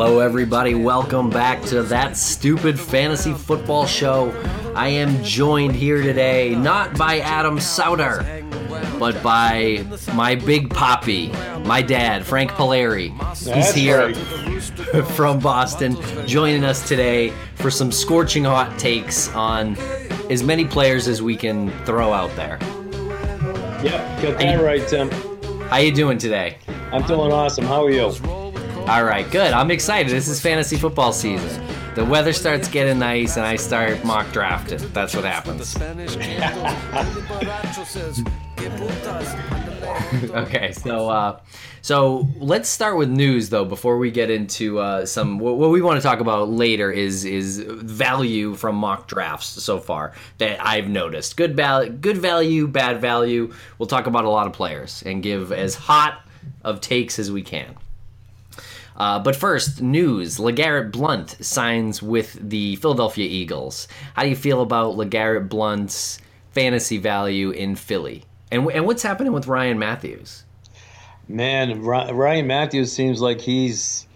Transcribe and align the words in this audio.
Hello, 0.00 0.20
everybody. 0.20 0.76
Welcome 0.76 1.28
back 1.28 1.60
to 1.64 1.82
that 1.82 2.16
stupid 2.16 2.78
fantasy 2.78 3.32
football 3.34 3.84
show. 3.84 4.30
I 4.76 4.90
am 4.90 5.24
joined 5.24 5.74
here 5.74 6.00
today 6.00 6.54
not 6.54 6.96
by 6.96 7.18
Adam 7.18 7.58
Souter, 7.58 8.24
but 9.00 9.20
by 9.24 9.84
my 10.14 10.36
big 10.36 10.70
poppy, 10.70 11.32
my 11.64 11.82
dad, 11.82 12.24
Frank 12.24 12.52
Polari. 12.52 13.10
He's 13.52 13.74
here 13.74 14.12
right. 14.12 15.04
from 15.16 15.40
Boston, 15.40 15.96
joining 16.28 16.62
us 16.62 16.86
today 16.86 17.30
for 17.56 17.68
some 17.68 17.90
scorching 17.90 18.44
hot 18.44 18.78
takes 18.78 19.34
on 19.34 19.76
as 20.30 20.44
many 20.44 20.64
players 20.64 21.08
as 21.08 21.22
we 21.22 21.36
can 21.36 21.72
throw 21.84 22.12
out 22.12 22.30
there. 22.36 22.60
Yep, 23.82 24.22
got 24.22 24.38
that 24.38 24.62
right, 24.62 24.86
Tim. 24.86 25.10
How 25.62 25.78
you 25.78 25.92
doing 25.92 26.18
today? 26.18 26.58
I'm 26.92 27.02
doing 27.02 27.32
awesome. 27.32 27.64
How 27.64 27.84
are 27.84 27.90
you? 27.90 28.37
All 28.88 29.04
right, 29.04 29.30
good. 29.30 29.52
I'm 29.52 29.70
excited. 29.70 30.10
This 30.10 30.28
is 30.28 30.40
fantasy 30.40 30.76
football 30.78 31.12
season. 31.12 31.62
The 31.94 32.02
weather 32.02 32.32
starts 32.32 32.68
getting 32.68 32.98
nice, 32.98 33.36
and 33.36 33.44
I 33.44 33.56
start 33.56 34.02
mock 34.02 34.32
drafting. 34.32 34.78
That's 34.94 35.14
what 35.14 35.26
happens. 35.26 35.68
Spanish 35.68 36.16
king 36.16 36.40
goes, 36.40 36.52
"Only 36.94 37.20
borracho 37.28 37.84
says, 37.84 38.22
"Que 38.56 38.70
putas." 38.70 40.30
Okay, 40.30 40.72
so 40.72 41.10
uh, 41.10 41.38
so 41.82 42.26
let's 42.38 42.70
start 42.70 42.96
with 42.96 43.10
news 43.10 43.50
though. 43.50 43.66
Before 43.66 43.98
we 43.98 44.10
get 44.10 44.30
into 44.30 44.78
uh, 44.78 45.04
some, 45.04 45.38
what, 45.38 45.56
we 45.68 45.82
want 45.82 46.00
to 46.00 46.02
talk 46.02 46.20
about 46.20 46.48
later 46.48 46.90
is 46.90 47.26
is 47.26 47.58
value 47.58 48.54
from 48.54 48.76
mock 48.76 49.06
drafts 49.06 49.48
so 49.62 49.78
far 49.78 50.14
that 50.38 50.64
I've 50.66 50.88
noticed. 50.88 51.36
Good 51.36 51.54
value, 51.54 51.90
good 51.90 52.16
value, 52.16 52.66
bad 52.66 53.02
value. 53.02 53.52
We'll 53.76 53.86
talk 53.86 54.06
about 54.06 54.24
a 54.24 54.30
lot 54.30 54.46
of 54.46 54.54
players 54.54 55.02
and 55.04 55.22
give 55.22 55.52
as 55.52 55.74
hot 55.74 56.22
of 56.64 56.80
takes 56.80 57.18
as 57.18 57.30
we 57.30 57.42
can. 57.42 57.76
Uh, 58.98 59.18
but 59.18 59.36
first, 59.36 59.80
news: 59.80 60.38
LeGarrette 60.38 60.90
Blount 60.90 61.36
signs 61.40 62.02
with 62.02 62.36
the 62.40 62.76
Philadelphia 62.76 63.26
Eagles. 63.26 63.86
How 64.14 64.24
do 64.24 64.28
you 64.28 64.36
feel 64.36 64.60
about 64.60 64.96
LeGarrette 64.96 65.48
Blount's 65.48 66.18
fantasy 66.50 66.98
value 66.98 67.50
in 67.50 67.76
Philly? 67.76 68.24
And 68.50 68.68
and 68.72 68.86
what's 68.86 69.04
happening 69.04 69.32
with 69.32 69.46
Ryan 69.46 69.78
Mathews? 69.78 70.44
Man, 71.28 71.82
Ryan 71.82 72.46
Mathews 72.48 72.92
seems 72.92 73.20
like 73.20 73.40
he's 73.40 74.06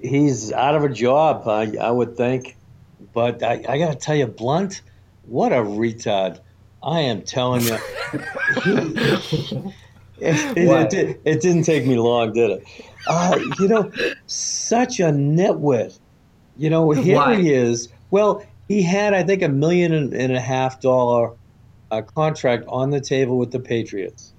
he's 0.00 0.50
out 0.50 0.74
of 0.76 0.84
a 0.84 0.88
job. 0.88 1.46
I, 1.46 1.76
I 1.78 1.90
would 1.90 2.16
think, 2.16 2.56
but 3.12 3.42
I, 3.42 3.62
I 3.68 3.78
got 3.78 3.92
to 3.92 3.98
tell 3.98 4.16
you, 4.16 4.26
Blount, 4.26 4.80
what 5.26 5.52
a 5.52 5.56
retard! 5.56 6.40
I 6.82 7.00
am 7.00 7.22
telling 7.22 7.62
you, 7.62 7.74
it, 10.18 10.56
it, 10.56 10.94
it, 10.94 11.20
it 11.24 11.40
didn't 11.42 11.64
take 11.64 11.86
me 11.86 11.98
long, 11.98 12.32
did 12.32 12.50
it? 12.50 12.64
Uh, 13.06 13.38
you 13.58 13.68
know, 13.68 13.90
such 14.26 15.00
a 15.00 15.04
nitwit. 15.04 15.98
You 16.56 16.70
know, 16.70 16.90
here 16.90 17.16
Why? 17.16 17.36
he 17.36 17.52
is. 17.52 17.88
Well, 18.10 18.44
he 18.68 18.82
had, 18.82 19.14
I 19.14 19.22
think, 19.22 19.42
a 19.42 19.48
million 19.48 19.92
and 19.92 20.32
a 20.32 20.40
half 20.40 20.80
dollar 20.80 21.32
uh, 21.90 22.02
contract 22.02 22.64
on 22.68 22.90
the 22.90 23.00
table 23.00 23.38
with 23.38 23.50
the 23.50 23.60
Patriots. 23.60 24.32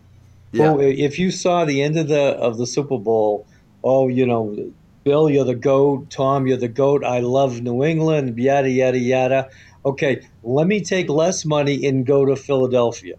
Oh, 0.60 0.80
if 0.80 1.18
you 1.18 1.32
saw 1.32 1.66
the 1.66 1.82
end 1.82 1.98
of 1.98 2.08
the 2.08 2.22
of 2.22 2.60
the 2.60 2.68
Super 2.68 3.00
Bowl, 3.00 3.48
oh, 3.84 4.08
you 4.08 4.26
know, 4.26 4.72
Bill, 5.04 5.30
you're 5.30 5.46
the 5.46 5.56
goat. 5.56 6.12
Tom, 6.12 6.46
you're 6.46 6.58
the 6.58 6.68
goat. 6.68 7.04
I 7.04 7.20
love 7.20 7.62
New 7.62 7.84
England. 7.84 8.38
Yada 8.38 8.70
yada 8.70 9.00
yada. 9.00 9.50
Okay, 9.86 10.26
let 10.44 10.68
me 10.68 10.82
take 10.82 11.10
less 11.10 11.44
money 11.44 11.86
and 11.88 12.06
go 12.06 12.26
to 12.26 12.36
Philadelphia. 12.36 13.16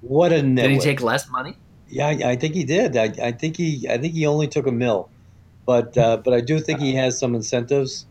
What 0.00 0.32
a 0.32 0.36
nitwit. 0.36 0.62
Did 0.62 0.70
he 0.70 0.78
take 0.78 1.02
less 1.02 1.28
money? 1.28 1.56
Yeah, 1.88 2.08
I, 2.08 2.30
I 2.32 2.36
think 2.36 2.54
he 2.54 2.64
did. 2.64 2.96
I, 2.96 3.12
I 3.22 3.32
think 3.32 3.56
he 3.56 3.86
I 3.88 3.98
think 3.98 4.14
he 4.14 4.26
only 4.26 4.48
took 4.48 4.66
a 4.66 4.72
mill, 4.72 5.08
but 5.66 5.96
uh, 5.96 6.16
but 6.18 6.34
I 6.34 6.40
do 6.40 6.58
think 6.60 6.80
he 6.80 6.94
has 6.94 7.18
some 7.18 7.34
incentives. 7.34 8.06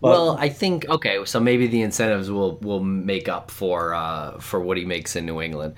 But- 0.00 0.10
well, 0.12 0.36
I 0.38 0.48
think 0.48 0.88
okay, 0.88 1.24
so 1.24 1.40
maybe 1.40 1.66
the 1.66 1.82
incentives 1.82 2.30
will 2.30 2.56
will 2.62 2.82
make 2.82 3.28
up 3.28 3.50
for 3.50 3.94
uh, 3.94 4.38
for 4.38 4.60
what 4.60 4.76
he 4.76 4.84
makes 4.84 5.16
in 5.16 5.26
New 5.26 5.40
England. 5.42 5.74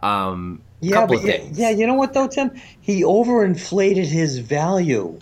Um, 0.00 0.62
Yeah, 0.80 1.06
but 1.06 1.22
yeah, 1.24 1.42
yeah, 1.52 1.70
you 1.70 1.86
know 1.86 1.94
what 1.94 2.12
though, 2.14 2.28
Tim? 2.28 2.52
He 2.80 3.02
overinflated 3.02 4.06
his 4.06 4.38
value. 4.38 5.18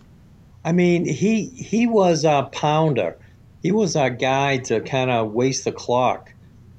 I 0.65 0.73
mean, 0.73 1.07
he 1.07 1.47
he 1.47 1.87
was 1.89 2.25
a 2.25 2.49
pounder. 2.53 3.17
He 3.63 3.73
was 3.73 3.97
a 3.97 4.11
guy 4.11 4.59
to 4.59 4.81
kind 4.81 5.11
of 5.11 5.33
waste 5.33 5.65
the 5.65 5.73
clock. 5.73 6.33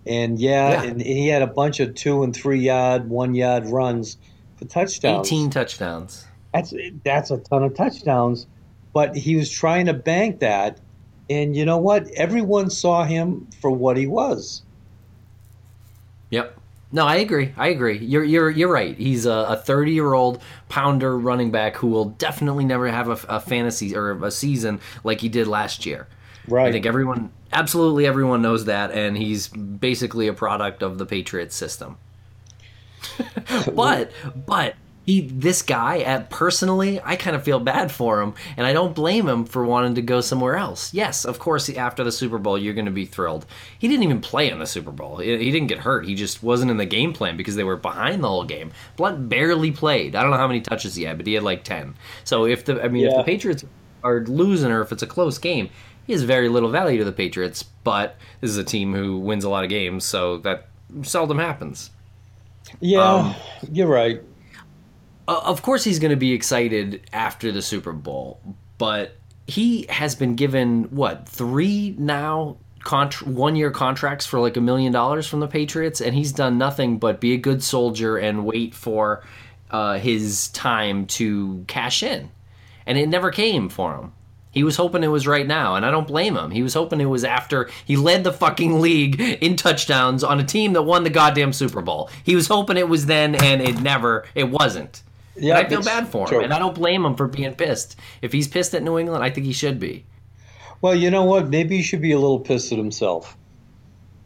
And 0.06 0.40
yeah, 0.40 0.72
Yeah. 0.72 0.84
and 0.84 1.02
he 1.02 1.28
had 1.28 1.42
a 1.42 1.48
bunch 1.48 1.82
of 1.82 1.96
two 1.96 2.24
and 2.24 2.34
three 2.34 2.60
yard, 2.62 3.10
one 3.10 3.36
yard 3.36 3.66
runs 3.66 4.16
touchdowns. 4.66 5.28
eighteen 5.28 5.50
touchdowns. 5.50 6.26
That's 6.54 6.74
that's 7.04 7.32
a 7.32 7.38
ton 7.38 7.64
of 7.64 7.76
touchdowns. 7.76 8.48
But 8.94 9.16
he 9.16 9.36
was 9.36 9.50
trying 9.52 9.86
to 9.88 9.94
bank 9.94 10.40
that, 10.40 10.80
and 11.30 11.56
you 11.56 11.66
know 11.66 11.78
what? 11.78 12.08
Everyone 12.12 12.70
saw 12.70 13.04
him 13.04 13.48
for 13.62 13.70
what 13.70 13.98
he 13.98 14.08
was. 14.08 14.64
Yep. 16.32 16.58
No, 16.92 17.06
I 17.06 17.18
agree. 17.18 17.54
I 17.58 17.68
agree. 17.68 17.98
You're 17.98 18.24
you're 18.24 18.50
you're 18.50 18.72
right. 18.72 18.98
He's 18.98 19.26
a 19.26 19.62
30 19.66 19.92
year 19.92 20.14
old 20.14 20.42
pounder 20.70 21.18
running 21.18 21.52
back 21.52 21.76
who 21.76 21.88
will 21.88 22.06
definitely 22.06 22.64
never 22.64 22.88
have 22.88 23.10
a, 23.10 23.36
a 23.36 23.40
fantasy 23.40 23.96
or 23.96 24.24
a 24.24 24.32
season 24.32 24.80
like 25.04 25.20
he 25.20 25.28
did 25.28 25.48
last 25.48 25.86
year. 25.86 26.08
Right. 26.48 26.70
I 26.70 26.72
think 26.72 26.86
everyone, 26.86 27.32
absolutely 27.52 28.06
everyone 28.06 28.42
knows 28.42 28.66
that, 28.66 28.92
and 28.92 29.18
he's 29.18 29.50
basically 29.50 30.28
a 30.28 30.34
product 30.34 30.82
of 30.82 30.98
the 30.98 31.06
Patriots 31.06 31.56
system. 31.56 31.98
but, 33.74 34.12
but 34.36 34.76
he, 35.08 35.22
this 35.22 35.62
guy, 35.62 36.00
at 36.00 36.30
personally, 36.30 37.00
I 37.02 37.16
kind 37.16 37.34
of 37.34 37.44
feel 37.44 37.62
bad 37.62 37.94
for 37.94 38.22
him, 38.22 38.34
and 38.58 38.68
I 38.68 38.74
don't 38.74 38.94
blame 38.94 39.26
him 39.26 39.46
for 39.46 39.64
wanting 39.64 39.96
to 39.96 40.02
go 40.02 40.20
somewhere 40.20 40.58
else. 40.58 40.94
Yes, 40.94 41.24
of 41.24 41.40
course, 41.40 41.70
after 41.70 42.04
the 42.04 42.12
Super 42.12 42.38
Bowl, 42.38 42.58
you're 42.58 42.74
going 42.74 42.88
to 42.88 42.92
be 42.92 43.06
thrilled. 43.06 43.46
He 43.80 43.88
didn't 43.88 44.04
even 44.04 44.20
play 44.20 44.52
in 44.52 44.60
the 44.60 44.66
Super 44.66 44.92
Bowl. 44.92 45.20
He 45.20 45.50
didn't 45.50 45.68
get 45.68 45.80
hurt. 45.80 46.06
He 46.06 46.14
just 46.14 46.44
wasn't 46.44 46.72
in 46.72 46.76
the 46.76 46.86
game 46.86 47.14
plan 47.14 47.38
because 47.38 47.56
they 47.56 47.64
were 47.64 47.78
behind 47.78 48.22
the 48.22 48.28
whole 48.28 48.44
game. 48.44 48.74
Blount 48.98 49.30
barely 49.30 49.72
played. 49.72 50.14
I 50.14 50.22
don't 50.22 50.32
know 50.32 50.38
how 50.38 50.48
many 50.48 50.60
touches 50.60 50.96
he 50.96 51.04
had, 51.04 51.16
but 51.16 51.26
he 51.26 51.36
had 51.36 51.44
like 51.44 51.64
ten. 51.64 51.96
So 52.26 52.46
if 52.46 52.66
the, 52.66 52.84
I 52.84 52.90
mean, 52.90 53.06
if 53.08 53.16
the 53.16 53.24
Patriots 53.24 53.64
are 54.04 54.26
losing 54.26 54.72
or 54.72 54.82
if 54.82 54.92
it's 54.92 55.04
a 55.04 55.08
close 55.08 55.38
game, 55.38 55.70
he 56.06 56.12
has 56.12 56.24
very 56.24 56.50
little 56.50 56.70
value 56.70 56.98
to 56.98 57.06
the 57.06 57.14
Patriots. 57.14 57.64
But 57.64 58.18
this 58.42 58.52
is 58.52 58.58
a 58.58 58.64
team 58.66 58.94
who 58.94 59.20
wins 59.20 59.46
a 59.46 59.50
lot 59.50 59.64
of 59.64 59.70
games, 59.70 60.04
so 60.04 60.40
that 60.40 60.68
seldom 61.04 61.40
happens. 61.40 61.92
Yeah, 62.80 63.02
Um, 63.02 63.36
you're 63.72 63.88
right. 63.88 64.22
Of 65.28 65.62
course, 65.62 65.84
he's 65.84 66.00
going 66.00 66.12
to 66.12 66.16
be 66.18 66.32
excited 66.34 67.02
after 67.12 67.52
the 67.52 67.62
Super 67.62 67.92
Bowl, 67.92 68.40
but 68.78 69.18
he 69.46 69.86
has 69.90 70.16
been 70.16 70.36
given 70.36 70.86
what 70.86 71.28
three 71.28 71.96
now 71.98 72.58
contr 72.86 73.24
one 73.24 73.58
year 73.58 73.70
contracts 73.72 74.26
for 74.26 74.40
like 74.40 74.56
a 74.56 74.62
million 74.62 74.94
dollars 74.94 75.28
from 75.28 75.42
the 75.42 75.48
Patriots, 75.48 76.00
and 76.00 76.16
he's 76.16 76.32
done 76.32 76.58
nothing 76.58 76.98
but 76.98 77.20
be 77.20 77.34
a 77.34 77.38
good 77.38 77.62
soldier 77.62 78.18
and 78.18 78.46
wait 78.46 78.74
for 78.74 79.22
uh, 79.72 79.98
his 79.98 80.48
time 80.50 81.06
to 81.08 81.66
cash 81.68 82.04
in, 82.04 82.30
and 82.86 82.98
it 82.98 83.10
never 83.10 83.30
came 83.30 83.68
for 83.68 83.96
him. 83.98 84.14
He 84.58 84.64
was 84.64 84.76
hoping 84.76 85.04
it 85.04 85.08
was 85.10 85.28
right 85.28 85.46
now, 85.46 85.76
and 85.76 85.86
I 85.86 85.92
don't 85.92 86.08
blame 86.08 86.36
him. 86.36 86.50
He 86.50 86.64
was 86.64 86.74
hoping 86.74 87.00
it 87.00 87.06
was 87.06 87.24
after 87.24 87.70
he 87.86 87.96
led 87.96 88.24
the 88.24 88.34
fucking 88.34 88.82
league 88.82 89.22
in 89.22 89.56
touchdowns 89.56 90.24
on 90.24 90.40
a 90.40 90.44
team 90.44 90.74
that 90.74 90.82
won 90.82 91.04
the 91.04 91.12
goddamn 91.12 91.54
Super 91.54 91.80
Bowl. 91.84 92.10
He 92.24 92.36
was 92.36 92.48
hoping 92.48 92.76
it 92.76 92.90
was 92.90 93.06
then, 93.06 93.36
and 93.36 93.62
it 93.62 93.80
never, 93.82 94.26
it 94.34 94.50
wasn't. 94.50 95.04
Yeah, 95.36 95.60
and 95.60 95.68
I 95.68 95.70
feel 95.70 95.84
bad 95.84 96.08
for 96.08 96.24
him, 96.24 96.30
true. 96.30 96.44
and 96.44 96.52
I 96.52 96.58
don't 96.58 96.74
blame 96.74 97.06
him 97.06 97.14
for 97.14 97.28
being 97.28 97.54
pissed. 97.54 97.98
If 98.24 98.34
he's 98.34 98.48
pissed 98.48 98.74
at 98.74 98.82
New 98.82 98.98
England, 98.98 99.24
I 99.24 99.30
think 99.30 99.46
he 99.46 99.54
should 99.54 99.80
be. 99.80 100.06
Well, 100.82 100.96
you 100.96 101.12
know 101.12 101.24
what? 101.24 101.50
Maybe 101.50 101.78
he 101.78 101.84
should 101.84 102.02
be 102.02 102.14
a 102.14 102.20
little 102.20 102.40
pissed 102.40 102.72
at 102.72 102.80
himself. 102.80 103.38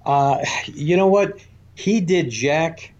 Uh, 0.05 0.37
you 0.65 0.95
know 0.95 1.07
what? 1.07 1.39
He 1.75 1.99
did 1.99 2.29
Jack 2.29 2.93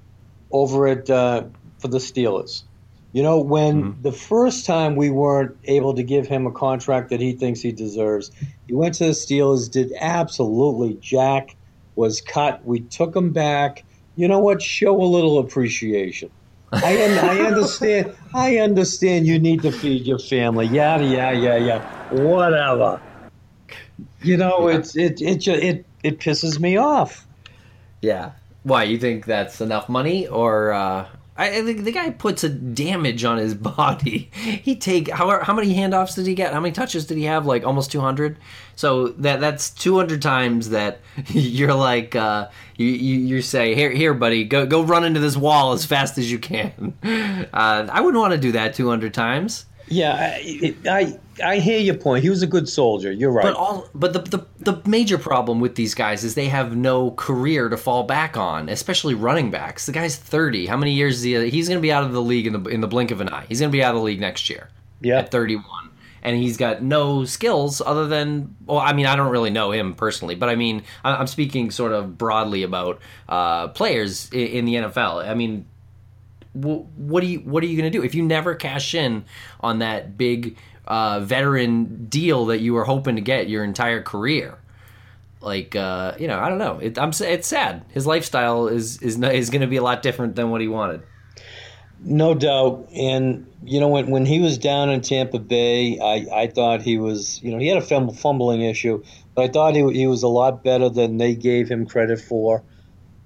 over 0.52 0.86
at 0.88 1.10
uh, 1.10 1.46
for 1.80 1.88
the 1.88 2.00
Steelers. 2.00 2.64
You 3.14 3.24
know, 3.24 3.42
when 3.42 3.98
the 4.02 4.14
first 4.14 4.66
time 4.66 4.96
we 4.96 5.10
weren't 5.10 5.58
able 5.66 5.94
to 5.96 6.04
give 6.04 6.28
him 6.28 6.48
a 6.48 6.52
contract 6.52 7.10
that 7.10 7.20
he 7.20 7.34
thinks 7.34 7.60
he 7.60 7.74
deserves, 7.74 8.32
he 8.68 8.74
went 8.74 8.96
to 8.96 9.06
the 9.06 9.12
Steelers, 9.12 9.70
did 9.70 9.92
absolutely 10.00 10.94
Jack, 11.02 11.58
was 11.96 12.22
cut. 12.22 12.64
We 12.66 12.80
took 12.80 13.14
him 13.14 13.32
back. 13.34 13.84
You 14.16 14.30
know 14.30 14.40
what? 14.40 14.62
Show 14.62 15.02
a 15.02 15.04
little 15.04 15.40
appreciation. 15.40 16.30
I, 16.72 17.04
un- 17.04 17.18
I 17.20 17.40
understand. 17.48 18.16
I 18.34 18.58
understand. 18.60 19.28
You 19.28 19.40
need 19.40 19.62
to 19.64 19.72
feed 19.74 20.06
your 20.06 20.20
family. 20.20 20.68
Yada 20.68 21.06
yada 21.06 21.38
yada 21.38 21.66
yada. 21.66 22.24
Whatever. 22.24 23.02
You 24.22 24.38
know, 24.38 24.70
it's 24.70 24.96
it 24.96 25.22
it 25.22 25.46
it 25.48 25.86
it 26.02 26.20
pisses 26.20 26.60
me 26.60 26.78
off. 26.78 27.28
Yeah. 28.02 28.32
Why 28.64 28.84
you 28.84 29.00
think 29.00 29.26
that's 29.26 29.60
enough 29.60 29.90
money, 29.90 30.28
or 30.28 30.72
uh, 30.72 31.08
I, 31.48 31.62
think 31.64 31.84
the 31.84 31.92
guy 31.92 32.10
puts 32.10 32.44
a 32.44 32.50
damage 32.50 33.24
on 33.24 33.38
his 33.38 33.54
body. 33.78 34.30
He 34.34 34.76
take 34.76 35.10
how 35.10 35.44
how 35.44 35.54
many 35.54 35.74
handoffs 35.74 36.16
did 36.16 36.28
he 36.28 36.36
get? 36.36 36.54
How 36.54 36.60
many 36.60 36.72
touches 36.72 37.06
did 37.06 37.18
he 37.18 37.24
have? 37.26 37.46
Like 37.46 37.66
almost 37.66 37.92
two 37.92 38.02
hundred. 38.02 38.38
So 38.76 39.10
that 39.10 39.40
that's 39.40 39.70
two 39.70 39.96
hundred 39.96 40.22
times 40.22 40.70
that 40.70 41.00
you're 41.28 41.74
like 41.74 42.16
uh, 42.16 42.50
you, 42.78 42.88
you 42.88 43.20
you 43.20 43.42
say 43.42 43.76
here 43.76 43.92
here 43.92 44.14
buddy 44.14 44.44
go 44.44 44.66
go 44.66 44.82
run 44.84 45.04
into 45.04 45.20
this 45.20 45.38
wall 45.38 45.74
as 45.74 45.86
fast 45.86 46.18
as 46.18 46.32
you 46.32 46.40
can. 46.40 46.94
Uh, 47.54 47.88
I 47.92 48.02
wouldn't 48.02 48.20
want 48.20 48.34
to 48.34 48.40
do 48.40 48.54
that 48.54 48.74
two 48.74 48.88
hundred 48.88 49.14
times. 49.14 49.66
Yeah, 49.92 50.14
I, 50.14 50.76
I 50.90 51.20
I 51.44 51.60
hear 51.60 51.80
your 51.80 51.96
point. 51.96 52.24
He 52.24 52.30
was 52.30 52.42
a 52.42 52.48
good 52.48 52.70
soldier. 52.70 53.12
You're 53.12 53.32
right. 53.32 53.44
But 53.44 53.56
all 53.56 53.90
but 53.94 54.14
the, 54.14 54.20
the 54.20 54.46
the 54.60 54.90
major 54.90 55.18
problem 55.18 55.60
with 55.60 55.76
these 55.76 55.94
guys 55.94 56.24
is 56.24 56.36
they 56.36 56.48
have 56.48 56.76
no 56.76 57.12
career 57.12 57.70
to 57.70 57.78
fall 57.78 58.04
back 58.04 58.38
on, 58.38 58.70
especially 58.70 59.14
running 59.14 59.52
backs. 59.52 59.86
The 59.86 59.92
guy's 59.92 60.16
30. 60.16 60.66
How 60.68 60.78
many 60.78 60.94
years 60.94 61.18
is 61.18 61.24
he? 61.24 61.50
He's 61.50 61.68
going 61.68 61.78
to 61.78 61.82
be 61.82 61.92
out 61.92 62.04
of 62.04 62.14
the 62.14 62.22
league 62.22 62.48
in 62.48 62.64
the 62.64 62.70
in 62.70 62.82
the 62.82 62.88
blink 62.88 63.12
of 63.12 63.22
an 63.22 63.30
eye. 63.30 63.46
He's 63.50 63.60
going 63.60 63.72
to 63.72 63.76
be 63.76 63.84
out 63.84 63.94
of 63.94 64.00
the 64.02 64.06
league 64.06 64.22
next 64.22 64.50
year. 64.50 64.70
Yeah. 65.02 65.20
At 65.20 65.32
31. 65.32 65.66
And 66.24 66.38
he's 66.38 66.56
got 66.56 66.84
no 66.84 67.26
skills 67.26 67.82
other 67.82 68.08
than 68.08 68.56
well, 68.66 68.78
I 68.78 68.94
mean, 68.94 69.08
I 69.08 69.16
don't 69.16 69.32
really 69.32 69.50
know 69.50 69.72
him 69.72 69.96
personally, 69.96 70.36
but 70.36 70.50
I 70.50 70.56
mean, 70.56 70.84
I'm 71.04 71.26
speaking 71.28 71.72
sort 71.72 71.94
of 71.94 72.18
broadly 72.18 72.62
about 72.62 73.02
uh, 73.28 73.70
players 73.70 74.30
in 74.32 74.66
the 74.66 74.76
NFL. 74.76 75.28
I 75.28 75.34
mean, 75.34 75.66
wh- 76.54 76.86
what 76.98 77.22
do 77.22 77.28
you 77.28 77.40
what 77.40 77.64
are 77.64 77.68
you 77.68 77.78
going 77.78 77.92
to 77.92 77.98
do 77.98 78.04
if 78.04 78.16
you 78.16 78.24
never 78.24 78.56
cash 78.56 78.94
in 78.94 79.26
on 79.60 79.80
that 79.80 80.18
big 80.18 80.58
uh, 80.86 81.20
veteran 81.22 82.06
deal 82.06 82.48
that 82.48 82.60
you 82.60 82.74
were 82.74 82.84
hoping 82.84 83.16
to 83.16 83.22
get 83.22 83.50
your 83.50 83.64
entire 83.64 84.02
career? 84.02 84.58
Like 85.42 85.76
uh, 85.76 86.16
you 86.20 86.28
know, 86.28 86.40
I 86.40 86.50
don't 86.50 86.60
know. 86.60 86.80
It, 86.80 86.98
I'm 87.00 87.12
it's 87.20 87.48
sad. 87.48 87.84
His 87.90 88.06
lifestyle 88.06 88.68
is 88.68 89.02
is 89.02 89.22
is 89.22 89.50
going 89.50 89.62
to 89.62 89.68
be 89.68 89.78
a 89.78 89.84
lot 89.84 90.02
different 90.02 90.36
than 90.36 90.50
what 90.50 90.62
he 90.62 90.68
wanted. 90.68 91.02
No 92.04 92.34
doubt. 92.34 92.90
And, 92.96 93.48
you 93.64 93.80
know, 93.80 93.88
when, 93.88 94.10
when 94.10 94.26
he 94.26 94.40
was 94.40 94.58
down 94.58 94.90
in 94.90 95.02
Tampa 95.02 95.38
Bay, 95.38 96.00
I, 96.00 96.42
I 96.42 96.48
thought 96.48 96.82
he 96.82 96.98
was, 96.98 97.42
you 97.44 97.52
know, 97.52 97.60
he 97.60 97.68
had 97.68 97.78
a 97.78 98.12
fumbling 98.12 98.62
issue, 98.62 99.04
but 99.36 99.44
I 99.44 99.48
thought 99.50 99.76
he, 99.76 99.88
he 99.94 100.08
was 100.08 100.24
a 100.24 100.28
lot 100.28 100.64
better 100.64 100.90
than 100.90 101.18
they 101.18 101.36
gave 101.36 101.70
him 101.70 101.86
credit 101.86 102.20
for. 102.20 102.64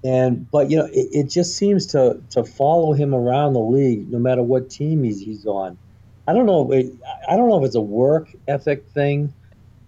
And, 0.06 0.48
but, 0.50 0.70
you 0.70 0.76
know, 0.76 0.84
it, 0.84 1.08
it 1.12 1.24
just 1.30 1.56
seems 1.56 1.86
to, 1.86 2.22
to 2.30 2.44
follow 2.44 2.92
him 2.92 3.12
around 3.12 3.54
the 3.54 3.60
league, 3.60 4.10
no 4.10 4.18
matter 4.18 4.42
what 4.42 4.70
team 4.70 5.02
he's, 5.02 5.20
he's 5.20 5.46
on. 5.46 5.76
I 6.28 6.32
don't 6.32 6.46
know. 6.46 6.70
It, 6.70 6.92
I 7.28 7.36
don't 7.36 7.48
know 7.48 7.58
if 7.58 7.66
it's 7.66 7.74
a 7.74 7.80
work 7.80 8.28
ethic 8.46 8.86
thing. 8.88 9.32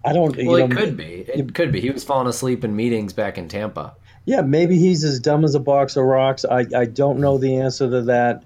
I 0.05 0.13
don't. 0.13 0.35
Well, 0.35 0.59
you 0.59 0.65
it 0.65 0.67
know, 0.69 0.75
could 0.75 0.97
be. 0.97 1.25
It 1.33 1.53
could 1.53 1.71
be. 1.71 1.81
He 1.81 1.89
was 1.89 2.03
falling 2.03 2.27
asleep 2.27 2.63
in 2.63 2.75
meetings 2.75 3.13
back 3.13 3.37
in 3.37 3.47
Tampa. 3.47 3.95
Yeah, 4.25 4.41
maybe 4.41 4.77
he's 4.77 5.03
as 5.03 5.19
dumb 5.19 5.43
as 5.43 5.55
a 5.55 5.59
box 5.59 5.95
of 5.95 6.05
rocks. 6.05 6.45
I, 6.45 6.65
I 6.75 6.85
don't 6.85 7.19
know 7.19 7.37
the 7.37 7.57
answer 7.57 7.89
to 7.89 8.01
that. 8.03 8.43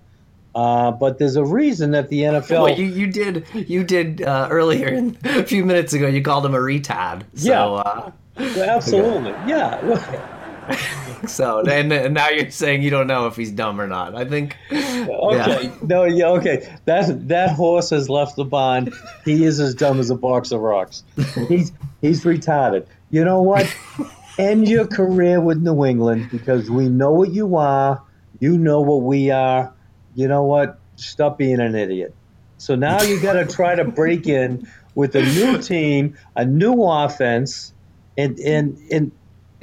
Uh, 0.56 0.92
but 0.92 1.18
there's 1.18 1.36
a 1.36 1.44
reason 1.44 1.92
that 1.92 2.10
the 2.10 2.22
NFL. 2.24 2.64
Well, 2.64 2.80
you, 2.80 2.86
you 2.86 3.08
did 3.08 3.46
you 3.54 3.84
did 3.84 4.22
uh, 4.22 4.48
earlier 4.52 4.88
in, 4.88 5.18
a 5.24 5.44
few 5.44 5.66
minutes 5.66 5.94
ago. 5.94 6.08
You 6.08 6.22
called 6.22 6.46
him 6.46 6.56
a 6.56 6.60
retard. 6.60 7.24
So, 7.36 7.50
Yeah. 7.50 7.64
Uh, 7.66 8.12
Well, 8.38 8.70
absolutely. 8.70 9.32
Yeah. 9.48 10.33
So 11.28 11.62
and, 11.62 11.92
and 11.94 12.14
now 12.14 12.30
you're 12.30 12.52
saying 12.52 12.84
you 12.84 12.90
don't 12.90 13.08
know 13.08 13.28
if 13.28 13.38
he's 13.38 13.52
dumb 13.52 13.80
or 13.80 13.88
not. 13.88 14.14
I 14.14 14.26
think. 14.26 14.58
Okay. 14.70 15.72
No. 15.82 16.04
Yeah. 16.04 16.28
Okay. 16.32 16.70
That 16.84 17.30
that 17.30 17.52
horse 17.52 17.92
has 17.92 18.10
left 18.10 18.36
the 18.36 18.44
barn. 18.44 18.92
He 19.24 19.46
is 19.46 19.60
as 19.62 19.74
dumb 19.74 20.02
as 20.02 20.10
a 20.10 20.16
box 20.16 20.52
of 20.52 20.60
rocks. 20.60 21.04
He's 21.48 21.72
he's 22.02 22.26
retarded. 22.26 22.88
You 23.10 23.24
know 23.24 23.42
what? 23.42 23.74
End 24.38 24.68
your 24.68 24.86
career 24.86 25.40
with 25.40 25.62
New 25.62 25.86
England 25.86 26.30
because 26.30 26.70
we 26.70 26.90
know 26.90 27.12
what 27.12 27.32
you 27.32 27.56
are. 27.56 28.02
You 28.40 28.58
know 28.58 28.82
what 28.82 29.04
we 29.04 29.32
are. 29.32 29.74
You 30.16 30.28
know 30.28 30.44
what? 30.44 30.80
Stop 30.98 31.38
being 31.38 31.62
an 31.62 31.76
idiot. 31.76 32.14
So 32.58 32.76
now 32.76 33.02
you 33.02 33.22
got 33.22 33.34
to 33.34 33.46
try 33.46 33.76
to 33.76 33.86
break 33.86 34.28
in 34.28 34.68
with 34.96 35.16
a 35.16 35.22
new 35.22 35.62
team, 35.62 36.18
a 36.36 36.46
new 36.46 36.84
offense, 36.84 37.74
and 38.18 38.40
and 38.40 38.78
and 38.92 39.12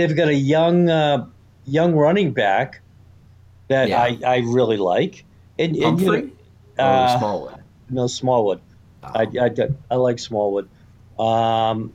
they've 0.00 0.16
got 0.16 0.28
a 0.28 0.34
young 0.34 0.88
uh, 0.88 1.26
young 1.66 1.94
running 1.94 2.32
back 2.32 2.80
that 3.68 3.88
Yeah. 3.88 4.00
I, 4.00 4.18
I 4.24 4.36
really 4.38 4.76
like. 4.78 5.24
And, 5.58 5.76
and 5.76 6.00
you 6.00 6.12
know, 6.12 6.30
uh, 6.82 7.18
Smallwood. 7.18 7.54
no 7.90 8.06
Smallwood. 8.06 8.60
I, 9.02 9.26
I, 9.40 9.50
I 9.90 9.94
like 9.96 10.18
Smallwood. 10.18 10.68
Um, 11.18 11.92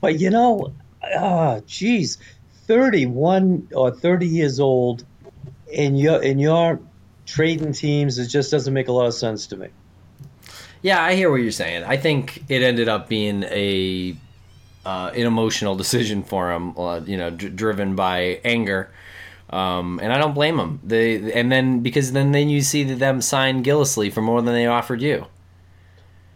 but 0.00 0.18
you 0.18 0.30
know, 0.30 0.72
ah, 1.16 1.60
geez, 1.66 2.18
thirty-one 2.66 3.68
or 3.74 3.90
thirty 3.90 4.26
years 4.26 4.58
old, 4.60 5.04
and 5.76 5.98
you're 5.98 6.22
and 6.22 6.40
you're 6.40 6.80
trading 7.26 7.72
teams. 7.72 8.18
It 8.18 8.28
just 8.28 8.50
doesn't 8.50 8.72
make 8.72 8.88
a 8.88 8.92
lot 8.92 9.06
of 9.06 9.14
sense 9.14 9.46
to 9.48 9.56
me. 9.56 9.68
Yeah, 10.80 11.04
I 11.04 11.14
hear 11.14 11.30
what 11.30 11.36
you're 11.36 11.52
saying. 11.52 11.84
I 11.84 11.96
think 11.96 12.42
it 12.48 12.62
ended 12.62 12.88
up 12.88 13.08
being 13.08 13.44
a 13.44 14.16
uh, 14.84 15.10
an 15.14 15.22
emotional 15.26 15.74
decision 15.82 16.22
for 16.22 16.52
him. 16.52 16.76
Uh, 16.78 17.00
you 17.04 17.16
know, 17.16 17.30
d- 17.30 17.48
driven 17.48 17.94
by 17.96 18.40
anger. 18.44 18.90
Um, 19.50 20.00
and 20.02 20.12
I 20.12 20.18
don't 20.18 20.32
blame 20.34 20.58
him. 20.58 20.80
They 20.82 21.32
and 21.32 21.52
then 21.52 21.80
because 21.80 22.12
then 22.12 22.32
then 22.32 22.48
you 22.48 22.62
see 22.62 22.84
them 22.84 23.20
sign 23.20 23.62
Gillislee 23.62 24.10
for 24.12 24.22
more 24.22 24.40
than 24.40 24.54
they 24.54 24.66
offered 24.66 25.02
you. 25.02 25.26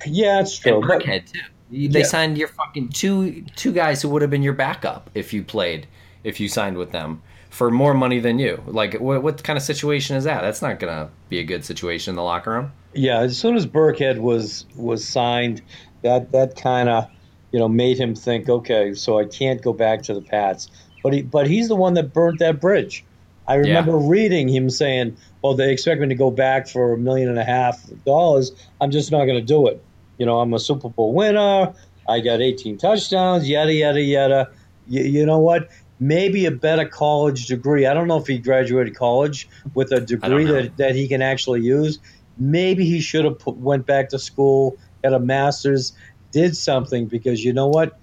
Yeah, 0.06 0.40
it's 0.40 0.58
true. 0.58 0.76
And 0.76 0.84
Burkhead 0.84 1.32
too. 1.32 1.40
They 1.70 2.00
Yeah. 2.00 2.04
signed 2.04 2.38
your 2.38 2.48
fucking 2.48 2.90
two 2.90 3.42
two 3.56 3.72
guys 3.72 4.02
who 4.02 4.08
would 4.10 4.22
have 4.22 4.30
been 4.30 4.42
your 4.42 4.52
backup 4.52 5.10
if 5.14 5.32
you 5.32 5.42
played 5.42 5.86
if 6.24 6.38
you 6.40 6.48
signed 6.48 6.76
with 6.76 6.92
them 6.92 7.22
for 7.48 7.70
more 7.70 7.94
money 7.94 8.20
than 8.20 8.38
you. 8.38 8.62
Like 8.66 8.94
what, 9.00 9.22
what 9.22 9.42
kind 9.42 9.56
of 9.56 9.62
situation 9.62 10.14
is 10.16 10.24
that? 10.24 10.42
That's 10.42 10.60
not 10.60 10.78
gonna 10.78 11.08
be 11.30 11.38
a 11.38 11.44
good 11.44 11.64
situation 11.64 12.12
in 12.12 12.16
the 12.16 12.22
locker 12.22 12.50
room. 12.52 12.72
yeah, 12.92 13.20
as 13.20 13.38
soon 13.38 13.56
as 13.56 13.66
Burkhead 13.66 14.18
was 14.18 14.66
was 14.76 15.06
signed, 15.08 15.62
that 16.02 16.32
that 16.32 16.54
kind 16.56 16.88
of 16.90 17.08
you 17.52 17.58
know 17.58 17.68
made 17.68 17.98
him 17.98 18.14
think, 18.14 18.48
okay, 18.48 18.94
so 18.94 19.18
I 19.18 19.24
can't 19.24 19.62
go 19.62 19.72
back 19.72 20.02
to 20.04 20.14
the 20.14 20.22
Pats. 20.22 20.68
But 21.02 21.12
he 21.12 21.22
but 21.22 21.46
he's 21.46 21.68
the 21.68 21.76
one 21.76 21.94
that 21.94 22.12
burnt 22.12 22.38
that 22.40 22.60
bridge. 22.60 23.04
I 23.48 23.54
remember 23.54 23.96
reading 23.96 24.48
him 24.48 24.70
saying, 24.70 25.16
"Well, 25.42 25.54
they 25.54 25.72
expect 25.72 26.00
me 26.00 26.08
to 26.08 26.14
go 26.14 26.30
back 26.30 26.68
for 26.68 26.94
a 26.94 26.98
million 26.98 27.28
and 27.28 27.38
a 27.38 27.44
half 27.44 27.80
dollars. 28.04 28.52
I'm 28.80 28.90
just 28.90 29.12
not 29.12 29.24
going 29.24 29.38
to 29.38 29.44
do 29.44 29.68
it. 29.68 29.82
You 30.18 30.26
know, 30.26 30.40
I'm 30.40 30.52
a 30.52 30.58
Super 30.58 30.88
Bowl 30.88 31.12
winner. 31.12 31.72
I 32.08 32.20
got 32.20 32.40
18 32.40 32.78
touchdowns. 32.78 33.48
Yada 33.48 33.72
yada 33.72 34.00
yada. 34.00 34.50
You, 34.88 35.02
you 35.02 35.26
know 35.26 35.38
what? 35.38 35.70
Maybe 35.98 36.46
a 36.46 36.50
better 36.50 36.86
college 36.86 37.46
degree. 37.46 37.86
I 37.86 37.94
don't 37.94 38.08
know 38.08 38.18
if 38.18 38.26
he 38.26 38.38
graduated 38.38 38.96
college 38.96 39.48
with 39.74 39.92
a 39.92 40.00
degree 40.00 40.44
that, 40.44 40.76
that 40.76 40.94
he 40.94 41.08
can 41.08 41.22
actually 41.22 41.62
use. 41.62 41.98
Maybe 42.38 42.84
he 42.84 43.00
should 43.00 43.24
have 43.24 43.38
put, 43.38 43.56
went 43.56 43.86
back 43.86 44.10
to 44.10 44.18
school, 44.18 44.76
got 45.02 45.14
a 45.14 45.18
master's, 45.18 45.92
did 46.30 46.56
something 46.56 47.06
because 47.06 47.44
you 47.44 47.52
know 47.52 47.68
what? 47.68 47.98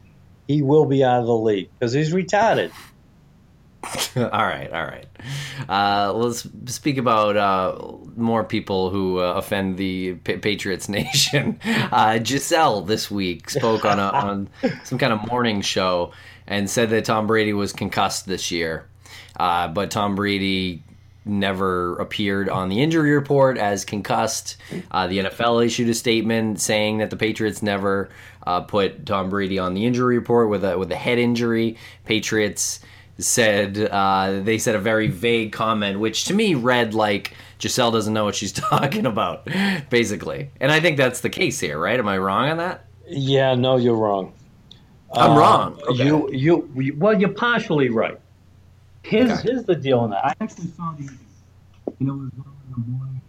He 0.48 0.62
will 0.62 0.86
be 0.86 1.04
out 1.04 1.22
of 1.22 1.28
the 1.28 1.36
league 1.38 1.70
because 1.80 1.94
he's 1.94 2.14
retarded. 2.14 2.72
all 4.16 4.24
right, 4.24 4.72
all 4.72 4.86
right. 4.86 5.08
Uh, 5.68 6.14
let's 6.14 6.48
speak 6.68 6.98
about 6.98 7.36
uh, 7.36 7.78
more 8.16 8.44
people 8.44 8.90
who 8.90 9.20
uh, 9.20 9.34
offend 9.34 9.78
the 9.78 10.16
Pa- 10.16 10.38
Patriots 10.42 10.88
nation. 10.90 11.60
Uh, 11.64 12.20
Gisele 12.20 12.82
this 12.82 13.12
week 13.12 13.50
spoke 13.50 13.86
on 13.86 14.00
a, 14.00 14.04
on 14.14 14.50
some 14.84 14.98
kind 14.98 15.12
of 15.14 15.28
morning 15.28 15.62
show 15.62 16.14
and 16.48 16.70
said 16.70 16.90
that 16.92 17.06
Tom 17.06 17.28
Brady 17.28 17.54
was 17.54 17.74
concussed 17.74 18.26
this 18.26 18.52
year, 18.52 18.88
uh, 19.38 19.68
but 19.68 19.92
Tom 19.92 20.16
Brady 20.16 20.84
never 21.26 21.96
appeared 21.98 22.50
on 22.50 22.70
the 22.70 22.82
injury 22.82 23.12
report 23.12 23.58
as 23.58 23.86
concussed. 23.86 24.58
Uh, 24.92 25.08
the 25.08 25.20
NFL 25.20 25.66
issued 25.66 25.90
a 25.90 25.94
statement 25.94 26.60
saying 26.60 26.98
that 27.00 27.10
the 27.10 27.16
Patriots 27.16 27.62
never 27.62 28.10
uh, 28.46 28.62
put 28.62 29.06
Tom 29.06 29.30
Brady 29.30 29.58
on 29.60 29.74
the 29.74 29.86
injury 29.86 30.18
report 30.18 30.50
with 30.50 30.64
a 30.66 30.78
with 30.78 30.92
a 30.92 30.96
head 30.96 31.18
injury. 31.20 31.78
Patriots 32.06 32.80
said 33.20 33.78
uh, 33.78 34.40
they 34.42 34.58
said 34.58 34.76
a 34.76 34.80
very 34.80 35.08
vague 35.08 35.52
comment, 35.52 36.00
which 36.00 36.26
to 36.26 36.34
me 36.34 36.56
read 36.56 36.94
like 36.94 37.34
Gisele 37.60 37.92
doesn't 37.92 38.14
know 38.14 38.26
what 38.26 38.36
she's 38.36 38.52
talking 38.52 39.06
about, 39.06 39.48
basically. 39.90 40.50
And 40.60 40.72
I 40.72 40.80
think 40.80 40.98
that's 40.98 41.22
the 41.22 41.30
case 41.30 41.60
here, 41.60 41.80
right? 41.80 41.98
Am 42.00 42.08
I 42.08 42.18
wrong 42.18 42.50
on 42.50 42.58
that? 42.58 42.86
Yeah, 43.08 43.56
no, 43.56 43.78
you're 43.78 43.96
wrong. 43.96 44.34
I'm 45.14 45.32
Uh, 45.32 45.38
wrong. 45.40 45.80
Okay. 45.90 46.06
You, 46.06 46.30
you, 46.32 46.72
you- 46.76 46.96
well, 46.98 47.18
you're 47.20 47.30
partially 47.30 47.90
right. 47.90 48.20
Here's, 49.04 49.32
Okay. 49.32 49.42
here's 49.44 49.64
the 49.66 49.76
deal 49.76 50.00
on 50.00 50.10
that. 50.12 50.26
I 50.26 50.34
actually 50.42 50.68
saw 50.68 50.94
the, 50.98 51.04
you 52.00 52.08
know, 52.08 52.14
it 52.14 52.34
was 52.38 52.46
on 52.76 52.84
the 52.86 52.92
morning. 52.92 53.22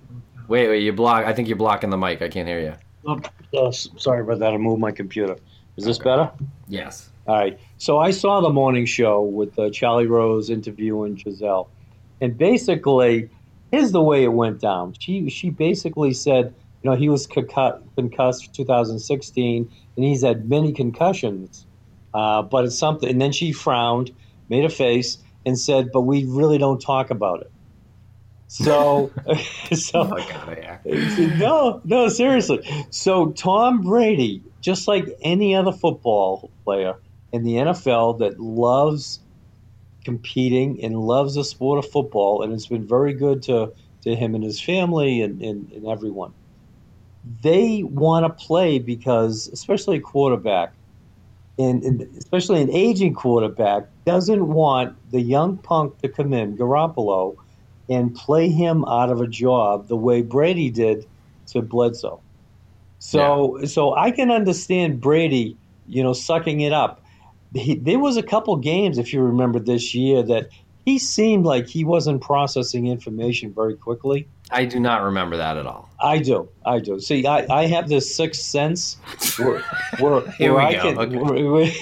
Wait, 0.47 0.69
wait, 0.69 0.83
you 0.83 0.93
block. 0.93 1.25
I 1.25 1.33
think 1.33 1.49
you're 1.49 1.57
blocking 1.57 1.91
the 1.91 1.97
mic. 1.97 2.23
I 2.23 2.29
can't 2.29 2.47
hear 2.47 2.61
you. 2.61 2.75
Oh, 3.07 3.21
oh, 3.55 3.71
sorry 3.71 4.21
about 4.23 4.39
that. 4.41 4.53
I 4.53 4.57
moved 4.57 4.81
my 4.81 4.93
computer. 4.93 5.37
Is 5.77 5.85
this 5.85 5.99
better? 5.99 6.31
Yes. 6.69 7.11
All 7.27 7.35
right. 7.37 7.59
So 7.79 7.99
I 7.99 8.11
saw 8.13 8.41
the 8.41 8.51
morning 8.51 8.87
show 8.87 9.23
with 9.23 9.59
uh, 9.59 9.71
Charlie 9.71 10.07
Rose 10.07 10.51
interviewing 10.51 11.15
Gisele, 11.17 11.69
and 12.21 12.37
basically, 12.39 13.31
here's 13.73 13.91
the 13.91 14.03
way 14.03 14.23
it 14.23 14.33
went 14.33 14.61
down. 14.61 14.95
She 14.99 15.29
she 15.31 15.51
basically 15.51 16.13
said, 16.15 16.55
you 16.83 16.91
know, 16.91 16.97
he 16.97 17.09
was 17.09 17.27
concu- 17.27 17.83
concussed 17.97 18.55
2016, 18.55 19.71
and 19.97 20.05
he's 20.05 20.23
had 20.23 20.49
many 20.49 20.73
concussions, 20.73 21.67
uh, 22.13 22.43
but 22.43 22.67
it's 22.67 22.79
something. 22.79 23.09
And 23.09 23.21
then 23.21 23.33
she 23.33 23.53
frowned, 23.53 24.15
made 24.49 24.65
a 24.65 24.69
face, 24.71 25.19
and 25.47 25.59
said, 25.59 25.91
"But 25.93 26.03
we 26.03 26.25
really 26.25 26.59
don't 26.59 26.81
talk 26.81 27.11
about 27.11 27.43
it." 27.43 27.51
So, 28.49 29.11
so 29.73 30.01
Oh, 30.01 30.29
God, 30.29 30.59
yeah. 30.61 30.79
no, 31.39 31.81
no, 31.85 32.09
seriously. 32.09 32.67
So 32.91 33.33
Tom 33.33 33.83
Brady, 33.83 34.43
just 34.61 34.87
like 34.87 35.09
any 35.23 35.55
other 35.55 35.73
football 35.73 36.51
player 36.65 36.95
in 37.33 37.43
the 37.43 37.55
NFL 37.55 38.21
that 38.21 38.39
loves 38.39 39.21
competing 40.05 40.85
and 40.85 40.97
loves 40.97 41.35
the 41.35 41.45
sport 41.45 41.85
of 41.85 41.91
football, 41.91 42.43
and 42.43 42.53
it's 42.53 42.67
been 42.67 42.87
very 42.87 43.15
good 43.15 43.43
to, 43.45 43.73
to 44.03 44.15
him 44.15 44.35
and 44.35 44.45
his 44.45 44.61
family 44.61 45.23
and, 45.23 45.43
and, 45.43 45.73
and 45.73 45.87
everyone. 45.87 46.33
They 47.43 47.83
want 47.83 48.25
to 48.27 48.45
play 48.45 48.79
because, 48.79 49.49
especially 49.53 49.97
a 49.97 50.01
quarterback, 50.01 50.75
and, 51.59 51.83
and 51.83 52.03
especially 52.17 52.61
an 52.61 52.71
aging 52.71 53.15
quarterback, 53.15 53.87
doesn't 54.05 54.49
want 54.49 54.97
the 55.11 55.21
young 55.21 55.57
punk 55.59 55.99
to 55.99 56.09
come 56.09 56.33
in, 56.33 56.57
Garoppolo, 56.57 57.37
and 57.89 58.15
play 58.15 58.49
him 58.49 58.85
out 58.87 59.11
of 59.11 59.21
a 59.21 59.27
job 59.27 59.89
the 59.89 59.97
way 59.97 60.23
Brady 60.23 60.71
did 60.71 61.07
to 61.49 61.63
Bledsoe. 61.63 62.21
So 62.99 63.65
so 63.67 63.95
I 63.95 64.11
can 64.11 64.31
understand 64.31 65.01
Brady, 65.01 65.57
you 65.87 66.03
know, 66.03 66.15
sucking 66.15 66.61
it 66.63 66.73
up. 66.73 67.03
He, 67.53 67.75
there 67.77 67.99
was 67.99 68.17
a 68.17 68.23
couple 68.23 68.57
games, 68.57 68.99
if 68.99 69.13
you 69.13 69.21
remember 69.21 69.59
this 69.59 69.95
year, 69.95 70.23
that 70.23 70.49
he 70.85 70.99
seemed 70.99 71.45
like 71.45 71.69
he 71.69 71.85
wasn't 71.85 72.23
processing 72.23 72.87
information 72.87 73.53
very 73.53 73.77
quickly. 73.77 74.27
I 74.51 74.65
do 74.67 74.79
not 74.79 75.03
remember 75.03 75.37
that 75.37 75.57
at 75.57 75.67
all. 75.67 75.89
I 76.01 76.19
do, 76.19 76.49
I 76.67 76.79
do. 76.81 77.01
See, 77.01 77.27
I, 77.27 77.47
I 77.51 77.67
have 77.67 77.89
this 77.89 78.15
sixth 78.15 78.43
sense 78.43 78.97
where, 79.39 79.61
where, 80.01 80.21
Here 80.33 80.53
where 80.53 80.67
we 80.69 80.77
I 80.77 80.83
go, 80.83 80.83
can, 80.83 80.99
okay. 80.99 81.43
where- 81.45 81.73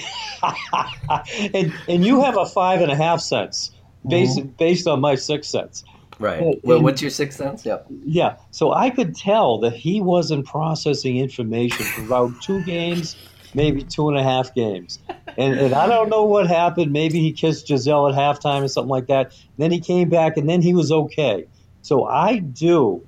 and 1.53 1.73
and 1.87 2.05
you 2.05 2.21
have 2.21 2.37
a 2.37 2.45
five 2.45 2.81
and 2.81 2.91
a 2.91 2.95
half 2.95 3.21
sense 3.21 3.71
based 4.09 4.37
Mm-hmm. 4.37 4.49
based 4.57 4.87
on 4.87 4.99
my 4.99 5.15
sixth 5.15 5.49
sense. 5.49 5.83
Right. 6.19 6.41
Well, 6.41 6.53
Well, 6.63 6.81
what's 6.81 7.01
your 7.01 7.11
sixth 7.11 7.37
sense? 7.37 7.65
Yep. 7.65 7.87
Yeah, 8.05 8.35
so 8.51 8.73
I 8.73 8.89
could 8.89 9.15
tell 9.15 9.57
that 9.59 9.73
he 9.73 9.99
wasn't 10.01 10.45
processing 10.45 11.17
information 11.17 11.85
for 11.85 12.01
about 12.03 12.31
two 12.41 12.61
games, 12.63 13.15
maybe 13.53 13.83
two 13.83 14.09
and 14.09 14.17
a 14.17 14.23
half 14.23 14.53
games. 14.53 14.99
And, 15.37 15.57
and 15.59 15.73
I 15.73 15.87
don't 15.87 16.09
know 16.09 16.23
what 16.23 16.47
happened. 16.47 16.91
Maybe 16.91 17.19
he 17.19 17.31
kissed 17.31 17.67
Gisele 17.67 18.09
at 18.09 18.15
halftime 18.15 18.63
or 18.63 18.67
something 18.67 18.89
like 18.89 19.07
that. 19.07 19.33
Then 19.57 19.71
he 19.71 19.79
came 19.79 20.09
back 20.09 20.37
and 20.37 20.47
then 20.47 20.61
he 20.61 20.73
was 20.73 20.91
okay. 20.91 21.45
So 21.83 22.05
I 22.05 22.39
do 22.39 23.05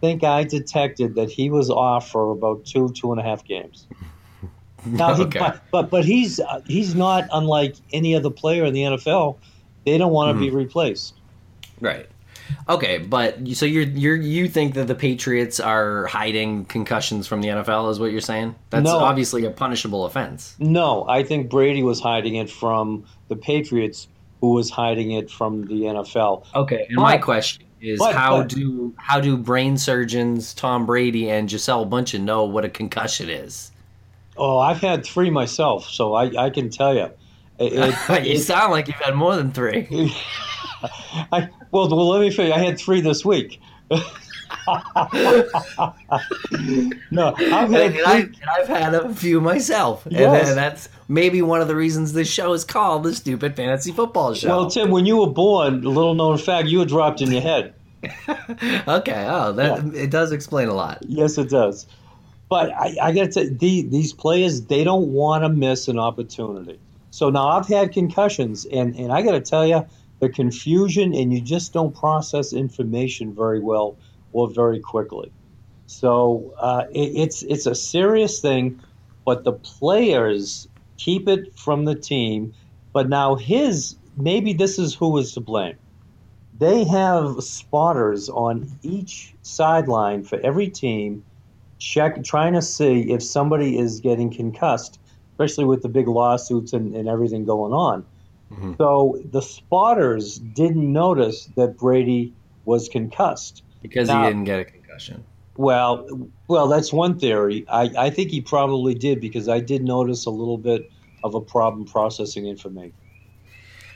think 0.00 0.24
I 0.24 0.44
detected 0.44 1.14
that 1.16 1.30
he 1.30 1.50
was 1.50 1.68
off 1.68 2.10
for 2.10 2.30
about 2.30 2.64
two, 2.64 2.90
two 2.94 3.12
and 3.12 3.20
a 3.20 3.22
half 3.24 3.44
games. 3.44 3.86
Now, 4.86 5.14
he, 5.14 5.22
Okay. 5.24 5.38
but, 5.38 5.62
but 5.70 5.90
but 5.90 6.04
he's 6.06 6.40
uh, 6.40 6.62
he's 6.66 6.94
not 6.94 7.28
unlike 7.32 7.76
any 7.92 8.14
other 8.16 8.30
player 8.30 8.64
in 8.64 8.72
the 8.72 8.80
NFL. 8.82 9.36
They 9.84 9.98
don't 9.98 10.12
want 10.12 10.34
to 10.34 10.40
be 10.40 10.50
replaced. 10.50 11.14
Right. 11.80 12.08
Okay, 12.68 12.98
but 12.98 13.46
so 13.54 13.66
you're 13.66 13.82
you're 13.84 14.16
you 14.16 14.48
think 14.48 14.74
that 14.74 14.86
the 14.86 14.94
Patriots 14.94 15.60
are 15.60 16.06
hiding 16.06 16.64
concussions 16.64 17.26
from 17.26 17.42
the 17.42 17.48
NFL 17.48 17.90
is 17.90 18.00
what 18.00 18.10
you're 18.12 18.20
saying? 18.20 18.54
That's 18.70 18.84
No. 18.84 18.98
obviously 18.98 19.44
a 19.44 19.50
punishable 19.50 20.04
offense. 20.04 20.56
No, 20.58 21.06
I 21.08 21.22
think 21.22 21.50
Brady 21.50 21.82
was 21.82 22.00
hiding 22.00 22.36
it 22.36 22.50
from 22.50 23.04
the 23.28 23.36
Patriots, 23.36 24.08
who 24.40 24.52
was 24.52 24.68
hiding 24.70 25.12
it 25.12 25.30
from 25.30 25.66
the 25.66 25.82
NFL. 25.82 26.44
Okay, 26.54 26.86
and 26.88 26.96
my 26.96 27.18
question 27.18 27.66
is 27.80 27.98
but- 27.98 28.14
how 28.14 28.38
but- 28.38 28.48
do 28.48 28.94
how 28.96 29.20
do 29.20 29.36
brain 29.36 29.76
surgeons 29.78 30.52
Tom 30.54 30.86
Brady 30.86 31.30
and 31.30 31.48
Gisele 31.48 31.86
Bündchen 31.86 32.22
know 32.22 32.44
what 32.44 32.64
a 32.64 32.68
concussion 32.68 33.30
is? 33.30 33.70
Oh, 34.36 34.58
I've 34.58 34.80
had 34.80 35.04
three 35.04 35.30
myself, 35.30 35.86
so 35.88 36.14
I, 36.14 36.44
I 36.46 36.50
can 36.50 36.70
tell 36.70 36.94
you. 36.94 37.10
It, 37.58 37.72
it- 38.08 38.24
you 38.26 38.36
sound 38.38 38.72
like 38.72 38.86
you've 38.88 38.96
had 38.96 39.14
more 39.14 39.36
than 39.36 39.52
three. 39.52 39.86
I, 41.32 41.48
well, 41.72 41.88
well, 41.90 42.08
let 42.08 42.20
me 42.22 42.30
figure. 42.30 42.54
I 42.54 42.58
had 42.58 42.78
three 42.78 43.00
this 43.02 43.22
week. 43.24 43.60
no, 43.90 44.00
I've 47.36 47.70
had 47.70 47.94
and 47.94 48.06
I, 48.06 48.22
three. 48.22 48.34
and 48.40 48.50
I've 48.58 48.68
had 48.68 48.94
a 48.94 49.14
few 49.14 49.40
myself, 49.40 50.06
and, 50.06 50.14
Yes. 50.14 50.48
and 50.48 50.56
that's 50.56 50.88
maybe 51.10 51.42
one 51.42 51.60
of 51.60 51.68
the 51.68 51.74
reasons 51.74 52.12
this 52.12 52.28
show 52.28 52.52
is 52.52 52.64
called 52.64 53.02
the 53.02 53.12
Stupid 53.12 53.56
Fantasy 53.56 53.90
Football 53.90 54.32
Show. 54.34 54.48
Well, 54.48 54.70
Tim, 54.70 54.90
when 54.90 55.04
you 55.04 55.16
were 55.16 55.26
born, 55.26 55.82
little 55.82 56.14
known 56.14 56.38
fact, 56.38 56.68
you 56.68 56.78
were 56.78 56.84
dropped 56.84 57.20
in 57.20 57.32
your 57.32 57.42
head. 57.42 57.74
okay, 58.88 59.26
oh, 59.28 59.52
that 59.52 59.94
it 59.94 60.10
does 60.10 60.32
explain 60.32 60.68
a 60.68 60.74
lot. 60.74 61.02
Yes, 61.06 61.36
it 61.36 61.50
does. 61.50 61.86
But 62.48 62.72
I, 62.72 62.94
I 63.02 63.12
got 63.12 63.32
to 63.32 63.50
the, 63.50 63.82
these 63.82 64.12
players, 64.12 64.62
they 64.62 64.84
don't 64.84 65.12
want 65.12 65.44
to 65.44 65.48
miss 65.48 65.88
an 65.88 65.98
opportunity. 65.98 66.78
So 67.10 67.28
now 67.28 67.48
I've 67.48 67.66
had 67.66 67.92
concussions, 67.92 68.64
and, 68.64 68.94
and 68.94 69.12
I 69.12 69.22
got 69.22 69.32
to 69.32 69.40
tell 69.40 69.66
you, 69.66 69.84
the 70.20 70.28
confusion, 70.28 71.12
and 71.14 71.32
you 71.32 71.40
just 71.40 71.72
don't 71.72 71.94
process 71.94 72.52
information 72.52 73.34
very 73.34 73.60
well 73.60 73.96
or 74.32 74.48
very 74.48 74.78
quickly. 74.78 75.32
So 75.86 76.54
uh, 76.58 76.84
it, 76.92 77.16
it's 77.16 77.42
it's 77.42 77.66
a 77.66 77.74
serious 77.74 78.40
thing, 78.40 78.80
but 79.24 79.42
the 79.44 79.52
players 79.52 80.68
keep 81.00 81.28
it 81.28 81.58
from 81.58 81.86
the 81.86 81.94
team. 81.94 82.52
But 82.92 83.08
now 83.08 83.34
his 83.36 83.96
maybe 84.16 84.52
this 84.52 84.78
is 84.78 84.94
who 84.94 85.16
is 85.18 85.32
to 85.34 85.40
blame. 85.40 85.76
They 86.58 86.84
have 86.84 87.42
spotters 87.42 88.28
on 88.28 88.70
each 88.82 89.34
sideline 89.40 90.24
for 90.24 90.38
every 90.40 90.68
team, 90.68 91.24
check 91.78 92.22
trying 92.22 92.52
to 92.52 92.60
see 92.60 93.10
if 93.12 93.22
somebody 93.22 93.78
is 93.78 94.00
getting 94.00 94.30
concussed, 94.30 95.00
especially 95.32 95.64
with 95.64 95.80
the 95.82 95.88
big 95.88 96.06
lawsuits 96.06 96.74
and, 96.74 96.94
and 96.94 97.08
everything 97.08 97.46
going 97.46 97.72
on. 97.72 98.04
Mhm. 98.52 98.76
So 98.76 99.22
the 99.30 99.40
spotters 99.40 100.38
didn't 100.38 100.92
notice 100.92 101.48
that 101.56 101.78
Brady 101.78 102.34
was 102.66 102.88
concussed. 102.88 103.62
Because 103.80 104.08
Now- 104.08 104.24
he 104.24 104.28
didn't 104.28 104.44
get 104.44 104.60
a 104.60 104.64
concussion. 104.64 105.24
Well, 105.56 106.06
well, 106.48 106.68
that's 106.68 106.92
one 106.92 107.18
theory. 107.18 107.66
I, 107.68 107.90
I 107.98 108.10
think 108.10 108.30
he 108.30 108.40
probably 108.40 108.94
did 108.94 109.20
because 109.20 109.48
I 109.48 109.60
did 109.60 109.84
notice 109.84 110.26
a 110.26 110.30
little 110.30 110.58
bit 110.58 110.90
of 111.22 111.34
a 111.34 111.40
problem 111.40 111.84
processing 111.84 112.46
information. 112.46 112.94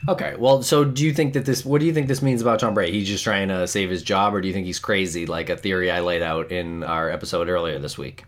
Okay, 0.07 0.35
well, 0.37 0.61
so 0.61 0.85
do 0.85 1.03
you 1.03 1.13
think 1.13 1.33
that 1.33 1.45
this? 1.45 1.65
What 1.65 1.81
do 1.81 1.87
you 1.87 1.93
think 1.93 2.07
this 2.07 2.21
means 2.21 2.41
about 2.41 2.59
Tom 2.59 2.75
Brady? 2.75 2.99
He's 2.99 3.07
just 3.07 3.23
trying 3.23 3.47
to 3.47 3.67
save 3.67 3.89
his 3.89 4.03
job, 4.03 4.35
or 4.35 4.41
do 4.41 4.47
you 4.47 4.53
think 4.53 4.67
he's 4.67 4.77
crazy, 4.77 5.25
like 5.25 5.49
a 5.49 5.57
theory 5.57 5.89
I 5.89 6.01
laid 6.01 6.21
out 6.21 6.51
in 6.51 6.83
our 6.83 7.09
episode 7.09 7.49
earlier 7.49 7.79
this 7.79 7.97
week? 7.97 8.23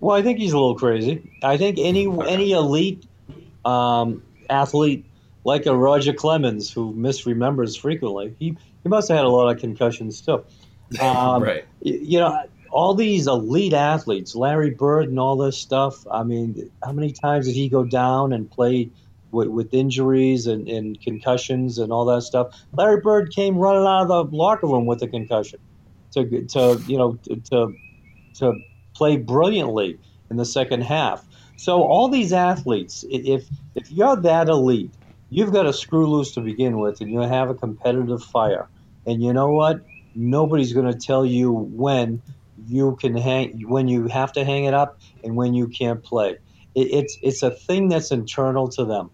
Well, 0.00 0.16
I 0.16 0.22
think 0.22 0.38
he's 0.38 0.52
a 0.52 0.58
little 0.58 0.74
crazy. 0.74 1.30
I 1.44 1.58
think 1.58 1.78
any 1.78 2.08
any 2.26 2.52
elite 2.52 3.04
um, 3.64 4.22
athlete 4.48 5.04
like 5.44 5.66
a 5.66 5.76
Roger 5.76 6.12
Clemens 6.12 6.72
who 6.72 6.92
misremembers 6.94 7.78
frequently, 7.78 8.34
he 8.40 8.56
he 8.82 8.88
must 8.88 9.08
have 9.08 9.18
had 9.18 9.26
a 9.26 9.30
lot 9.30 9.54
of 9.54 9.60
concussions 9.60 10.20
too. 10.20 10.44
Um, 11.00 11.42
right. 11.42 11.64
You 11.82 12.18
know, 12.18 12.42
all 12.72 12.94
these 12.94 13.26
elite 13.26 13.72
athletes, 13.72 14.34
Larry 14.34 14.70
Bird 14.70 15.08
and 15.08 15.18
all 15.18 15.36
this 15.36 15.56
stuff. 15.56 16.06
I 16.10 16.22
mean, 16.22 16.70
how 16.84 16.92
many 16.92 17.12
times 17.12 17.46
did 17.46 17.54
he 17.54 17.68
go 17.68 17.84
down 17.84 18.32
and 18.32 18.50
play 18.50 18.90
with, 19.30 19.48
with 19.48 19.72
injuries 19.72 20.46
and, 20.46 20.68
and 20.68 21.00
concussions 21.00 21.78
and 21.78 21.92
all 21.92 22.04
that 22.06 22.22
stuff? 22.22 22.60
Larry 22.76 23.00
Bird 23.00 23.32
came 23.32 23.56
running 23.56 23.86
out 23.86 24.10
of 24.10 24.30
the 24.30 24.36
locker 24.36 24.66
room 24.66 24.86
with 24.86 25.02
a 25.02 25.08
concussion 25.08 25.60
to 26.12 26.44
to 26.46 26.82
you 26.86 26.98
know 26.98 27.18
to 27.24 27.36
to, 27.36 27.74
to 28.34 28.60
play 28.94 29.16
brilliantly 29.16 29.98
in 30.30 30.36
the 30.36 30.44
second 30.44 30.82
half. 30.82 31.24
So 31.56 31.82
all 31.82 32.08
these 32.08 32.32
athletes, 32.32 33.04
if 33.10 33.46
if 33.74 33.90
you're 33.90 34.16
that 34.16 34.48
elite, 34.48 34.90
you've 35.30 35.52
got 35.52 35.66
a 35.66 35.72
screw 35.72 36.06
loose 36.06 36.32
to 36.32 36.40
begin 36.40 36.78
with, 36.78 37.00
and 37.00 37.10
you 37.10 37.20
have 37.20 37.50
a 37.50 37.54
competitive 37.54 38.22
fire. 38.22 38.68
And 39.06 39.22
you 39.22 39.32
know 39.32 39.50
what? 39.50 39.80
Nobody's 40.14 40.72
going 40.72 40.90
to 40.90 40.98
tell 40.98 41.24
you 41.24 41.52
when 41.52 42.22
you 42.66 42.96
can 42.96 43.16
hang, 43.16 43.68
when 43.68 43.88
you 43.88 44.06
have 44.08 44.32
to 44.34 44.44
hang 44.44 44.64
it 44.64 44.74
up, 44.74 45.00
and 45.24 45.36
when 45.36 45.54
you 45.54 45.68
can't 45.68 46.02
play. 46.02 46.38
It, 46.74 46.92
it's 46.92 47.18
it's 47.22 47.42
a 47.42 47.50
thing 47.50 47.88
that's 47.88 48.10
internal 48.10 48.68
to 48.68 48.84
them. 48.84 49.10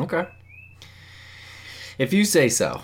Okay. 0.00 0.26
If 1.98 2.12
you 2.12 2.24
say 2.24 2.48
so. 2.48 2.80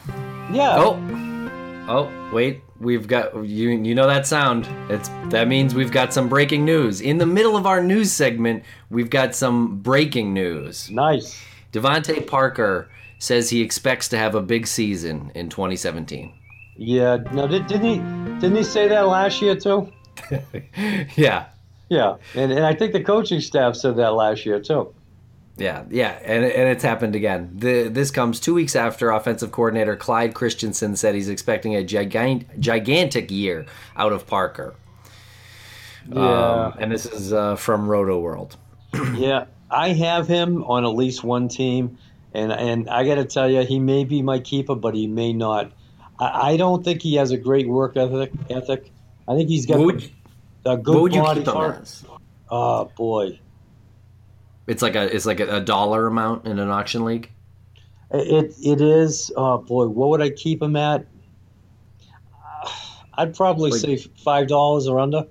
Yeah. 0.53 0.77
Oh, 0.79 1.87
oh, 1.89 2.31
wait. 2.33 2.63
We've 2.81 3.09
got 3.09 3.35
you. 3.35 3.71
You 3.71 3.95
know 3.95 4.07
that 4.07 4.27
sound? 4.27 4.69
It's 4.89 5.09
that 5.31 5.49
means 5.49 5.75
we've 5.75 5.91
got 5.91 6.13
some 6.13 6.29
breaking 6.29 6.65
news 6.65 7.01
in 7.01 7.19
the 7.19 7.27
middle 7.27 7.57
of 7.57 7.67
our 7.67 7.83
news 7.83 8.13
segment. 8.13 8.63
We've 8.91 9.11
got 9.11 9.35
some 9.35 9.79
breaking 9.79 10.33
news. 10.33 10.91
Nice. 10.91 11.43
DeVante 11.73 12.27
Parker 12.27 12.89
says 13.19 13.51
he 13.51 13.61
expects 13.61 14.09
to 14.09 14.19
have 14.19 14.35
a 14.35 14.41
big 14.41 14.67
season 14.67 15.33
in 15.35 15.49
2017. 15.49 16.38
Yeah. 16.79 17.19
No, 17.33 17.47
did, 17.47 17.67
didn't 17.67 17.85
he? 17.85 17.97
Didn't 18.41 18.57
he 18.57 18.63
say 18.63 18.89
that 18.89 19.07
last 19.07 19.43
year 19.43 19.57
too? 19.57 19.93
yeah, 21.17 21.47
Yeah. 21.89 22.17
And 22.35 22.53
and 22.53 22.65
I 22.65 22.75
think 22.75 22.93
the 22.93 23.03
coaching 23.03 23.41
staff 23.41 23.77
said 23.77 23.97
that 23.97 24.15
last 24.15 24.47
year 24.47 24.61
too. 24.61 24.95
yeah, 25.57 25.85
yeah, 25.91 26.19
and 26.25 26.45
and 26.45 26.69
it's 26.69 26.85
happened 26.85 27.17
again. 27.17 27.51
The, 27.53 27.89
this 27.89 28.11
comes 28.13 28.39
two 28.39 28.55
weeks 28.55 28.77
after 28.77 29.11
offensive 29.11 29.51
coordinator 29.51 29.97
Clyde 29.97 30.35
Christensen 30.35 30.95
said 30.97 31.15
he's 31.17 31.29
expecting 31.29 31.75
a 31.75 31.83
gigant, 31.83 32.47
gigantic 32.61 33.31
year 33.31 33.67
out 33.97 34.13
of 34.13 34.27
Parker. 34.27 34.75
Yeah. 36.09 36.21
Um, 36.21 36.75
and 36.79 36.93
this 36.93 37.07
is 37.07 37.33
uh, 37.33 37.57
from 37.57 37.89
Rotoworld. 37.89 38.57
Yeah, 39.17 39.47
I 39.71 39.89
have 39.91 40.27
him 40.29 40.65
on 40.65 40.85
at 40.85 40.95
least 40.95 41.25
one 41.25 41.49
team, 41.49 41.99
and 42.33 42.53
and 42.53 42.89
I 42.89 43.05
got 43.05 43.17
to 43.17 43.25
tell 43.25 43.51
you, 43.51 43.65
he 43.65 43.79
may 43.79 44.05
be 44.05 44.23
my 44.23 44.39
keeper, 44.39 44.75
but 44.75 44.95
he 44.95 45.07
may 45.07 45.33
not. 45.33 45.73
I, 46.19 46.53
I 46.53 46.57
don't 46.57 46.85
think 46.85 47.03
he 47.03 47.15
has 47.17 47.31
a 47.31 47.37
great 47.37 47.69
work 47.69 47.97
ethic. 47.97 48.33
Ethic. 48.51 48.91
I 49.27 49.35
think 49.37 49.49
he's 49.49 49.67
got 49.67 49.79
would, 49.79 50.11
a 50.65 50.77
good 50.77 50.95
what 50.95 51.03
would 51.03 51.15
you 51.15 51.23
body 51.23 51.43
part. 51.45 52.03
Oh 52.51 52.87
boy, 52.97 53.39
It's 54.67 54.81
like 54.83 54.97
a 54.97 55.15
it's 55.15 55.27
like 55.27 55.41
a, 55.41 55.57
a 55.57 55.61
dollar 55.61 56.07
amount 56.07 56.47
in 56.47 56.59
an 56.59 56.71
auction 56.71 57.05
league. 57.05 57.31
it 58.11 58.55
it 58.63 58.81
is. 58.81 59.31
Oh 59.37 59.59
boy, 59.59 59.87
what 59.89 60.09
would 60.11 60.23
I 60.23 60.31
keep 60.31 60.63
him 60.63 60.77
at? 60.77 61.07
Uh, 62.33 62.71
I'd 63.15 63.35
probably 63.37 63.71
Like- 63.71 63.81
say 63.81 63.97
five 63.97 64.49
dollars 64.49 64.87
or 64.89 64.99
under. 64.99 65.27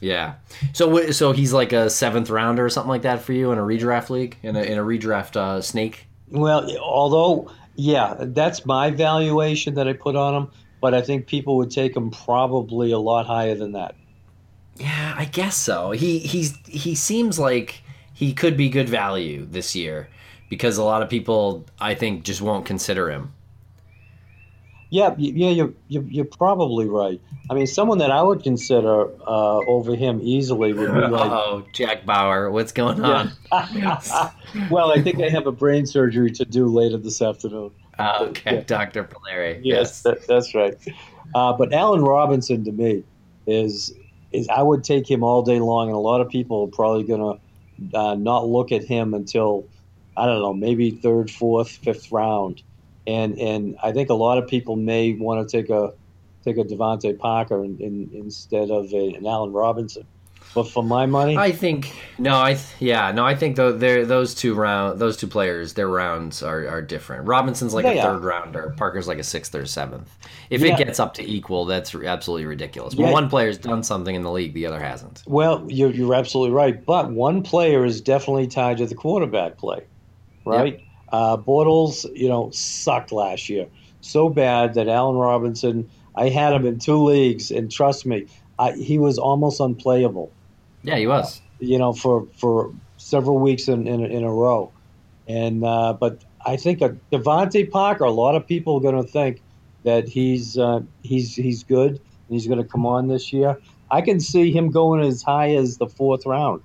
Yeah. 0.00 0.34
So 0.74 1.10
so 1.12 1.32
he's 1.32 1.52
like 1.52 1.72
a 1.72 1.88
seventh 1.88 2.28
rounder 2.30 2.64
or 2.64 2.68
something 2.68 2.90
like 2.90 3.02
that 3.02 3.22
for 3.22 3.32
you 3.32 3.52
in 3.52 3.58
a 3.58 3.62
redraft 3.62 4.10
league 4.10 4.36
in 4.42 4.54
a 4.54 4.62
in 4.62 4.78
a 4.78 4.82
redraft 4.82 5.36
uh, 5.36 5.60
snake. 5.60 6.06
Well, 6.28 6.68
although 6.78 7.50
yeah, 7.76 8.14
that's 8.18 8.64
my 8.64 8.90
valuation 8.90 9.74
that 9.74 9.88
I 9.88 9.92
put 9.92 10.16
on 10.16 10.34
him, 10.34 10.50
but 10.80 10.94
I 10.94 11.02
think 11.02 11.26
people 11.26 11.56
would 11.56 11.70
take 11.70 11.96
him 11.96 12.10
probably 12.10 12.92
a 12.92 12.98
lot 12.98 13.26
higher 13.26 13.54
than 13.54 13.72
that. 13.72 13.94
Yeah, 14.76 15.14
I 15.16 15.26
guess 15.26 15.56
so. 15.56 15.92
He 15.92 16.18
he's 16.18 16.56
he 16.66 16.94
seems 16.94 17.38
like 17.38 17.82
he 18.12 18.32
could 18.32 18.56
be 18.56 18.68
good 18.68 18.88
value 18.88 19.46
this 19.46 19.74
year 19.74 20.08
because 20.48 20.78
a 20.78 20.84
lot 20.84 21.02
of 21.02 21.08
people 21.08 21.64
I 21.80 21.94
think 21.94 22.24
just 22.24 22.40
won't 22.40 22.64
consider 22.64 23.10
him. 23.10 23.33
Yeah, 24.90 25.14
yeah, 25.18 25.50
you're, 25.50 25.72
you're, 25.88 26.04
you're 26.04 26.24
probably 26.24 26.86
right. 26.86 27.20
I 27.50 27.54
mean, 27.54 27.66
someone 27.66 27.98
that 27.98 28.10
I 28.10 28.22
would 28.22 28.42
consider 28.42 29.06
uh, 29.26 29.58
over 29.66 29.96
him 29.96 30.20
easily 30.22 30.72
would 30.72 30.92
be 30.92 31.00
like. 31.00 31.12
oh, 31.32 31.64
Jack 31.72 32.06
Bauer, 32.06 32.50
what's 32.50 32.72
going 32.72 33.02
on? 33.02 33.32
well, 34.70 34.92
I 34.92 35.02
think 35.02 35.20
I 35.20 35.28
have 35.28 35.46
a 35.46 35.52
brain 35.52 35.86
surgery 35.86 36.30
to 36.32 36.44
do 36.44 36.66
later 36.66 36.96
this 36.96 37.20
afternoon. 37.20 37.72
Oh, 37.98 38.26
okay, 38.26 38.56
Yeah. 38.56 38.62
Dr. 38.62 39.04
Polari. 39.04 39.60
Yes, 39.62 40.02
that, 40.02 40.26
that's 40.26 40.54
right. 40.54 40.76
Uh, 41.34 41.52
but 41.52 41.72
Allen 41.72 42.02
Robinson 42.02 42.64
to 42.64 42.72
me 42.72 43.04
is 43.46 43.92
is 44.32 44.48
I 44.48 44.62
would 44.62 44.82
take 44.82 45.08
him 45.08 45.22
all 45.22 45.42
day 45.42 45.60
long, 45.60 45.88
and 45.88 45.96
a 45.96 46.00
lot 46.00 46.20
of 46.20 46.28
people 46.28 46.64
are 46.64 46.76
probably 46.76 47.04
going 47.04 47.38
to 47.38 47.98
uh, 47.98 48.14
not 48.16 48.48
look 48.48 48.72
at 48.72 48.84
him 48.84 49.14
until 49.14 49.66
I 50.16 50.26
don't 50.26 50.40
know, 50.40 50.52
maybe 50.54 50.90
third, 50.90 51.30
fourth, 51.30 51.70
fifth 51.70 52.12
round, 52.12 52.62
and 53.06 53.38
and 53.38 53.76
I 53.82 53.92
think 53.92 54.10
a 54.10 54.14
lot 54.14 54.38
of 54.38 54.46
people 54.48 54.76
may 54.76 55.12
want 55.14 55.48
to 55.48 55.56
take 55.60 55.70
a 55.70 55.92
take 56.44 56.58
a 56.58 56.64
DeVante 56.64 57.18
Parker 57.18 57.64
in, 57.64 57.78
in, 57.78 58.10
instead 58.12 58.70
of 58.70 58.92
a, 58.92 59.14
an 59.14 59.26
Allen 59.26 59.52
Robinson. 59.52 60.04
But 60.54 60.68
for 60.68 60.84
my 60.84 61.04
money, 61.06 61.36
I 61.36 61.50
think 61.50 61.92
no, 62.16 62.40
I 62.40 62.52
th- 62.52 62.66
yeah, 62.78 63.10
no, 63.10 63.24
I 63.26 63.34
think 63.34 63.56
though 63.56 63.72
they're 63.72 64.04
those 64.06 64.36
two 64.36 64.54
round 64.54 65.00
those 65.00 65.16
two 65.16 65.26
players, 65.26 65.72
their 65.72 65.88
rounds 65.88 66.44
are, 66.44 66.68
are 66.68 66.80
different. 66.82 67.26
Robinson's 67.26 67.74
like 67.74 67.84
a 67.86 67.98
are. 67.98 68.14
third 68.14 68.22
rounder, 68.24 68.72
Parker's 68.76 69.08
like 69.08 69.18
a 69.18 69.24
sixth 69.24 69.52
or 69.56 69.66
seventh. 69.66 70.16
If 70.50 70.60
Yeah. 70.60 70.74
it 70.74 70.78
gets 70.78 71.00
up 71.00 71.14
to 71.14 71.28
equal, 71.28 71.64
that's 71.64 71.92
absolutely 71.92 72.46
ridiculous. 72.46 72.94
When 72.94 73.08
Yeah. 73.08 73.12
one 73.14 73.28
player's 73.28 73.58
done 73.58 73.82
something 73.82 74.14
in 74.14 74.22
the 74.22 74.30
league, 74.30 74.54
the 74.54 74.66
other 74.66 74.78
hasn't. 74.78 75.24
Well, 75.26 75.64
you're, 75.68 75.90
you're 75.90 76.14
absolutely 76.14 76.54
right. 76.54 76.84
But 76.84 77.10
one 77.10 77.42
player 77.42 77.84
is 77.84 78.00
definitely 78.00 78.46
tied 78.46 78.76
to 78.76 78.86
the 78.86 78.94
quarterback 78.94 79.56
play, 79.58 79.82
right? 80.44 80.83
Uh, 81.14 81.36
Bortles, 81.36 81.96
you 82.22 82.28
know, 82.28 82.50
sucked 82.50 83.12
last 83.12 83.48
year. 83.48 83.66
So 84.00 84.28
bad 84.28 84.74
that 84.74 84.88
Allen 84.88 85.16
Robinson, 85.16 85.88
I 86.24 86.28
had 86.28 86.52
him 86.56 86.66
in 86.66 86.78
two 86.78 87.00
leagues, 87.12 87.50
and 87.56 87.70
trust 87.70 88.04
me, 88.04 88.26
I, 88.58 88.72
he 88.72 88.98
was 88.98 89.16
almost 89.18 89.60
unplayable, 89.60 90.28
Yeah, 90.82 90.96
he 91.02 91.06
was. 91.06 91.40
you 91.60 91.78
know, 91.78 91.92
for, 91.92 92.26
for 92.40 92.72
several 92.96 93.38
weeks 93.38 93.68
in, 93.68 93.86
in, 93.86 94.00
in 94.16 94.24
a 94.24 94.32
row. 94.44 94.72
And 95.28 95.64
uh, 95.64 95.92
But 96.04 96.14
I 96.44 96.56
think 96.56 96.82
a 96.82 96.90
DeVante 97.12 97.70
Parker, 97.70 98.04
a 98.04 98.10
lot 98.24 98.34
of 98.34 98.42
people 98.46 98.70
are 98.76 98.80
going 98.88 99.00
to 99.06 99.10
think 99.18 99.40
that 99.84 100.08
he's, 100.08 100.58
uh, 100.58 100.80
he's, 101.02 101.34
he's 101.36 101.62
good 101.64 101.90
and 101.92 102.30
he's 102.36 102.46
going 102.46 102.62
to 102.62 102.68
come 102.74 102.86
on 102.86 103.08
this 103.08 103.32
year. 103.32 103.56
I 103.90 104.00
can 104.02 104.18
see 104.20 104.50
him 104.50 104.70
going 104.70 105.00
as 105.06 105.22
high 105.22 105.54
as 105.54 105.76
the 105.78 105.86
fourth 105.86 106.26
round, 106.26 106.62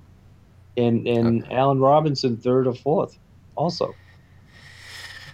and 0.75 1.07
and 1.07 1.43
Okay. 1.43 1.55
Allen 1.55 1.79
Robinson 1.79 2.37
third 2.37 2.65
or 2.65 2.73
fourth, 2.73 3.13
also. 3.55 3.93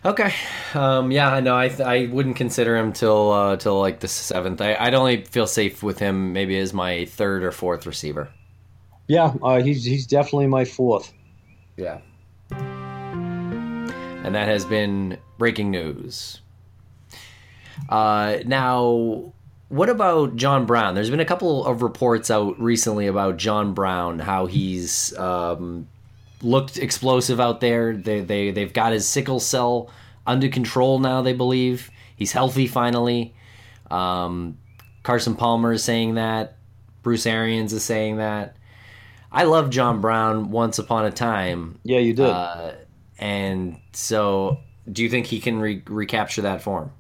Okay. 0.06 0.32
Um, 0.76 1.10
yeah, 1.10 1.34
I 1.34 1.39
know. 1.39 1.58
I 1.58 1.70
th- 1.70 1.82
I 1.82 2.06
wouldn't 2.06 2.36
consider 2.36 2.78
him 2.78 2.94
till 2.94 3.32
uh, 3.32 3.58
till 3.58 3.80
like 3.80 4.02
the 4.02 4.08
seventh. 4.08 4.62
I, 4.62 4.76
I'd 4.76 4.94
only 4.94 5.24
feel 5.24 5.48
safe 5.48 5.82
with 5.82 5.98
him 5.98 6.32
maybe 6.32 6.60
as 6.60 6.74
my 6.74 7.06
third 7.06 7.44
or 7.44 7.52
fourth 7.52 7.88
receiver. 7.88 8.30
Yeah, 9.08 9.34
uh, 9.41 9.63
he's 9.63 9.84
he's 9.84 10.06
definitely 10.06 10.46
my 10.48 10.63
fourth. 10.63 11.12
Yeah. 11.76 12.02
And 12.52 14.34
that 14.36 14.48
has 14.48 14.63
been 14.65 15.18
breaking 15.39 15.72
news. 15.72 16.39
Uh, 17.89 18.38
now, 18.46 19.34
what 19.70 19.89
about 19.89 20.36
John 20.36 20.65
Brown? 20.65 20.94
There's 20.96 21.10
been 21.10 21.20
a 21.20 21.26
couple 21.26 21.65
of 21.65 21.82
reports 21.82 22.30
out 22.30 22.60
recently 22.60 23.08
about 23.08 23.38
John 23.38 23.74
Brown, 23.74 24.20
how 24.20 24.46
he's 24.46 25.18
um, 25.18 25.88
looked 26.41 26.78
explosive 26.78 27.39
out 27.39 27.62
there. 27.62 27.95
They, 27.95 28.21
they, 28.21 28.52
they've 28.52 28.74
got 28.74 28.93
his 28.93 29.08
sickle 29.08 29.39
cell 29.39 29.89
under 30.28 30.50
control 30.50 31.00
now, 31.00 31.21
they 31.21 31.34
believe. 31.34 31.89
He's 32.15 32.32
healthy 32.32 32.67
finally. 32.67 33.36
Um, 33.91 34.58
Carson 35.04 35.36
Palmer 35.36 35.74
is 35.74 35.84
saying 35.84 36.15
that. 36.15 36.58
Bruce 37.04 37.26
Arians 37.26 37.71
is 37.74 37.84
saying 37.84 38.17
that. 38.17 38.58
I 39.32 39.43
love 39.43 39.69
John 39.69 40.02
Brown 40.02 40.50
once 40.50 40.80
upon 40.80 41.06
a 41.06 41.12
time. 41.12 41.80
Yeah, 41.84 42.00
you 42.00 42.13
did. 42.13 42.26
Uh, 42.26 42.71
and 43.19 43.78
so, 43.93 44.60
do 44.91 45.04
you 45.04 45.10
think 45.10 45.28
he 45.28 45.39
can 45.39 45.60
re- 45.60 45.84
recapture 45.88 46.41
that 46.43 46.62
form? 46.62 46.91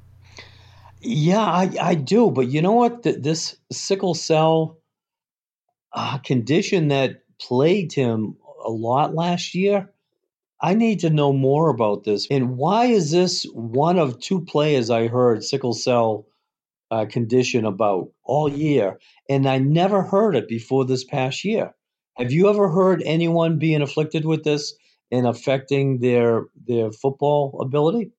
yeah, 1.05 1.41
I, 1.41 1.71
I 1.81 1.95
do. 1.95 2.31
But 2.31 2.47
you 2.47 2.61
know 2.61 2.71
what? 2.71 3.03
Th- 3.03 3.17
this 3.19 3.55
sickle 3.71 4.13
cell 4.13 4.79
uh, 5.93 6.17
condition 6.19 6.89
that 6.89 7.21
plagued 7.39 7.93
him 7.93 8.37
a 8.65 8.69
lot 8.69 9.15
last 9.15 9.55
year. 9.55 9.91
I 10.61 10.73
need 10.73 11.01
to 11.01 11.09
know 11.09 11.33
more 11.33 11.69
about 11.69 12.03
this. 12.03 12.27
And 12.31 12.57
why 12.57 12.85
is 12.85 13.11
this 13.11 13.43
one 13.53 13.99
of 13.99 14.19
two 14.19 14.41
players 14.41 14.89
I 14.89 15.07
heard 15.07 15.43
sickle 15.43 15.73
cell 15.73 16.25
uh, 16.89 17.05
condition 17.05 17.65
about 17.65 18.09
all 18.23 18.49
year? 18.49 18.99
And 19.29 19.47
I 19.47 19.59
never 19.59 20.01
heard 20.01 20.35
it 20.35 20.47
before 20.47 20.85
this 20.85 21.03
past 21.03 21.43
year. 21.43 21.73
Have 22.17 22.31
you 22.31 22.49
ever 22.49 22.69
heard 22.69 23.03
anyone 23.05 23.59
being 23.59 23.81
afflicted 23.81 24.25
with 24.25 24.43
this 24.43 24.73
and 25.11 25.27
affecting 25.27 25.99
their 25.99 26.45
their 26.67 26.91
football 26.91 27.59
ability? 27.61 28.11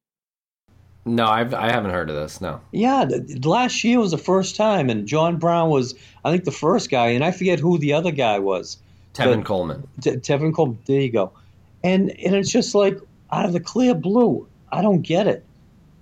No, 1.06 1.24
I've, 1.24 1.54
I 1.54 1.70
haven't 1.70 1.92
heard 1.92 2.10
of 2.10 2.16
this. 2.16 2.40
No. 2.40 2.60
Yeah, 2.72 3.08
last 3.44 3.84
year 3.84 4.00
was 4.00 4.10
the 4.10 4.18
first 4.18 4.56
time, 4.56 4.90
and 4.90 5.06
John 5.06 5.38
Brown 5.38 5.70
was, 5.70 5.94
I 6.24 6.32
think, 6.32 6.44
the 6.44 6.50
first 6.50 6.90
guy, 6.90 7.08
and 7.08 7.24
I 7.24 7.30
forget 7.30 7.60
who 7.60 7.78
the 7.78 7.92
other 7.92 8.10
guy 8.10 8.40
was. 8.40 8.78
Tevin 9.16 9.36
But- 9.36 9.44
Coleman. 9.46 9.86
Te- 10.00 10.10
Tevin 10.16 10.54
Cole, 10.54 10.76
there 10.86 11.00
you 11.00 11.10
go. 11.10 11.32
And 11.84 12.10
and 12.10 12.34
it's 12.34 12.50
just 12.50 12.74
like 12.74 12.98
out 13.32 13.44
of 13.44 13.52
the 13.52 13.60
clear 13.60 13.94
blue. 13.94 14.46
I 14.72 14.82
don't 14.82 15.02
get 15.02 15.26
it. 15.26 15.44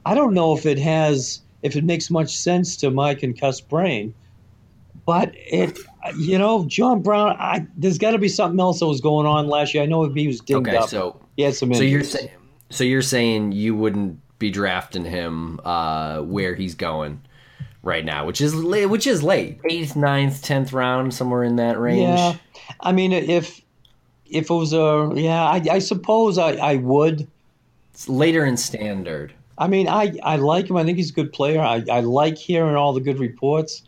I 0.06 0.14
don't 0.14 0.34
know 0.34 0.56
if 0.56 0.66
it 0.66 0.78
has 0.78 1.40
if 1.62 1.76
it 1.76 1.84
makes 1.84 2.10
much 2.10 2.36
sense 2.36 2.76
to 2.78 2.90
my 2.90 3.14
concussed 3.14 3.68
brain, 3.68 4.14
but 5.06 5.32
it 5.34 5.78
you 6.18 6.38
know 6.38 6.64
John 6.66 7.02
Brown. 7.02 7.36
I, 7.38 7.66
there's 7.76 7.98
got 7.98 8.12
to 8.12 8.18
be 8.18 8.28
something 8.28 8.60
else 8.60 8.80
that 8.80 8.86
was 8.86 9.00
going 9.00 9.26
on 9.26 9.48
last 9.48 9.74
year. 9.74 9.82
I 9.82 9.86
know 9.86 10.04
he 10.04 10.26
was 10.26 10.40
dinged 10.40 10.68
Okay, 10.68 10.76
up. 10.76 10.88
so 10.88 11.20
he 11.36 11.42
had 11.42 11.54
some 11.54 11.72
so 11.74 11.82
you're 11.82 12.02
saying 12.04 12.30
so 12.70 12.84
you're 12.84 13.02
saying 13.02 13.52
you 13.52 13.74
wouldn't 13.74 14.18
be 14.38 14.50
drafting 14.50 15.04
him 15.04 15.60
uh, 15.64 16.20
where 16.20 16.54
he's 16.54 16.74
going 16.74 17.20
right 17.84 18.04
now, 18.04 18.26
which 18.26 18.40
is 18.40 18.54
la- 18.54 18.86
which 18.86 19.06
is 19.06 19.22
late, 19.22 19.60
eighth, 19.68 19.94
ninth, 19.94 20.42
tenth 20.42 20.72
round, 20.72 21.14
somewhere 21.14 21.44
in 21.44 21.56
that 21.56 21.78
range. 21.78 22.00
Yeah, 22.18 22.34
I 22.80 22.92
mean 22.92 23.12
if 23.12 23.60
if 24.26 24.50
it 24.50 24.54
was 24.54 24.72
a 24.72 25.12
yeah, 25.14 25.44
I, 25.44 25.62
I 25.70 25.78
suppose 25.78 26.38
I, 26.38 26.52
I 26.54 26.76
would. 26.76 27.28
It's 27.92 28.08
later 28.08 28.44
in 28.44 28.56
standard. 28.56 29.32
I 29.56 29.68
mean, 29.68 29.86
I, 29.86 30.18
I 30.24 30.34
like 30.36 30.68
him. 30.68 30.76
I 30.76 30.82
think 30.82 30.98
he's 30.98 31.10
a 31.10 31.14
good 31.14 31.32
player. 31.32 31.60
I, 31.60 31.84
I 31.88 32.00
like 32.00 32.36
hearing 32.36 32.74
all 32.74 32.92
the 32.92 33.00
good 33.00 33.20
reports, 33.20 33.84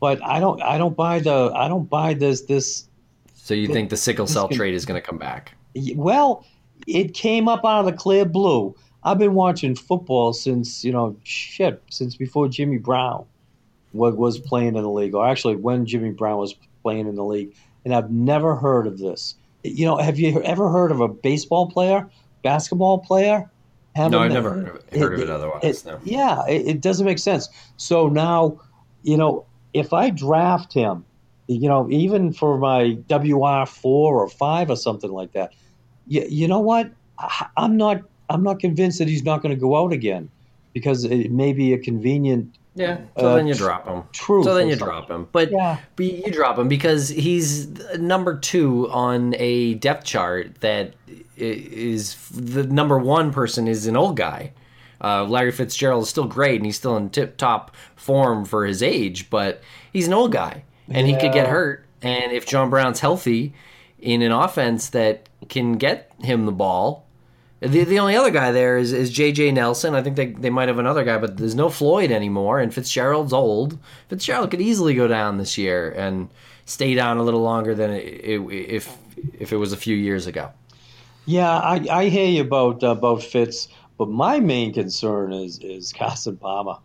but 0.00 0.20
I 0.24 0.40
don't 0.40 0.60
I 0.60 0.76
don't 0.78 0.96
buy 0.96 1.20
the 1.20 1.52
I 1.54 1.68
don't 1.68 1.88
buy 1.88 2.14
this 2.14 2.42
this. 2.42 2.88
So 3.34 3.54
you 3.54 3.68
think 3.68 3.90
the 3.90 3.96
sickle 3.96 4.26
cell 4.26 4.48
can- 4.48 4.56
trade 4.56 4.74
is 4.74 4.84
going 4.84 5.00
to 5.00 5.06
come 5.06 5.18
back? 5.18 5.54
Well, 5.94 6.44
it 6.88 7.14
came 7.14 7.46
up 7.46 7.64
out 7.64 7.80
of 7.80 7.86
the 7.86 7.92
clear 7.92 8.24
blue. 8.24 8.74
I've 9.04 9.18
been 9.18 9.34
watching 9.34 9.74
football 9.74 10.32
since 10.32 10.84
you 10.84 10.92
know 10.92 11.16
shit 11.24 11.82
since 11.90 12.16
before 12.16 12.48
Jimmy 12.48 12.78
Brown 12.78 13.24
was, 13.92 14.14
was 14.14 14.38
playing 14.38 14.76
in 14.76 14.82
the 14.82 14.90
league, 14.90 15.14
or 15.14 15.26
actually 15.26 15.56
when 15.56 15.86
Jimmy 15.86 16.10
Brown 16.10 16.38
was 16.38 16.54
playing 16.82 17.06
in 17.06 17.14
the 17.14 17.24
league, 17.24 17.54
and 17.84 17.94
I've 17.94 18.10
never 18.10 18.56
heard 18.56 18.86
of 18.86 18.98
this. 18.98 19.34
You 19.64 19.86
know, 19.86 19.96
have 19.96 20.18
you 20.18 20.42
ever 20.42 20.70
heard 20.70 20.90
of 20.90 21.00
a 21.00 21.08
baseball 21.08 21.70
player, 21.70 22.08
basketball 22.42 22.98
player? 22.98 23.50
having 23.98 24.12
No, 24.12 24.20
I've 24.20 24.32
never 24.32 24.50
heard 24.50 24.68
of 24.68 24.76
it, 24.76 24.98
heard 24.98 25.14
of 25.14 25.20
it 25.20 25.30
otherwise. 25.30 25.60
it- 25.62 25.84
no. 25.84 25.98
Yeah, 26.04 26.46
it, 26.46 26.66
it 26.66 26.80
doesn't 26.80 27.04
make 27.04 27.18
sense. 27.18 27.48
So 27.76 28.08
now, 28.08 28.60
you 29.02 29.16
know, 29.16 29.44
if 29.74 29.92
I 29.92 30.10
draft 30.10 30.72
him, 30.72 31.04
you 31.48 31.68
know, 31.68 31.88
even 31.90 32.32
for 32.32 32.58
my 32.58 32.98
WR 33.08 33.66
four 33.66 34.22
or 34.22 34.28
five 34.28 34.70
or 34.70 34.76
something 34.76 35.10
like 35.10 35.32
that, 35.32 35.52
you, 36.06 36.24
you 36.28 36.48
know 36.48 36.60
what? 36.60 36.90
I, 37.18 37.46
I'm 37.56 37.76
not 37.76 38.02
I'm 38.30 38.42
not 38.42 38.60
convinced 38.60 38.98
that 38.98 39.08
he's 39.08 39.24
not 39.24 39.42
going 39.42 39.54
to 39.54 39.60
go 39.60 39.76
out 39.76 39.92
again 39.92 40.28
because 40.74 41.04
it 41.04 41.30
may 41.32 41.52
be 41.52 41.72
a 41.72 41.78
convenient. 41.78 42.54
Yeah. 42.74 42.98
So 43.18 43.28
Uh, 43.28 43.36
then 43.36 43.46
you 43.48 43.54
drop 43.54 43.86
him. 43.88 44.02
true 44.12 44.44
So 44.44 44.54
then 44.54 44.68
you 44.68 44.76
drop 44.76 45.10
him. 45.10 45.26
But, 45.32 45.50
Yeah. 45.50 45.78
but 45.96 46.04
you 46.06 46.30
drop 46.30 46.58
him 46.58 46.68
because 46.68 47.08
he's 47.08 47.68
number 47.98 48.36
two 48.38 48.88
on 48.90 49.34
a 49.38 49.74
depth 49.74 50.04
chart 50.04 50.60
that 50.60 50.92
is 51.36 52.16
the 52.30 52.64
number 52.64 52.98
one 52.98 53.32
person 53.32 53.66
is 53.66 53.86
an 53.86 53.96
old 53.96 54.16
guy. 54.16 54.52
Uh, 55.02 55.24
Larry 55.24 55.52
Fitzgerald 55.52 56.02
is 56.04 56.08
still 56.08 56.26
great 56.26 56.56
and 56.56 56.66
he's 56.66 56.76
still 56.76 56.96
in 56.96 57.08
tip 57.10 57.36
top 57.36 57.74
form 57.96 58.44
for 58.44 58.66
his 58.66 58.82
age, 58.82 59.30
but 59.30 59.60
he's 59.92 60.06
an 60.06 60.12
old 60.14 60.32
guy 60.32 60.62
and 60.88 61.06
he 61.06 61.14
could 61.16 61.32
get 61.32 61.48
hurt. 61.48 61.84
And 62.02 62.30
if 62.32 62.46
John 62.46 62.70
Brown's 62.70 63.00
healthy 63.00 63.54
in 63.98 64.22
an 64.22 64.30
offense 64.32 64.90
that 64.90 65.28
can 65.48 65.72
get 65.74 66.12
him 66.20 66.46
the 66.46 66.52
ball, 66.52 67.06
the, 67.60 67.84
the 67.84 67.98
only 67.98 68.16
other 68.16 68.30
guy 68.30 68.52
there 68.52 68.78
is, 68.78 68.92
is 68.92 69.10
J.J. 69.10 69.52
Nelson. 69.52 69.94
I 69.94 70.02
think 70.02 70.16
they, 70.16 70.26
they 70.26 70.50
might 70.50 70.68
have 70.68 70.78
another 70.78 71.04
guy, 71.04 71.18
but 71.18 71.36
there's 71.36 71.54
no 71.54 71.68
Floyd 71.68 72.10
anymore, 72.10 72.60
and 72.60 72.72
Fitzgerald's 72.72 73.32
old. 73.32 73.78
Fitzgerald 74.08 74.50
could 74.50 74.60
easily 74.60 74.94
go 74.94 75.08
down 75.08 75.38
this 75.38 75.58
year 75.58 75.90
and 75.90 76.28
stay 76.66 76.94
down 76.94 77.16
a 77.16 77.22
little 77.22 77.42
longer 77.42 77.74
than 77.74 77.90
it, 77.90 78.04
it, 78.04 78.40
if 78.50 78.96
if 79.34 79.52
it 79.52 79.56
was 79.56 79.72
a 79.72 79.76
few 79.76 79.96
years 79.96 80.26
ago. 80.26 80.52
Yeah, 81.26 81.58
I, 81.58 81.84
I 81.90 82.08
hear 82.08 82.28
you 82.28 82.42
about 82.42 82.84
uh, 82.84 82.90
about 82.90 83.22
Fitz, 83.22 83.68
but 83.96 84.08
my 84.08 84.38
main 84.38 84.72
concern 84.72 85.32
is 85.32 85.58
is 85.58 85.92
Carson 85.92 86.36
Palmer. 86.36 86.76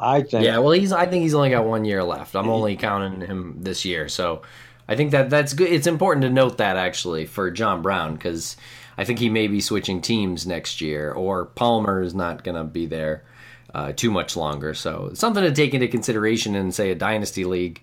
I 0.00 0.22
think. 0.22 0.44
Yeah, 0.44 0.58
well, 0.58 0.72
he's. 0.72 0.92
I 0.92 1.06
think 1.06 1.22
he's 1.22 1.34
only 1.34 1.50
got 1.50 1.64
one 1.64 1.84
year 1.84 2.02
left. 2.02 2.34
I'm 2.34 2.48
only 2.48 2.76
counting 2.76 3.26
him 3.26 3.56
this 3.60 3.84
year, 3.84 4.08
so 4.08 4.42
I 4.88 4.96
think 4.96 5.10
that 5.12 5.30
that's 5.30 5.54
good. 5.54 5.68
It's 5.68 5.86
important 5.86 6.22
to 6.22 6.30
note 6.30 6.58
that 6.58 6.76
actually 6.76 7.26
for 7.26 7.50
John 7.50 7.82
Brown 7.82 8.14
because 8.14 8.56
I 8.98 9.04
think 9.04 9.18
he 9.20 9.30
may 9.30 9.46
be 9.46 9.60
switching 9.62 10.02
teams 10.02 10.46
next 10.46 10.80
year, 10.82 11.12
or 11.12 11.46
Palmer 11.46 12.02
is 12.02 12.14
not 12.14 12.44
going 12.44 12.56
to 12.56 12.64
be 12.64 12.84
there 12.84 13.24
uh, 13.72 13.92
too 13.92 14.10
much 14.10 14.36
longer. 14.36 14.74
So 14.74 15.12
something 15.14 15.42
to 15.42 15.52
take 15.52 15.72
into 15.72 15.88
consideration 15.88 16.54
in 16.56 16.72
say 16.72 16.90
a 16.90 16.94
dynasty 16.94 17.44
league. 17.46 17.80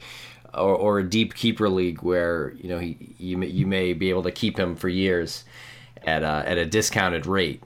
Or, 0.53 0.73
or 0.73 0.99
a 0.99 1.03
deep 1.03 1.33
keeper 1.33 1.67
league 1.67 2.01
where 2.01 2.53
you 2.55 2.69
know 2.69 2.79
he 2.79 3.13
you 3.17 3.37
may, 3.37 3.47
you 3.47 3.67
may 3.67 3.91
be 3.91 4.09
able 4.09 4.23
to 4.23 4.31
keep 4.31 4.57
him 4.57 4.77
for 4.77 4.87
years 4.87 5.43
at 6.07 6.23
a, 6.23 6.43
at 6.47 6.57
a 6.57 6.65
discounted 6.65 7.25
rate. 7.25 7.61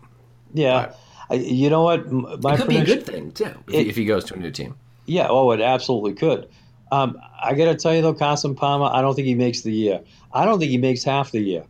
yeah. 0.56 0.94
I, 1.30 1.36
you 1.36 1.70
know 1.70 1.84
what? 1.84 2.12
My 2.12 2.56
It 2.56 2.58
could 2.58 2.68
be 2.70 2.78
a 2.78 2.86
good 2.86 3.06
thing 3.06 3.32
too 3.32 3.44
if, 3.68 3.74
he, 3.74 3.78
It- 3.78 3.88
if 3.90 3.96
he 3.96 4.06
goes 4.06 4.26
to 4.26 4.34
a 4.34 4.38
new 4.38 4.50
team. 4.50 4.74
Yeah, 5.06 5.28
oh, 5.30 5.52
it 5.52 5.62
absolutely 5.62 6.14
could. 6.16 6.50
Um, 6.92 7.22
I 7.40 7.54
got 7.54 7.66
to 7.66 7.76
tell 7.76 7.94
you 7.94 8.02
though, 8.02 8.16
Carson 8.16 8.56
Palmer, 8.56 8.90
I 8.92 9.02
don't 9.04 9.14
think 9.14 9.28
he 9.28 9.36
makes 9.36 9.62
the 9.62 9.72
year. 9.72 10.02
I 10.34 10.46
don't 10.46 10.58
think 10.58 10.72
he 10.72 10.80
makes 10.80 11.04
half 11.04 11.30
the 11.30 11.42
year. 11.42 11.66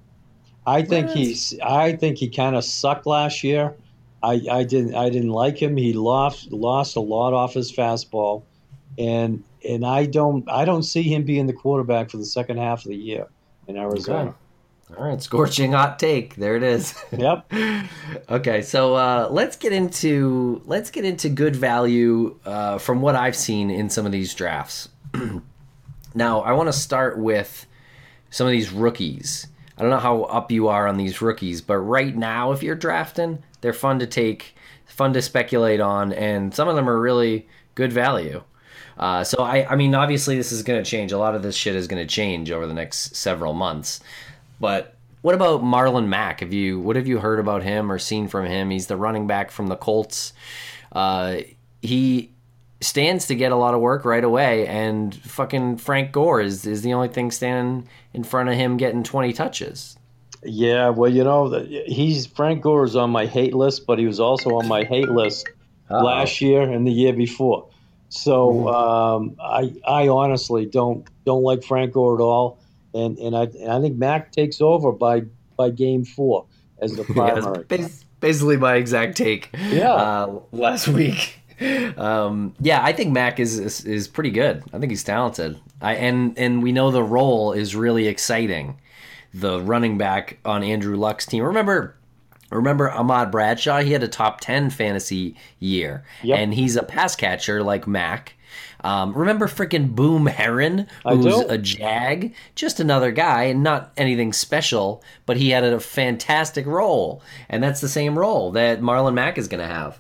I 0.69 0.84
think 0.84 1.10
he's. 1.10 1.60
I 1.62 1.95
think 1.95 2.17
he 2.17 2.29
kind 2.29 2.55
of 2.55 2.63
sucked 2.63 3.05
last 3.05 3.43
year. 3.43 3.75
I, 4.21 4.41
I 4.51 4.63
didn't. 4.63 4.95
I 4.95 5.10
didn't 5.10 5.32
like 5.32 5.62
him. 5.62 5.75
He 5.77 5.93
lost 5.93 6.51
lost 6.51 6.95
a 6.95 6.99
lot 6.99 7.34
off 7.34 7.53
his 7.53 7.71
fastball, 7.71 8.43
and 8.97 9.43
and 9.67 9.86
I 9.86 10.05
don't. 10.05 10.47
I 10.49 10.65
don't 10.65 10.84
see 10.84 11.03
him 11.03 11.23
being 11.23 11.47
the 11.47 11.53
quarterback 11.53 12.12
for 12.12 12.17
the 12.17 12.25
second 12.25 12.58
half 12.58 12.86
of 12.86 12.89
the 12.89 12.95
year 12.95 13.27
in 13.67 13.77
Arizona. 13.77 14.36
All 14.97 15.05
right, 15.05 15.21
scorching 15.21 15.71
hot 15.71 15.99
take. 15.99 16.36
There 16.36 16.55
it 16.55 16.63
is. 16.63 16.95
Yep. 17.17 17.51
okay, 18.29 18.62
so 18.62 18.95
uh, 18.95 19.27
let's 19.32 19.55
get 19.55 19.73
into 19.73 20.62
let's 20.65 20.91
get 20.91 21.05
into 21.05 21.29
good 21.29 21.55
value 21.55 22.39
uh, 22.45 22.77
from 22.77 23.01
what 23.01 23.15
I've 23.15 23.36
seen 23.36 23.69
in 23.69 23.89
some 23.89 24.05
of 24.05 24.12
these 24.12 24.34
drafts. 24.34 24.89
now, 26.13 26.41
I 26.41 26.51
want 26.53 26.67
to 26.67 26.73
start 26.73 27.17
with 27.17 27.65
some 28.29 28.45
of 28.45 28.51
these 28.51 28.71
rookies. 28.71 29.47
I 29.79 29.83
don't 29.83 29.91
know 29.91 29.99
how 29.99 30.23
up 30.23 30.51
you 30.51 30.67
are 30.67 30.87
on 30.87 30.97
these 30.97 31.21
rookies, 31.21 31.61
but 31.61 31.77
right 31.77 32.15
now, 32.15 32.51
if 32.51 32.61
you're 32.61 32.75
drafting, 32.75 33.41
they're 33.61 33.71
fun 33.71 33.99
to 33.99 34.07
take, 34.07 34.55
fun 34.85 35.13
to 35.13 35.21
speculate 35.21 35.79
on, 35.79 36.11
and 36.11 36.53
some 36.53 36.67
of 36.67 36.75
them 36.75 36.89
are 36.89 36.99
really 36.99 37.47
good 37.75 37.93
value. 37.93 38.43
Uh, 38.97 39.23
so 39.23 39.41
I, 39.41 39.65
I 39.71 39.75
mean, 39.77 39.95
obviously 39.95 40.35
this 40.35 40.51
is 40.51 40.63
going 40.63 40.83
to 40.83 40.89
change. 40.89 41.13
A 41.13 41.17
lot 41.17 41.33
of 41.33 41.41
this 41.41 41.55
shit 41.55 41.75
is 41.75 41.87
going 41.87 42.05
to 42.05 42.13
change 42.13 42.51
over 42.51 42.67
the 42.67 42.73
next 42.73 43.15
several 43.15 43.53
months. 43.53 44.01
But 44.59 44.95
what 45.21 45.35
about 45.35 45.63
Marlon 45.63 46.07
Mack? 46.07 46.41
Have 46.41 46.51
you 46.51 46.79
what 46.81 46.97
have 46.97 47.07
you 47.07 47.19
heard 47.19 47.39
about 47.39 47.63
him 47.63 47.89
or 47.89 47.97
seen 47.97 48.27
from 48.27 48.45
him? 48.45 48.69
He's 48.69 48.87
the 48.87 48.97
running 48.97 49.27
back 49.27 49.51
from 49.51 49.67
the 49.67 49.77
Colts. 49.77 50.33
Uh, 50.91 51.37
he 51.81 52.31
stands 52.81 53.27
to 53.27 53.35
get 53.35 53.51
a 53.51 53.55
lot 53.55 53.73
of 53.73 53.81
work 53.81 54.05
right 54.05 54.23
away, 54.23 54.65
and 54.67 55.13
fucking 55.15 55.77
Frank 55.77 56.11
Gore 56.11 56.41
is 56.41 56.65
is 56.65 56.81
the 56.81 56.93
only 56.93 57.07
thing 57.09 57.31
standing 57.31 57.87
in 58.13 58.23
front 58.23 58.49
of 58.49 58.55
him 58.55 58.77
getting 58.77 59.03
twenty 59.03 59.33
touches. 59.33 59.97
Yeah. 60.43 60.89
Well, 60.89 61.11
you 61.11 61.23
know, 61.23 61.49
the- 61.49 61.83
he's 61.85 62.25
Frank 62.25 62.61
Gore 62.61 62.85
is 62.85 62.95
on 62.95 63.09
my 63.09 63.25
hate 63.25 63.53
list, 63.53 63.85
but 63.85 63.99
he 63.99 64.05
was 64.05 64.19
also 64.19 64.51
on 64.57 64.67
my 64.67 64.83
hate 64.85 65.09
list 65.09 65.49
Uh-oh. 65.89 66.03
last 66.03 66.39
year 66.39 66.61
and 66.61 66.87
the 66.87 66.91
year 66.91 67.13
before. 67.13 67.67
So 68.07 68.47
Mm-hmm. 68.51 68.67
um, 68.67 69.35
I 69.41 69.73
I 69.85 70.07
honestly 70.07 70.65
don't 70.65 71.05
don't 71.25 71.43
like 71.43 71.63
Frank 71.63 71.93
Gore 71.93 72.15
at 72.15 72.21
all, 72.23 72.59
and 72.93 73.17
and 73.19 73.35
I 73.35 73.43
and 73.43 73.71
I 73.71 73.81
think 73.81 73.97
Mack 73.97 74.31
takes 74.31 74.61
over 74.61 74.91
by 74.93 75.23
by 75.57 75.69
game 75.71 76.05
four 76.05 76.45
as 76.81 76.95
the 76.95 77.03
primary. 77.13 77.65
bas- 77.65 78.05
basically 78.21 78.55
my 78.57 78.75
exact 78.75 79.17
take. 79.17 79.49
Yeah. 79.69 79.91
Uh, 79.93 80.39
last 80.53 80.87
week. 80.87 81.35
Um, 81.98 82.54
yeah, 82.62 82.82
I 82.84 82.93
think 82.93 83.12
Mack 83.12 83.39
is, 83.39 83.60
is 83.60 83.84
is 83.86 84.08
pretty 84.08 84.32
good. 84.32 84.63
I 84.74 84.80
think 84.80 84.91
he's 84.91 85.04
talented. 85.04 85.60
I 85.82 85.95
and 85.95 86.38
and 86.38 86.63
we 86.63 86.72
know 86.72 86.91
the 86.91 87.04
role 87.04 87.52
is 87.52 87.76
really 87.76 88.08
exciting. 88.08 88.80
The 89.34 89.60
running 89.62 89.98
back 89.98 90.39
on 90.45 90.63
Andrew 90.63 90.95
Luck's 90.95 91.26
team. 91.26 91.43
Remember, 91.43 91.95
remember 92.50 92.89
Ahmad 92.89 93.32
Bradshaw? 93.32 93.82
He 93.82 93.91
had 93.91 94.04
a 94.04 94.08
top 94.08 94.39
ten 94.39 94.69
fantasy 94.69 95.36
year, 95.60 96.04
Yep. 96.24 96.38
and 96.39 96.54
he's 96.54 96.76
a 96.76 96.84
pass 96.84 97.15
catcher 97.15 97.62
like 97.62 97.86
Mack. 97.88 98.36
Um, 98.82 99.13
remember 99.13 99.48
freaking 99.48 99.93
Boom 99.93 100.26
Herron, 100.26 100.88
who's 101.06 101.38
a 101.50 101.58
jag, 101.58 102.34
just 102.56 102.80
another 102.80 103.12
guy, 103.12 103.43
and 103.43 103.62
not 103.62 103.91
anything 103.98 104.32
special, 104.32 105.04
but 105.26 105.36
he 105.38 105.50
had 105.50 105.65
a 105.65 105.80
fantastic 105.82 106.65
role, 106.65 107.22
and 107.50 107.62
that's 107.62 107.82
the 107.82 107.89
same 107.89 108.17
role 108.17 108.52
that 108.52 108.80
Marlon 108.82 109.13
Mack 109.15 109.38
is 109.38 109.50
going 109.50 109.60
to 109.62 109.67
have. 109.74 110.00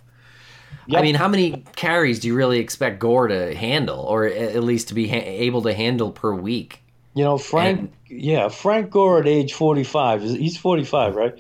I 0.93 1.01
mean, 1.01 1.15
how 1.15 1.27
many 1.27 1.63
carries 1.75 2.19
do 2.19 2.27
you 2.27 2.35
really 2.35 2.59
expect 2.59 2.99
Gore 2.99 3.27
to 3.27 3.55
handle, 3.55 3.99
or 3.99 4.25
at 4.25 4.63
least 4.63 4.87
to 4.89 4.93
be 4.93 5.07
ha- 5.07 5.15
able 5.23 5.61
to 5.63 5.73
handle 5.73 6.11
per 6.11 6.33
week? 6.33 6.81
You 7.15 7.23
know, 7.23 7.37
Frank. 7.37 7.91
yeah, 8.07 8.47
Frank 8.49 8.91
Gore 8.91 9.19
at 9.19 9.27
age 9.27 9.53
forty 9.53 9.83
five. 9.83 10.21
He's 10.21 10.57
forty 10.57 10.83
five, 10.83 11.15
right? 11.15 11.37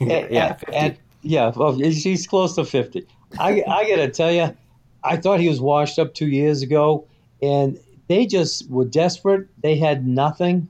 And- 0.00 0.10
Yeah, 0.30 0.46
and- 0.48 0.58
50. 0.60 0.76
and- 0.76 0.98
yeah. 1.22 1.52
Well, 1.54 1.72
he's, 1.74 2.02
he's 2.04 2.26
close 2.26 2.54
to 2.54 2.64
fifty. 2.64 3.06
I 3.38 3.62
I 3.68 3.88
gotta 3.88 4.08
tell 4.08 4.32
you, 4.32 4.56
I 5.04 5.16
thought 5.16 5.40
he 5.40 5.48
was 5.48 5.60
washed 5.60 5.98
up 5.98 6.14
two 6.14 6.28
years 6.28 6.62
ago, 6.62 7.04
and 7.42 7.78
they 8.06 8.24
just 8.26 8.70
were 8.70 8.84
desperate. 8.86 9.48
They 9.62 9.76
had 9.76 10.06
nothing 10.06 10.68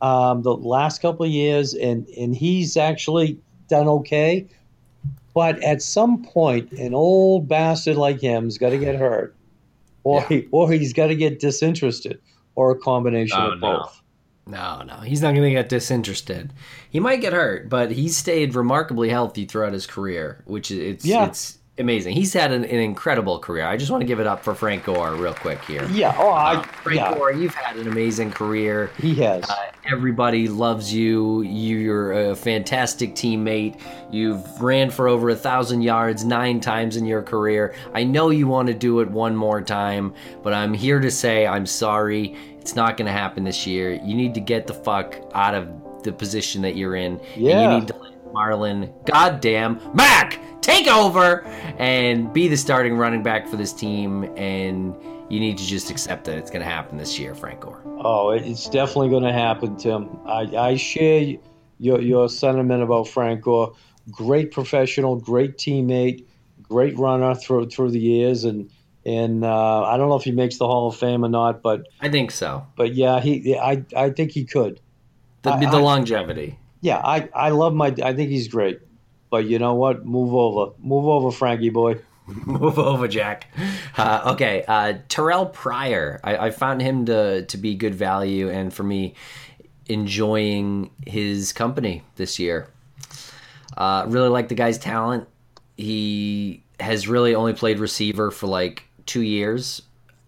um, 0.00 0.42
the 0.42 0.54
last 0.56 1.00
couple 1.00 1.24
of 1.26 1.30
years, 1.32 1.74
and 1.74 2.08
and 2.18 2.34
he's 2.34 2.76
actually 2.76 3.38
done 3.68 3.86
okay. 3.88 4.46
But 5.36 5.62
at 5.62 5.82
some 5.82 6.22
point, 6.22 6.72
an 6.72 6.94
old 6.94 7.46
bastard 7.46 7.96
like 7.96 8.22
him's 8.22 8.56
got 8.56 8.70
to 8.70 8.78
get 8.78 8.96
hurt, 8.96 9.36
or 10.02 10.20
Yeah. 10.20 10.28
he, 10.28 10.48
or 10.50 10.72
he's 10.72 10.94
got 10.94 11.08
to 11.08 11.14
get 11.14 11.40
disinterested, 11.40 12.18
or 12.54 12.70
a 12.70 12.74
combination 12.78 13.36
Oh, 13.38 13.52
of 13.52 13.60
no. 13.60 13.76
both. 13.80 14.02
No, 14.46 14.80
no, 14.82 14.94
he's 15.00 15.20
not 15.20 15.32
going 15.32 15.42
to 15.42 15.50
get 15.50 15.68
disinterested. 15.68 16.54
He 16.88 17.00
might 17.00 17.20
get 17.20 17.34
hurt, 17.34 17.68
but 17.68 17.90
he's 17.90 18.16
stayed 18.16 18.54
remarkably 18.54 19.10
healthy 19.10 19.44
throughout 19.44 19.74
his 19.74 19.86
career, 19.86 20.42
which 20.46 20.70
it's 20.70 21.04
Yeah. 21.04 21.26
it's 21.26 21.58
amazing. 21.78 22.14
He's 22.14 22.32
had 22.32 22.52
an, 22.52 22.64
an 22.64 22.78
incredible 22.80 23.38
career. 23.38 23.66
I 23.66 23.76
just 23.76 23.90
want 23.90 24.00
to 24.00 24.06
give 24.06 24.20
it 24.20 24.26
up 24.26 24.42
for 24.42 24.54
Frank 24.54 24.84
Gore 24.84 25.14
real 25.14 25.34
quick 25.34 25.62
here. 25.64 25.86
Yeah. 25.90 26.14
Oh, 26.18 26.28
I. 26.30 26.56
Uh, 26.56 26.62
Frank 26.62 27.00
yeah. 27.00 27.14
Gore, 27.14 27.32
you've 27.32 27.54
had 27.54 27.76
an 27.76 27.88
amazing 27.88 28.30
career. 28.32 28.90
He 28.98 29.14
has. 29.16 29.48
Uh, 29.48 29.54
everybody 29.90 30.48
loves 30.48 30.92
you. 30.92 31.42
You're 31.42 32.30
a 32.30 32.36
fantastic 32.36 33.14
teammate. 33.14 33.80
You've 34.10 34.60
ran 34.60 34.90
for 34.90 35.08
over 35.08 35.30
a 35.30 35.36
thousand 35.36 35.82
yards 35.82 36.24
nine 36.24 36.60
times 36.60 36.96
in 36.96 37.04
your 37.04 37.22
career. 37.22 37.74
I 37.94 38.04
know 38.04 38.30
you 38.30 38.46
want 38.48 38.68
to 38.68 38.74
do 38.74 39.00
it 39.00 39.10
one 39.10 39.36
more 39.36 39.60
time, 39.60 40.14
but 40.42 40.52
I'm 40.52 40.72
here 40.74 41.00
to 41.00 41.10
say 41.10 41.46
I'm 41.46 41.66
sorry. 41.66 42.36
It's 42.60 42.74
not 42.74 42.96
going 42.96 43.06
to 43.06 43.12
happen 43.12 43.44
this 43.44 43.66
year. 43.66 43.92
You 43.92 44.14
need 44.14 44.34
to 44.34 44.40
get 44.40 44.66
the 44.66 44.74
fuck 44.74 45.14
out 45.34 45.54
of 45.54 45.68
the 46.02 46.12
position 46.12 46.62
that 46.62 46.76
you're 46.76 46.96
in. 46.96 47.20
And 47.34 47.42
Yeah. 47.42 47.72
you 47.74 47.78
need 47.80 47.88
to 47.88 47.94
Marlon, 48.40 48.92
goddamn, 49.06 49.80
Mack, 49.94 50.38
take 50.60 50.86
over 50.88 51.42
and 51.78 52.30
be 52.32 52.48
the 52.48 52.56
starting 52.56 52.96
running 52.96 53.22
back 53.22 53.48
for 53.48 53.56
this 53.56 53.72
team. 53.72 54.24
And 54.36 54.94
you 55.30 55.40
need 55.40 55.56
to 55.58 55.64
just 55.64 55.90
accept 55.90 56.24
that 56.24 56.36
it's 56.36 56.50
going 56.50 56.62
to 56.62 56.68
happen 56.70 56.98
this 56.98 57.18
year, 57.18 57.34
Frank 57.34 57.60
Gore. 57.60 57.80
oh, 57.86 58.30
it's 58.30 58.68
definitely 58.68 59.08
going 59.08 59.22
to 59.24 59.32
happen, 59.32 59.76
Tim. 59.76 60.18
I, 60.26 60.42
I 60.56 60.76
share 60.76 61.34
your 61.78 62.00
your 62.00 62.28
sentiment 62.28 62.82
about 62.82 63.08
Frank 63.08 63.40
Gore. 63.42 63.74
Great 64.10 64.52
professional, 64.52 65.16
great 65.16 65.56
teammate, 65.56 66.24
great 66.62 66.96
runner 66.98 67.34
through 67.34 67.70
through 67.70 67.90
the 67.90 67.98
years, 67.98 68.44
and 68.44 68.70
and 69.04 69.44
uh, 69.44 69.82
I 69.82 69.96
don't 69.96 70.08
know 70.08 70.16
if 70.16 70.22
he 70.24 70.30
makes 70.30 70.58
the 70.58 70.66
Hall 70.66 70.88
of 70.88 70.96
Fame 70.96 71.24
or 71.24 71.28
not, 71.28 71.60
but 71.62 71.86
I 72.00 72.08
think 72.08 72.30
so. 72.30 72.66
but 72.76 72.94
yeah, 72.94 73.18
he 73.20 73.56
I 73.58 73.84
I 73.96 74.10
think 74.10 74.30
he 74.30 74.44
could. 74.44 74.80
The, 75.42 75.52
I- 75.52 75.70
the 75.70 75.78
longevity. 75.80 76.58
Yeah, 76.86 77.00
I 77.02 77.28
I 77.34 77.50
love 77.50 77.74
my. 77.74 77.88
I 78.00 78.14
think 78.14 78.30
he's 78.30 78.46
great. 78.46 78.78
But 79.28 79.46
you 79.46 79.58
know 79.58 79.74
what? 79.74 80.06
Move 80.06 80.32
over, 80.32 80.72
move 80.78 81.06
over, 81.06 81.32
Frankie 81.32 81.70
boy. 81.70 81.98
Move 82.44 82.78
over, 82.78 83.06
Jack. 83.06 83.46
Uh, 83.96 84.32
okay, 84.34 84.64
uh, 84.66 84.94
Terrell 85.08 85.46
Pryor. 85.46 86.20
I, 86.24 86.36
I 86.46 86.50
found 86.50 86.82
him 86.82 87.06
to 87.06 87.44
to 87.46 87.56
be 87.56 87.74
good 87.74 87.96
value, 87.96 88.48
and 88.48 88.72
for 88.72 88.84
me, 88.84 89.14
enjoying 89.86 90.90
his 91.04 91.52
company 91.52 92.02
this 92.14 92.38
year. 92.38 92.68
Uh, 93.76 94.04
really 94.06 94.28
like 94.28 94.48
the 94.48 94.54
guy's 94.54 94.78
talent. 94.78 95.26
He 95.76 96.62
has 96.78 97.08
really 97.08 97.34
only 97.34 97.52
played 97.52 97.80
receiver 97.80 98.30
for 98.30 98.46
like 98.46 98.84
two 99.06 99.22
years, 99.22 99.82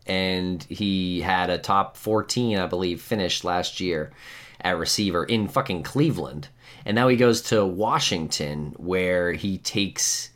and 0.07 0.63
he 0.65 1.21
had 1.21 1.51
a 1.51 1.59
top 1.59 1.97
14, 1.97 2.59
I 2.59 2.67
believe, 2.67 3.01
finish 3.01 3.45
last 3.45 3.81
year 3.81 4.13
at 4.61 4.79
receiver 4.79 5.25
in 5.25 5.49
fucking 5.49 5.83
Cleveland. 5.83 6.49
And 6.85 6.95
now 6.95 7.09
he 7.09 7.17
goes 7.17 7.43
to 7.43 7.65
Washington, 7.65 8.75
where 8.77 9.33
he 9.33 9.59
takes. 9.59 10.31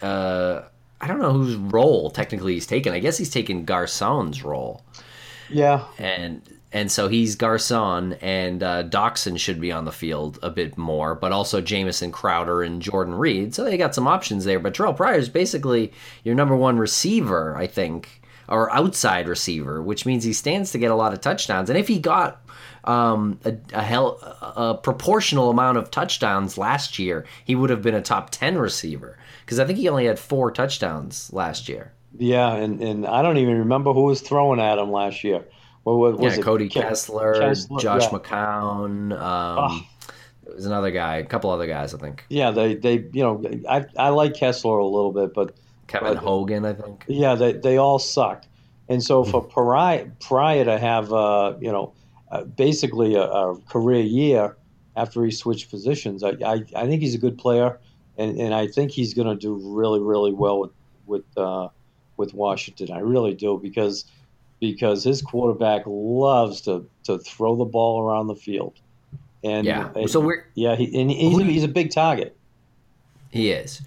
Uh, 0.00 0.62
I 1.00 1.06
don't 1.06 1.20
know 1.20 1.32
whose 1.32 1.56
role 1.56 2.10
technically 2.10 2.54
he's 2.54 2.66
taken. 2.66 2.92
I 2.92 2.98
guess 2.98 3.18
he's 3.18 3.30
taken 3.30 3.64
Garcon's 3.64 4.42
role 4.42 4.84
Yeah, 5.48 5.84
and 5.98 6.42
and 6.72 6.92
so 6.92 7.08
he's 7.08 7.34
Garcon 7.34 8.14
and 8.20 8.62
uh, 8.62 8.84
Doctson 8.84 9.38
should 9.38 9.60
be 9.60 9.72
on 9.72 9.86
the 9.86 9.92
field 9.92 10.38
a 10.42 10.50
bit 10.50 10.76
more, 10.76 11.14
but 11.14 11.32
also 11.32 11.60
Jamison 11.62 12.12
Crowder 12.12 12.62
and 12.62 12.82
Jordan 12.82 13.14
Reed. 13.14 13.54
So 13.54 13.64
they 13.64 13.78
got 13.78 13.94
some 13.94 14.06
options 14.06 14.44
there. 14.44 14.58
But 14.58 14.74
Terrell 14.74 14.92
Pryor 14.92 15.18
is 15.18 15.30
basically 15.30 15.92
your 16.24 16.34
number 16.34 16.54
one 16.54 16.78
receiver, 16.78 17.56
I 17.56 17.66
think, 17.66 18.20
or 18.48 18.72
outside 18.72 19.28
receiver, 19.28 19.82
which 19.82 20.06
means 20.06 20.24
he 20.24 20.32
stands 20.32 20.72
to 20.72 20.78
get 20.78 20.90
a 20.90 20.94
lot 20.94 21.12
of 21.12 21.20
touchdowns. 21.20 21.68
And 21.70 21.78
if 21.78 21.88
he 21.88 21.98
got 21.98 22.40
um, 22.84 23.38
a, 23.44 23.54
a, 23.72 23.82
hell, 23.82 24.18
a 24.56 24.74
proportional 24.74 25.50
amount 25.50 25.78
of 25.78 25.90
touchdowns 25.90 26.56
last 26.56 26.98
year, 26.98 27.26
he 27.44 27.54
would 27.54 27.70
have 27.70 27.82
been 27.82 27.94
a 27.94 28.02
top 28.02 28.30
ten 28.30 28.56
receiver 28.58 29.18
because 29.44 29.58
I 29.58 29.66
think 29.66 29.78
he 29.78 29.88
only 29.88 30.06
had 30.06 30.18
four 30.18 30.50
touchdowns 30.50 31.32
last 31.32 31.68
year. 31.68 31.92
yeah, 32.18 32.54
and, 32.54 32.82
and 32.82 33.06
I 33.06 33.22
don't 33.22 33.36
even 33.38 33.58
remember 33.58 33.92
who 33.92 34.04
was 34.04 34.20
throwing 34.20 34.60
at 34.60 34.78
him 34.78 34.90
last 34.90 35.24
year. 35.24 35.44
What 35.84 35.94
was, 35.96 36.16
was 36.16 36.34
yeah, 36.34 36.40
it? 36.40 36.44
Cody 36.44 36.68
Kessler, 36.68 37.38
Kessler, 37.38 37.78
Josh 37.78 38.02
yeah. 38.02 38.18
McCown. 38.18 39.12
Um, 39.12 39.18
Ah. 39.20 39.86
There 40.44 40.54
was 40.54 40.64
another 40.66 40.90
guy, 40.90 41.16
a 41.16 41.24
couple 41.24 41.50
other 41.50 41.66
guys, 41.66 41.92
I 41.92 41.98
think. 41.98 42.24
Yeah, 42.30 42.50
they, 42.50 42.74
they 42.74 42.94
you 43.12 43.22
know 43.22 43.44
I 43.68 43.84
I 43.98 44.08
like 44.08 44.34
Kessler 44.34 44.78
a 44.78 44.86
little 44.86 45.12
bit, 45.12 45.34
but 45.34 45.54
Kevin 45.88 46.16
Hogan, 46.16 46.64
I 46.64 46.74
think. 46.74 47.04
yeah, 47.08 47.34
they 47.34 47.52
they 47.52 47.76
all 47.76 47.98
sucked. 47.98 48.46
And 48.88 49.02
so 49.02 49.24
for 49.24 49.42
Hmm. 49.42 49.50
Pariah, 49.50 50.06
Pariah 50.20 50.64
to 50.64 50.78
have 50.78 51.12
uh, 51.12 51.54
you 51.60 51.72
know 51.72 51.92
uh, 52.30 52.44
basically 52.44 53.14
a, 53.16 53.22
a 53.22 53.58
career 53.68 54.02
year 54.02 54.56
after 54.96 55.24
he 55.24 55.30
switched 55.30 55.70
positions, 55.70 56.22
I, 56.24 56.30
I, 56.44 56.64
I 56.74 56.86
think 56.86 57.02
he's 57.02 57.14
a 57.14 57.18
good 57.18 57.38
player, 57.38 57.78
and, 58.16 58.38
and 58.38 58.54
I 58.54 58.66
think 58.66 58.90
he's 58.90 59.14
going 59.14 59.28
to 59.28 59.36
do 59.36 59.54
really 59.54 60.00
really 60.00 60.32
well 60.32 60.60
with 60.60 60.70
with 61.06 61.24
uh, 61.36 61.68
with 62.16 62.34
Washington. 62.34 62.92
I 62.92 63.00
really 63.00 63.34
do 63.34 63.58
because 63.62 64.04
because 64.60 65.04
his 65.04 65.22
quarterback 65.22 65.82
loves 65.86 66.60
to, 66.62 66.84
to 67.04 67.18
throw 67.18 67.54
the 67.54 67.64
ball 67.64 68.02
around 68.02 68.26
the 68.26 68.34
field. 68.34 68.74
And 69.44 69.64
Yeah. 69.66 69.92
So 70.06 70.18
we're 70.20 70.44
yeah, 70.54 70.74
he, 70.74 71.00
and 71.00 71.10
he's, 71.10 71.38
he's 71.38 71.62
a 71.64 71.68
big 71.68 71.92
target. 71.92 72.36
he 73.30 73.50
is. 73.50 73.80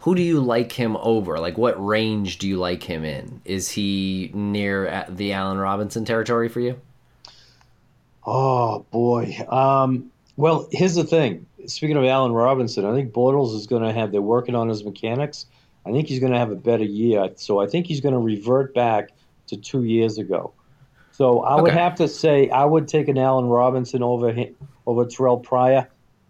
Who 0.00 0.14
do 0.14 0.22
you 0.22 0.40
like 0.40 0.72
him 0.72 0.96
over? 0.96 1.38
Like, 1.38 1.58
what 1.58 1.84
range 1.84 2.38
do 2.38 2.48
you 2.48 2.56
like 2.56 2.82
him 2.82 3.04
in? 3.04 3.42
Is 3.44 3.70
he 3.70 4.30
near 4.32 4.86
at 4.86 5.16
the 5.16 5.32
Allen 5.32 5.58
Robinson 5.58 6.04
territory 6.04 6.48
for 6.48 6.60
you? 6.60 6.80
Oh 8.26 8.86
boy. 8.90 9.36
Um, 9.48 10.10
well, 10.36 10.68
here's 10.72 10.94
the 10.94 11.04
thing. 11.04 11.46
Speaking 11.66 11.96
of 11.96 12.04
Allen 12.04 12.32
Robinson, 12.32 12.86
I 12.86 12.94
think 12.94 13.12
Bortles 13.12 13.54
is 13.54 13.66
going 13.66 13.82
to 13.82 13.92
have. 13.92 14.12
They're 14.12 14.22
working 14.22 14.54
on 14.54 14.68
his 14.68 14.84
mechanics. 14.84 15.46
I 15.84 15.92
think 15.92 16.08
he's 16.08 16.20
going 16.20 16.32
to 16.32 16.38
have 16.38 16.50
a 16.50 16.56
better 16.56 16.84
year. 16.84 17.28
So 17.36 17.60
I 17.60 17.66
think 17.66 17.86
he's 17.86 18.00
going 18.00 18.14
to 18.14 18.20
revert 18.20 18.74
back 18.74 19.10
to 19.48 19.56
two 19.56 19.84
years 19.84 20.18
ago. 20.18 20.52
So 21.12 21.40
I 21.40 21.60
would 21.60 21.72
have 21.72 21.96
to 21.96 22.08
say 22.08 22.48
I 22.48 22.64
would 22.64 22.88
take 22.88 23.08
an 23.08 23.18
Allen 23.18 23.46
Robinson 23.46 24.02
over 24.02 24.32
him, 24.32 24.56
over 24.86 25.04
Terrell 25.04 25.38
Pryor, 25.38 25.88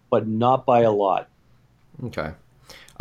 but 0.09 0.27
not 0.27 0.65
by 0.65 0.81
a 0.81 0.91
lot. 0.91 1.29
Okay. 2.05 2.31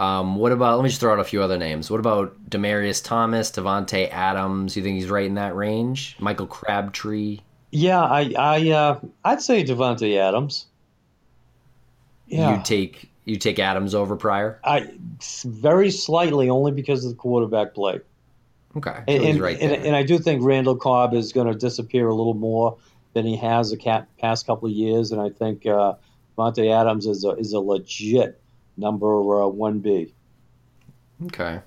Um, 0.01 0.37
what 0.37 0.51
about? 0.51 0.77
Let 0.79 0.83
me 0.83 0.89
just 0.89 1.01
throw 1.01 1.13
out 1.13 1.21
a 1.21 1.25
few 1.25 1.43
other 1.43 1.59
names. 1.59 1.91
What 1.91 2.01
about 2.01 2.49
Demaryius 2.49 3.05
Thomas, 3.05 3.51
Davante 3.51 4.11
Adams? 4.11 4.75
You 4.75 4.83
think 4.83 4.97
he's 4.97 5.11
right 5.11 5.27
in 5.27 5.35
that 5.35 5.55
range? 5.55 6.17
Michael 6.19 6.47
Crabtree. 6.47 7.41
Yeah, 7.71 8.01
I 8.03 8.33
I 8.37 8.71
uh, 8.71 9.01
I'd 9.25 9.43
say 9.43 9.63
Davante 9.63 10.17
Adams. 10.17 10.67
Yeah, 12.27 12.57
You 12.57 12.63
take 12.63 13.11
you 13.27 13.37
take 13.37 13.59
Adams 13.59 13.95
over 13.95 14.17
Pryor. 14.17 14.59
I 14.65 14.91
very 15.45 15.91
slightly 15.91 16.49
only 16.49 16.73
because 16.73 17.05
of 17.05 17.11
the 17.11 17.17
quarterback 17.17 17.75
play. 17.75 18.01
Okay, 18.77 18.91
so 18.91 19.05
And, 19.07 19.23
he's 19.23 19.31
and, 19.35 19.41
right 19.41 19.59
and, 19.61 19.71
there. 19.73 19.85
and 19.85 19.97
I 19.97 20.03
do 20.03 20.19
think 20.19 20.43
Randall 20.45 20.77
Cobb 20.77 21.13
is 21.13 21.33
going 21.33 21.49
to 21.49 21.55
disappear 21.55 22.09
a 22.09 22.15
little 22.15 22.35
more 22.35 22.79
than 23.13 23.27
he 23.27 23.37
has 23.37 23.71
the 23.71 24.07
past 24.19 24.47
couple 24.47 24.69
of 24.69 24.75
years, 24.75 25.11
and 25.13 25.21
I 25.21 25.29
think 25.31 25.67
uh, 25.67 25.95
Monte 26.39 26.71
Adams 26.71 27.07
is 27.07 27.25
a 27.25 27.31
is 27.31 27.53
a 27.53 27.61
legit 27.61 28.40
number 28.81 29.43
uh, 29.43 29.47
one 29.47 29.79
B. 29.81 30.15
Okay. 31.27 31.61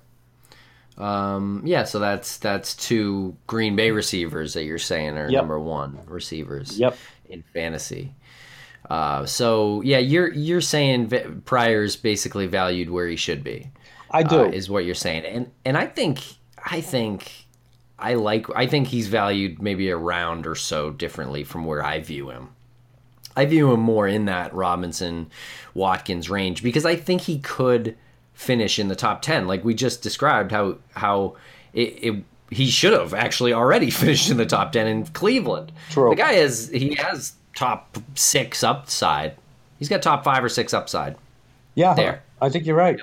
Um, 0.97 1.61
yeah, 1.65 1.85
so 1.85 1.99
that's 1.99 2.37
that's 2.37 2.75
two 2.75 3.35
Green 3.47 3.75
Bay 3.75 3.91
receivers 3.91 4.53
that 4.53 4.63
you're 4.63 4.77
saying 4.77 5.17
are 5.17 5.29
Yep. 5.29 5.41
number 5.41 5.59
one 5.59 5.99
receivers 6.05 6.77
Yep. 6.79 6.97
in 7.29 7.43
fantasy. 7.53 8.13
Uh, 8.89 9.25
so 9.25 9.81
yeah, 9.81 9.97
you're 9.97 10.31
you're 10.33 10.61
saying 10.61 11.09
Pryor's 11.45 11.95
basically 11.95 12.47
valued 12.47 12.89
where 12.89 13.07
he 13.07 13.15
should 13.15 13.43
be. 13.43 13.71
I 14.11 14.21
do. 14.23 14.41
uh, 14.41 14.43
is 14.45 14.69
what 14.69 14.85
you're 14.85 14.93
saying, 14.93 15.25
and 15.25 15.51
and 15.65 15.77
I 15.77 15.87
think 15.87 16.19
I 16.63 16.81
think 16.81 17.31
I 17.97 18.13
like 18.15 18.45
I 18.55 18.67
think 18.67 18.87
he's 18.87 19.07
valued 19.07 19.61
maybe 19.61 19.89
a 19.89 19.97
round 19.97 20.45
or 20.45 20.53
so 20.55 20.91
differently 20.91 21.43
from 21.43 21.65
where 21.65 21.83
I 21.83 22.01
view 22.01 22.29
him. 22.29 22.49
I 23.35 23.45
view 23.45 23.71
him 23.71 23.79
more 23.79 24.07
in 24.07 24.25
that 24.25 24.53
Robinson 24.53 25.29
Watkins 25.73 26.29
range 26.29 26.61
because 26.63 26.85
I 26.85 26.95
think 26.95 27.21
he 27.21 27.39
could 27.39 27.97
finish 28.33 28.79
in 28.79 28.87
the 28.87 28.95
top 28.95 29.21
10 29.21 29.47
like 29.47 29.63
we 29.63 29.75
just 29.75 30.01
described 30.01 30.51
how 30.51 30.75
how 30.95 31.35
it, 31.73 31.81
it 32.01 32.23
he 32.49 32.67
should 32.67 32.93
have 32.93 33.13
actually 33.13 33.53
already 33.53 33.89
finished 34.03 34.29
in 34.29 34.37
the 34.37 34.45
top 34.45 34.71
10 34.71 34.87
in 34.87 35.05
Cleveland. 35.07 35.71
True. 35.89 36.11
The 36.11 36.15
guy 36.15 36.33
has 36.33 36.69
he 36.69 36.95
has 36.95 37.33
top 37.55 37.97
6 38.15 38.63
upside. 38.63 39.35
He's 39.79 39.89
got 39.89 40.01
top 40.01 40.23
5 40.23 40.43
or 40.43 40.49
6 40.49 40.73
upside. 40.73 41.15
yeah, 41.75 41.93
there. 41.93 42.23
I 42.41 42.49
think 42.49 42.65
you're 42.65 42.75
right. 42.75 42.99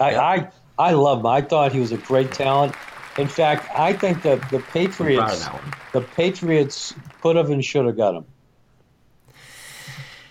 I, 0.00 0.10
Yep. 0.10 0.20
I 0.20 0.48
I 0.78 0.92
love 0.92 1.20
him. 1.20 1.26
I 1.26 1.40
thought 1.40 1.72
he 1.72 1.80
was 1.80 1.90
a 1.90 1.98
great 1.98 2.32
talent. 2.32 2.74
In 3.18 3.26
fact, 3.26 3.68
I 3.76 3.92
think 3.92 4.22
that 4.22 4.48
the 4.50 4.58
I'm 4.58 4.62
proud 4.62 4.70
of 4.70 4.72
Patriots 4.72 5.44
that 5.46 5.62
the 5.92 6.00
Patriots 6.02 6.94
could 7.20 7.34
have 7.34 7.50
and 7.50 7.64
should 7.64 7.86
have 7.86 7.96
got 7.96 8.14
him. 8.14 8.24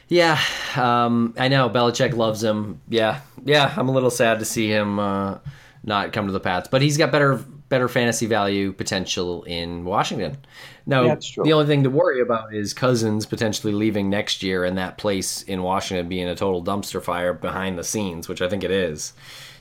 Yeah, 0.09 0.39
um, 0.75 1.33
I 1.37 1.49
know 1.49 1.69
Belichick 1.69 2.15
loves 2.15 2.43
him. 2.43 2.79
Yeah, 2.87 3.21
yeah, 3.43 3.73
I'm 3.75 3.89
a 3.89 3.91
little 3.91 4.09
sad 4.09 4.39
to 4.39 4.45
see 4.45 4.69
him 4.69 4.99
uh, 4.99 5.39
not 5.83 6.13
come 6.13 6.27
to 6.27 6.31
the 6.31 6.39
Pats, 6.39 6.69
but 6.69 6.81
he's 6.81 6.97
got 6.97 7.11
better 7.11 7.43
better 7.69 7.89
fantasy 7.89 8.25
value 8.25 8.71
potential 8.71 9.43
in 9.43 9.83
Washington. 9.83 10.37
No, 10.85 11.03
Yeah, 11.03 11.15
the 11.43 11.51
only 11.51 11.65
thing 11.65 11.83
to 11.83 11.89
worry 11.89 12.21
about 12.21 12.53
is 12.53 12.73
Cousins 12.73 13.25
potentially 13.25 13.73
leaving 13.73 14.09
next 14.09 14.41
year 14.41 14.63
and 14.63 14.77
that 14.77 14.97
place 14.97 15.43
in 15.43 15.61
Washington 15.63 16.07
being 16.07 16.29
a 16.29 16.35
total 16.35 16.63
dumpster 16.63 17.03
fire 17.03 17.33
behind 17.33 17.77
the 17.77 17.83
scenes, 17.83 18.29
which 18.29 18.41
I 18.41 18.47
think 18.47 18.63
it 18.63 18.71
is. 18.71 19.11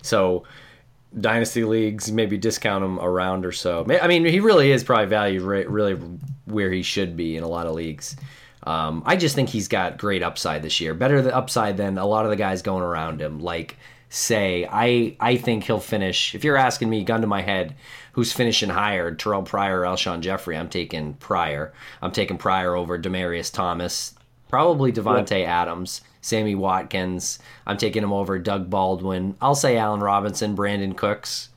So, 0.02 0.44
dynasty 1.20 1.64
leagues 1.64 2.12
maybe 2.12 2.38
discount 2.38 2.84
him 2.84 2.98
a 2.98 3.10
round 3.10 3.44
or 3.44 3.52
so. 3.52 3.84
I 4.00 4.06
mean, 4.06 4.24
he 4.24 4.38
really 4.38 4.70
is 4.70 4.84
probably 4.84 5.06
valued 5.06 5.42
really 5.42 5.94
where 6.44 6.70
he 6.70 6.82
should 6.82 7.16
be 7.16 7.36
in 7.36 7.42
a 7.42 7.48
lot 7.48 7.66
of 7.66 7.74
leagues. 7.74 8.16
Um, 8.66 9.02
I 9.06 9.16
just 9.16 9.34
think 9.36 9.48
he's 9.48 9.68
got 9.68 9.96
great 9.96 10.22
upside 10.24 10.62
this 10.62 10.80
year, 10.80 10.92
better 10.92 11.22
the 11.22 11.34
upside 11.34 11.76
than 11.76 11.98
a 11.98 12.06
lot 12.06 12.24
of 12.24 12.30
the 12.30 12.36
guys 12.36 12.62
going 12.62 12.82
around 12.82 13.20
him. 13.20 13.38
Like, 13.40 13.76
say, 14.08 14.66
I 14.70 15.16
I 15.20 15.36
think 15.36 15.64
he'll 15.64 15.78
finish. 15.80 16.34
If 16.34 16.42
you're 16.42 16.56
asking 16.56 16.90
me, 16.90 17.04
gun 17.04 17.20
to 17.20 17.26
my 17.28 17.42
head, 17.42 17.76
who's 18.12 18.32
finishing 18.32 18.68
higher, 18.70 19.14
Terrell 19.14 19.42
Pryor 19.42 19.80
or 19.80 19.84
Alshon 19.84 20.20
Jeffery? 20.20 20.56
I'm 20.56 20.68
taking 20.68 21.14
Pryor. 21.14 21.72
I'm 22.02 22.10
taking 22.10 22.38
Pryor 22.38 22.74
over 22.74 22.98
Demaryius 22.98 23.52
Thomas, 23.52 24.14
probably 24.48 24.92
Davante 24.92 25.44
Adams, 25.46 26.00
Sammy 26.20 26.56
Watkins. 26.56 27.38
I'm 27.68 27.76
taking 27.76 28.02
him 28.02 28.12
over 28.12 28.36
Doug 28.40 28.68
Baldwin. 28.68 29.36
I'll 29.40 29.54
say 29.54 29.76
Allen 29.76 30.00
Robinson, 30.00 30.56
Brandin 30.56 30.96
Cooks. 30.96 31.50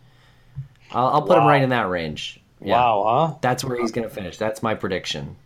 I'll, 0.92 1.08
I'll 1.08 1.22
put 1.24 1.38
him 1.40 1.46
right 1.46 1.62
in 1.64 1.70
that 1.70 1.90
range. 1.90 2.40
Yeah, 2.62 2.76
Wow, 2.76 3.04
huh? 3.32 3.38
that's 3.42 3.64
where 3.64 3.80
he's 3.80 3.92
going 3.92 4.08
to 4.08 4.14
finish. 4.14 4.38
That's 4.38 4.62
my 4.62 4.76
prediction. 4.76 5.38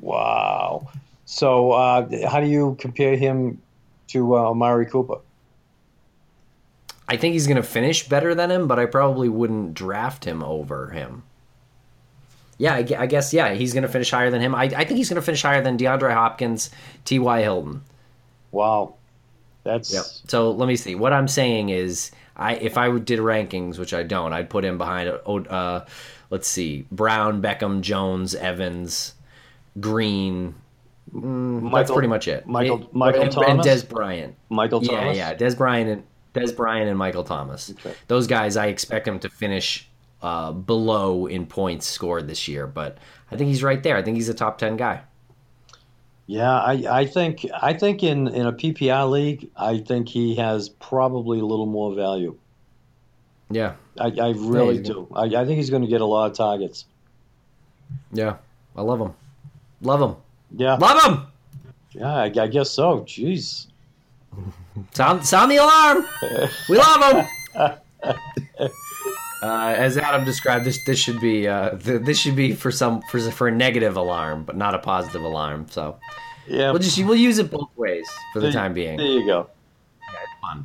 Wow. 0.00 0.88
So, 1.24 1.72
uh, 1.72 2.28
how 2.28 2.40
do 2.40 2.46
you 2.46 2.76
compare 2.80 3.16
him 3.16 3.60
to 4.08 4.36
uh, 4.36 4.50
Amari 4.50 4.86
Cooper? 4.86 5.18
I 7.08 7.16
think 7.16 7.34
he's 7.34 7.46
going 7.46 7.56
to 7.56 7.62
finish 7.62 8.08
better 8.08 8.34
than 8.34 8.50
him, 8.50 8.66
but 8.68 8.78
I 8.78 8.86
probably 8.86 9.28
wouldn't 9.28 9.74
draft 9.74 10.24
him 10.24 10.42
over 10.42 10.90
him. 10.90 11.22
Yeah, 12.58 12.74
I, 12.74 12.86
I 12.98 13.06
guess, 13.06 13.34
yeah, 13.34 13.54
he's 13.54 13.72
going 13.72 13.82
to 13.82 13.88
finish 13.88 14.10
higher 14.10 14.30
than 14.30 14.40
him. 14.40 14.54
I, 14.54 14.64
I 14.64 14.84
think 14.84 14.98
he's 14.98 15.08
going 15.08 15.20
to 15.20 15.24
finish 15.24 15.42
higher 15.42 15.62
than 15.62 15.76
DeAndre 15.76 16.12
Hopkins, 16.12 16.70
T.Y. 17.04 17.42
Hilton. 17.42 17.82
Wow, 18.50 18.94
that's 19.64 19.92
Yep. 19.92 20.04
So 20.28 20.50
let 20.52 20.68
me 20.68 20.76
see. 20.76 20.94
What 20.94 21.12
I'm 21.12 21.28
saying 21.28 21.70
is, 21.70 22.12
I 22.36 22.54
if 22.54 22.78
I 22.78 22.96
did 22.98 23.18
rankings, 23.18 23.78
which 23.78 23.94
I 23.94 24.02
don't, 24.02 24.32
I'd 24.32 24.50
put 24.50 24.64
him 24.64 24.78
behind. 24.78 25.08
Uh, 25.08 25.84
let's 26.30 26.48
see, 26.48 26.86
Brown, 26.92 27.42
Beckham, 27.42 27.80
Jones, 27.80 28.34
Evans, 28.34 29.14
Green. 29.80 30.54
Mm, 31.14 31.72
that's 31.72 31.90
pretty 31.90 32.08
much 32.08 32.28
it. 32.28 32.46
Michael- 32.46 32.82
It- 32.82 32.94
Michael 32.94 33.22
and, 33.22 33.32
Thomas? 33.32 33.48
and 33.50 33.60
Dez 33.60 33.88
Bryant. 33.88 34.34
Michael 34.48 34.82
Yeah, 34.82 35.00
Thomas. 35.00 35.16
yeah, 35.16 35.34
Dez 35.34 35.56
Bryant 35.56 35.90
and 35.90 36.02
Dez 36.34 36.56
Bryant 36.56 36.88
and 36.88 36.98
Michael 36.98 37.24
Thomas. 37.24 37.70
Okay. 37.70 37.94
Those 38.08 38.26
guys, 38.26 38.56
I 38.56 38.66
expect 38.66 39.06
him 39.08 39.18
to 39.20 39.28
finish 39.28 39.88
uh, 40.22 40.52
below 40.52 41.26
in 41.26 41.46
points 41.46 41.86
scored 41.86 42.28
this 42.28 42.46
year, 42.48 42.66
but 42.66 42.96
I 43.30 43.36
think 43.36 43.48
he's 43.48 43.62
right 43.62 43.82
there. 43.82 43.96
I 43.96 44.02
think 44.02 44.16
he's 44.16 44.28
a 44.28 44.34
top 44.34 44.56
ten 44.56 44.76
guy. 44.76 45.02
Yeah, 46.26 46.56
I, 46.56 47.00
I 47.00 47.06
think 47.06 47.44
I 47.60 47.72
think 47.74 48.02
in, 48.04 48.28
in 48.28 48.46
a 48.46 48.52
PPR 48.52 49.10
league, 49.10 49.50
I 49.56 49.78
think 49.78 50.08
he 50.08 50.36
has 50.36 50.68
probably 50.68 51.40
a 51.40 51.44
little 51.44 51.66
more 51.66 51.94
value. 51.94 52.36
Yeah, 53.50 53.74
I, 53.98 54.06
I 54.18 54.28
really 54.30 54.78
he's 54.78 54.86
do. 54.86 55.08
I, 55.14 55.24
I 55.24 55.44
think 55.44 55.56
he's 55.58 55.68
going 55.68 55.82
to 55.82 55.88
get 55.88 56.00
a 56.00 56.06
lot 56.06 56.30
of 56.30 56.36
targets. 56.36 56.86
yeah, 58.12 58.36
I 58.76 58.82
love 58.82 59.00
him, 59.00 59.12
love 59.82 60.00
him, 60.00 60.16
Yeah, 60.56 60.74
love 60.76 61.02
him. 61.04 61.26
yeah, 61.92 62.14
I, 62.14 62.24
I 62.24 62.46
guess 62.46 62.70
so. 62.70 63.00
Jeez. 63.02 63.66
Sound 64.94 65.24
sound 65.26 65.50
the 65.50 65.56
alarm. 65.58 66.06
We 66.68 66.78
love 66.78 67.12
him. 67.14 67.28
Uh, 69.42 69.74
as 69.76 69.98
Adam 69.98 70.24
described, 70.24 70.64
this 70.64 70.78
this 70.84 70.96
should 71.00 71.20
be 71.20 71.48
uh, 71.48 71.70
th- 71.70 72.02
this 72.02 72.16
should 72.16 72.36
be 72.36 72.52
for 72.52 72.70
some 72.70 73.02
for 73.10 73.18
for 73.32 73.48
a 73.48 73.50
negative 73.50 73.96
alarm, 73.96 74.44
but 74.44 74.56
not 74.56 74.72
a 74.72 74.78
positive 74.78 75.20
alarm. 75.24 75.66
So 75.68 75.96
Yeah, 76.46 76.70
we'll 76.70 76.78
just 76.78 76.96
we'll 77.04 77.16
use 77.16 77.38
it 77.38 77.50
both 77.50 77.68
ways 77.76 78.06
for 78.32 78.38
the 78.38 78.46
there- 78.46 78.52
time 78.52 78.72
being. 78.72 78.98
There 78.98 79.06
you 79.06 79.26
go. 79.26 79.50
It's 80.00 80.40
fun. 80.40 80.64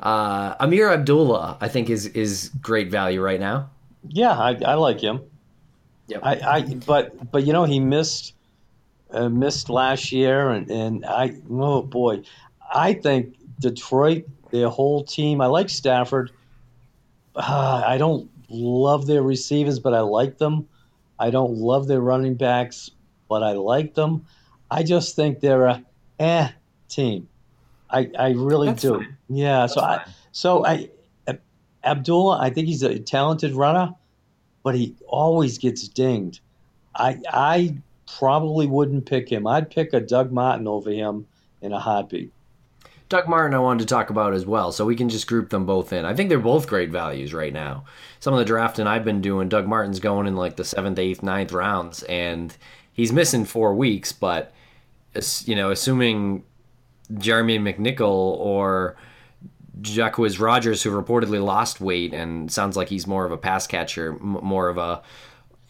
Uh, 0.00 0.54
Ameer 0.64 0.92
Abdullah, 0.92 1.58
I 1.60 1.66
think, 1.66 1.90
is 1.90 2.06
is 2.06 2.50
great 2.62 2.92
value 2.92 3.20
right 3.20 3.40
now. 3.40 3.70
Yeah, 4.06 4.30
I, 4.38 4.50
I 4.64 4.74
like 4.74 5.00
him. 5.00 5.20
Yep. 6.08 6.20
I, 6.22 6.32
I 6.32 6.62
but 6.86 7.30
but 7.30 7.46
you 7.46 7.52
know 7.52 7.64
he 7.64 7.80
missed 7.80 8.34
uh, 9.10 9.28
missed 9.28 9.70
last 9.70 10.12
year 10.12 10.50
and 10.50 10.70
and 10.70 11.06
I 11.06 11.36
oh 11.50 11.82
boy, 11.82 12.22
I 12.72 12.94
think 12.94 13.36
Detroit 13.60 14.24
their 14.50 14.68
whole 14.68 15.04
team. 15.04 15.40
I 15.40 15.46
like 15.46 15.70
Stafford. 15.70 16.30
Uh, 17.34 17.82
I 17.86 17.98
don't 17.98 18.30
love 18.48 19.06
their 19.06 19.22
receivers, 19.22 19.78
but 19.78 19.94
I 19.94 20.00
like 20.00 20.38
them. 20.38 20.68
I 21.18 21.30
don't 21.30 21.56
love 21.56 21.88
their 21.88 22.00
running 22.00 22.34
backs, 22.34 22.90
but 23.28 23.42
I 23.42 23.52
like 23.52 23.94
them. 23.94 24.26
I 24.70 24.82
just 24.82 25.16
think 25.16 25.40
they're 25.40 25.66
a 25.66 25.84
eh 26.18 26.48
team. 26.88 27.28
I 27.90 28.10
I 28.18 28.30
really 28.32 28.68
That's 28.68 28.82
do. 28.82 28.98
fine. 28.98 29.16
Yeah. 29.28 29.66
so 29.66 29.80
I 29.80 30.04
so 30.32 30.64
I 30.64 30.90
Abdullah, 31.84 32.38
I 32.40 32.50
think 32.50 32.66
he's 32.66 32.82
a 32.82 32.98
talented 32.98 33.52
runner, 33.52 33.94
but 34.64 34.74
he 34.74 34.96
always 35.06 35.58
gets 35.58 35.86
dinged. 35.86 36.40
I 36.96 37.20
I 37.30 37.76
probably 38.18 38.66
wouldn't 38.66 39.06
pick 39.06 39.30
him. 39.30 39.46
I'd 39.46 39.70
pick 39.70 39.92
a 39.92 40.00
Doug 40.00 40.32
Martin 40.32 40.66
over 40.66 40.90
him 40.90 41.26
in 41.62 41.72
a 41.72 41.78
heartbeat. 41.78 42.32
Doug 43.08 43.28
Martin, 43.28 43.54
I 43.54 43.58
wanted 43.58 43.80
to 43.80 43.94
talk 43.94 44.10
about 44.10 44.32
as 44.32 44.46
well, 44.46 44.72
so 44.72 44.86
we 44.86 44.96
can 44.96 45.08
just 45.08 45.26
group 45.26 45.50
them 45.50 45.66
both 45.66 45.92
in. 45.92 46.04
I 46.04 46.14
think 46.14 46.30
they're 46.30 46.38
both 46.38 46.66
great 46.66 46.90
values 46.90 47.34
right 47.34 47.52
now. 47.52 47.84
Some 48.18 48.32
of 48.32 48.38
the 48.38 48.44
drafting 48.46 48.86
I've 48.86 49.04
been 49.04 49.20
doing, 49.20 49.48
Doug 49.48 49.68
Martin's 49.68 50.00
going 50.00 50.26
in 50.26 50.34
like 50.34 50.56
the 50.56 50.64
seventh, 50.64 50.98
eighth, 50.98 51.22
ninth 51.22 51.52
rounds, 51.52 52.02
and 52.04 52.56
he's 52.92 53.12
missing 53.12 53.44
four 53.44 53.74
weeks. 53.74 54.12
But 54.12 54.52
you 55.44 55.54
know, 55.54 55.70
assuming 55.70 56.44
Jeremy 57.18 57.58
McNichol 57.58 58.00
or 58.00 58.96
Jacquizz 59.80 60.38
Rogers, 60.40 60.82
who 60.82 60.90
reportedly 60.90 61.42
lost 61.44 61.80
weight 61.80 62.14
and 62.14 62.50
sounds 62.50 62.76
like 62.76 62.88
he's 62.88 63.06
more 63.06 63.24
of 63.24 63.32
a 63.32 63.36
pass 63.36 63.66
catcher, 63.66 64.10
m- 64.12 64.38
more 64.42 64.68
of 64.68 64.78
a 64.78 65.02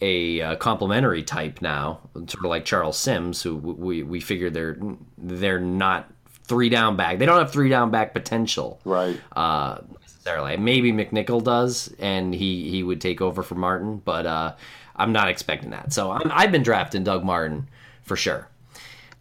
a 0.01 0.41
uh, 0.41 0.55
complementary 0.57 1.23
type 1.23 1.61
now, 1.61 2.01
sort 2.13 2.33
of 2.35 2.49
like 2.49 2.65
Charles 2.65 2.97
Sims, 2.97 3.41
who 3.41 3.55
w- 3.55 3.75
we 3.77 4.03
we 4.03 4.19
figure 4.19 4.49
they're 4.49 4.77
they're 5.17 5.59
not 5.59 6.11
three 6.43 6.69
down 6.69 6.95
back. 6.97 7.17
They 7.17 7.25
don't 7.25 7.39
have 7.39 7.51
three 7.51 7.69
down 7.69 7.89
back 7.91 8.13
potential 8.13 8.79
Right. 8.85 9.19
uh, 9.35 9.79
necessarily. 10.01 10.57
Maybe 10.57 10.91
McNichol 10.91 11.43
does, 11.43 11.93
and 11.97 12.35
he 12.35 12.69
he 12.69 12.83
would 12.83 12.99
take 13.01 13.21
over 13.21 13.41
for 13.41 13.55
Martin, 13.55 14.01
but 14.03 14.25
uh, 14.25 14.55
I'm 14.97 15.11
not 15.13 15.29
expecting 15.29 15.69
that. 15.71 15.93
So 15.93 16.11
I'm, 16.11 16.29
I've 16.31 16.51
been 16.51 16.63
drafting 16.63 17.03
Doug 17.03 17.23
Martin 17.23 17.67
for 18.03 18.15
sure. 18.17 18.47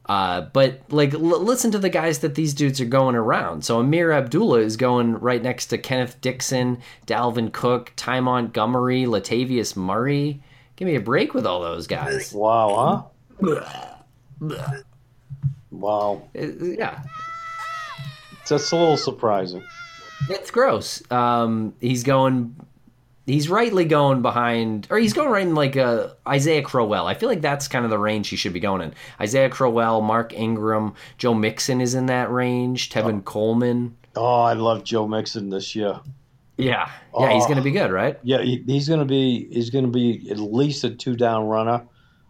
Uh, 0.06 0.42
but 0.52 0.82
like, 0.90 1.14
l- 1.14 1.20
listen 1.20 1.70
to 1.70 1.78
the 1.78 1.88
guys 1.88 2.18
that 2.18 2.34
these 2.34 2.52
dudes 2.52 2.80
are 2.80 2.84
going 2.86 3.14
around. 3.14 3.64
So 3.64 3.78
Ameer 3.82 4.12
Abdullah 4.16 4.60
is 4.60 4.76
going 4.76 5.14
right 5.18 5.42
next 5.42 5.66
to 5.66 5.78
Kenneth 5.78 6.20
Dixon, 6.20 6.78
Dalvin 7.06 7.52
Cook, 7.52 7.92
Ty 7.96 8.20
Montgomery, 8.20 9.04
Latavius 9.04 9.76
Murray. 9.76 10.42
Give 10.76 10.86
me 10.86 10.96
a 10.96 11.00
break 11.00 11.32
with 11.34 11.46
all 11.46 11.60
those 11.62 11.86
guys. 11.86 12.32
Wow, 12.32 13.10
huh? 13.40 13.94
Wow. 15.70 16.28
Uh, 16.38 16.46
yeah, 16.60 17.02
That's 18.48 18.72
a 18.72 18.76
little 18.76 18.96
surprising. 18.96 19.62
It's 20.28 20.50
gross. 20.50 21.02
Um, 21.10 21.74
he's 21.80 22.02
going. 22.02 22.56
He's 23.26 23.48
rightly 23.48 23.86
going 23.86 24.20
behind, 24.20 24.86
or 24.90 24.98
he's 24.98 25.14
going 25.14 25.30
right 25.30 25.46
in 25.46 25.54
like 25.54 25.76
uh, 25.78 26.08
Isaiah 26.28 26.60
Crowell. 26.62 27.06
I 27.06 27.14
feel 27.14 27.28
like 27.30 27.40
that's 27.40 27.68
kind 27.68 27.84
of 27.86 27.90
the 27.90 27.98
range 27.98 28.28
he 28.28 28.36
should 28.36 28.52
be 28.52 28.60
going 28.60 28.82
in. 28.82 28.92
Isaiah 29.18 29.48
Crowell, 29.48 30.02
Mark 30.02 30.34
Ingram, 30.34 30.92
Joe 31.16 31.32
Mixon 31.32 31.80
is 31.80 31.94
in 31.94 32.06
that 32.06 32.30
range. 32.30 32.90
Tevin 32.90 33.24
Coleman. 33.24 33.96
Oh, 34.14 34.42
I 34.42 34.52
love 34.52 34.84
Joe 34.84 35.08
Mixon 35.08 35.48
this 35.48 35.74
year. 35.74 36.00
Yeah, 36.58 36.88
yeah, 37.18 37.32
he's 37.32 37.44
Oh. 37.44 37.46
going 37.46 37.56
to 37.56 37.62
be 37.64 37.70
good, 37.72 37.90
right? 37.90 38.18
Yeah, 38.22 38.42
he, 38.42 38.62
he's 38.66 38.86
going 38.88 39.00
to 39.00 39.06
be 39.06 39.48
he's 39.50 39.70
going 39.70 39.86
to 39.86 39.90
be 39.90 40.28
at 40.30 40.38
least 40.38 40.84
a 40.84 40.90
two 40.90 41.16
down 41.16 41.46
runner, 41.46 41.86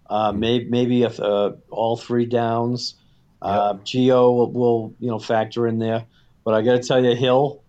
uh, 0.08 0.30
maybe 0.32 0.66
maybe 0.70 1.02
if 1.02 1.18
uh, 1.20 1.52
all 1.70 1.96
three 1.96 2.24
downs. 2.26 2.94
Uh, 3.42 3.74
Gio 3.84 4.34
will, 4.34 4.52
will 4.52 4.94
you 5.00 5.10
know 5.10 5.18
factor 5.18 5.66
in 5.66 5.78
there, 5.78 6.06
but 6.44 6.54
I 6.54 6.62
got 6.62 6.80
to 6.80 6.88
tell 6.88 7.04
you, 7.04 7.14
Hill, 7.16 7.62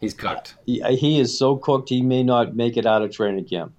He's 0.00 0.14
cooked. 0.14 0.54
he, 0.66 0.80
he 0.96 1.20
is 1.20 1.36
so 1.38 1.56
cooked 1.56 1.88
he 1.88 2.02
may 2.02 2.22
not 2.22 2.54
make 2.56 2.76
it 2.76 2.86
out 2.86 3.02
of 3.02 3.10
training 3.12 3.44
camp. 3.46 3.72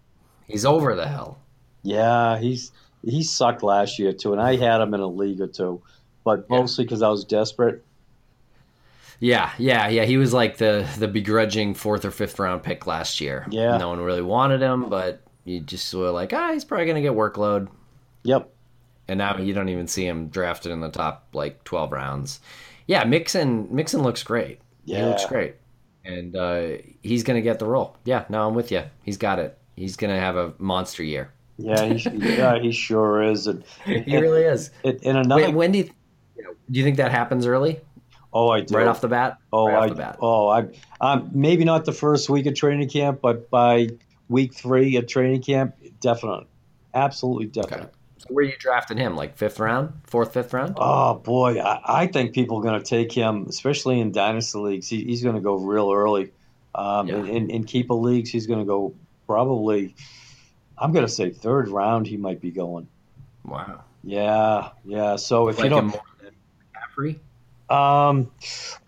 He's 0.48 0.66
over 0.66 0.96
the 0.96 1.08
hell. 1.08 1.40
Yeah, 1.84 2.38
he's 2.40 2.72
he 3.04 3.24
sucked 3.24 3.64
last 3.64 3.98
year 4.00 4.12
too, 4.14 4.34
and 4.34 4.42
I 4.42 4.56
had 4.58 4.82
him 4.82 4.94
in 4.94 5.00
a 5.00 5.08
league 5.08 5.40
or 5.42 5.48
two, 5.48 5.82
but 6.24 6.50
mostly 6.50 6.84
because 6.86 7.02
I 7.02 7.10
was 7.10 7.24
desperate. 7.24 7.84
Yeah, 9.22 9.52
yeah, 9.58 9.88
yeah. 9.90 10.06
He 10.06 10.18
was 10.18 10.34
like 10.34 10.58
the 10.58 10.88
the 10.98 11.08
begrudging 11.08 11.74
fourth 11.74 12.06
or 12.06 12.12
fifth 12.12 12.40
round 12.40 12.64
pick 12.64 12.88
last 12.88 13.20
year. 13.20 13.46
Yeah. 13.50 13.78
no 13.78 13.90
one 13.90 14.00
really 14.00 14.22
wanted 14.22 14.62
him, 14.62 14.90
but 14.90 15.22
you 15.44 15.60
just 15.60 15.94
were 15.94 16.12
like, 16.12 16.32
ah, 16.34 16.54
he's 16.54 16.64
probably 16.64 16.86
going 16.86 16.96
to 16.96 17.02
get 17.02 17.14
workload. 17.14 17.68
Yep. 18.24 18.50
and 19.08 19.18
now 19.18 19.38
you 19.38 19.54
don't 19.54 19.70
even 19.70 19.88
see 19.88 20.06
him 20.06 20.28
drafted 20.28 20.72
in 20.74 20.82
the 20.82 20.90
top 20.90 21.28
like 21.34 21.64
12 21.64 21.92
rounds. 21.92 22.40
Yeah, 22.88 23.04
Mixon 23.06 23.68
Mixon 23.74 24.02
looks 24.04 24.24
great. 24.24 24.60
He 24.86 24.94
Yeah. 24.94 25.08
looks 25.08 25.26
great. 25.26 25.56
And 26.06 26.36
uh, 26.36 26.68
he's 27.02 27.24
going 27.24 27.36
to 27.36 27.42
get 27.42 27.60
the 27.60 27.66
role. 27.66 27.98
Yeah, 28.06 28.26
no, 28.30 28.48
I'm 28.48 28.56
with 28.56 28.72
you. 28.72 28.84
He's 29.04 29.18
got 29.18 29.40
it. 29.40 29.58
He's 29.76 29.96
going 29.96 30.14
to 30.14 30.20
have 30.20 30.36
a 30.36 30.54
monster 30.58 31.04
year. 31.04 31.34
Yeah, 31.58 31.86
he, 31.94 32.10
yeah, 32.18 32.58
he 32.60 32.72
sure 32.72 33.22
is. 33.22 33.48
And, 33.48 33.64
He 33.86 34.18
really 34.18 34.44
is. 34.44 34.72
and, 34.84 35.00
and 35.04 35.18
another, 35.18 35.44
Wait, 35.44 35.54
when 35.54 35.72
do 35.72 35.80
you, 35.80 35.84
do 36.72 36.80
you 36.80 36.84
think 36.84 36.98
that 36.98 37.12
happens 37.12 37.46
early? 37.46 37.82
oh, 38.34 38.50
I 38.50 38.62
do. 38.62 38.76
Right 38.76 38.88
off 38.88 39.02
the 39.02 39.08
bat? 39.08 39.38
Oh, 39.52 39.68
right 39.68 39.76
off 39.76 39.84
I, 39.84 39.90
the 39.90 39.96
bat. 39.96 40.18
oh, 40.22 40.48
I, 40.48 40.68
um, 41.02 41.30
maybe 41.34 41.64
not 41.66 41.86
the 41.86 41.92
first 41.92 42.30
week 42.30 42.46
of 42.46 42.56
training 42.56 42.90
camp, 42.90 43.22
but 43.22 43.50
by 43.50 43.90
week 44.28 44.54
three 44.54 44.96
of 44.98 45.08
training 45.08 45.42
camp, 45.42 45.76
definite, 46.00 46.48
absolutely 46.94 47.48
definite. 47.48 47.86
Okay. 47.86 47.90
So 48.20 48.34
where 48.34 48.44
you 48.46 48.54
drafting 48.60 48.98
him? 48.98 49.16
Like 49.16 49.38
fifth 49.38 49.60
round, 49.60 49.94
fourth, 50.06 50.34
fifth 50.34 50.54
round? 50.54 50.74
Oh 50.78 51.16
boy, 51.16 51.60
I, 51.60 52.04
I 52.04 52.08
think 52.08 52.34
people 52.34 52.58
are 52.60 52.64
going 52.64 52.80
to 52.80 52.86
take 52.86 53.12
him, 53.12 53.46
especially 53.48 54.00
in 54.00 54.12
dynasty 54.12 54.60
leagues. 54.60 54.88
He, 54.88 55.04
he's 55.06 55.24
going 55.24 55.36
to 55.36 55.42
go 55.42 55.56
real 55.56 55.92
early. 55.92 56.32
Um, 56.76 57.08
Yeah. 57.08 57.16
in, 57.16 57.28
in, 57.28 57.50
in 57.50 57.64
keeper 57.64 57.94
leagues, 57.96 58.30
he's 58.30 58.46
going 58.48 58.60
to 58.60 58.66
go 58.66 58.94
probably. 59.26 59.96
I'm 60.78 60.92
going 60.92 61.06
to 61.06 61.12
say 61.12 61.32
third 61.32 61.70
round. 61.70 62.08
He 62.08 62.18
might 62.18 62.42
be 62.42 62.52
going. 62.52 62.88
Wow. 63.46 63.84
Yeah, 64.04 64.70
yeah. 64.86 65.16
So 65.16 65.48
if 65.50 65.58
like 65.58 65.66
you 65.66 65.70
don't, 65.70 65.88
more 65.88 66.02
than 66.22 66.34
McCaffrey? 66.76 67.20
um, 67.70 68.32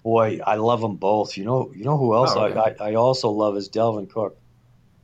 boy, 0.04 0.40
I 0.46 0.56
love 0.56 0.82
them 0.82 0.96
both. 0.98 1.38
You 1.38 1.46
know, 1.46 1.72
you 1.76 1.84
know 1.84 1.98
who 1.98 2.16
else 2.16 2.34
Oh, 2.36 2.46
okay. 2.46 2.60
I, 2.60 2.84
I, 2.86 2.92
I 2.92 2.96
also 2.96 3.30
love 3.30 3.58
is 3.58 3.70
Dalvin 3.70 4.10
Cook. 4.10 4.38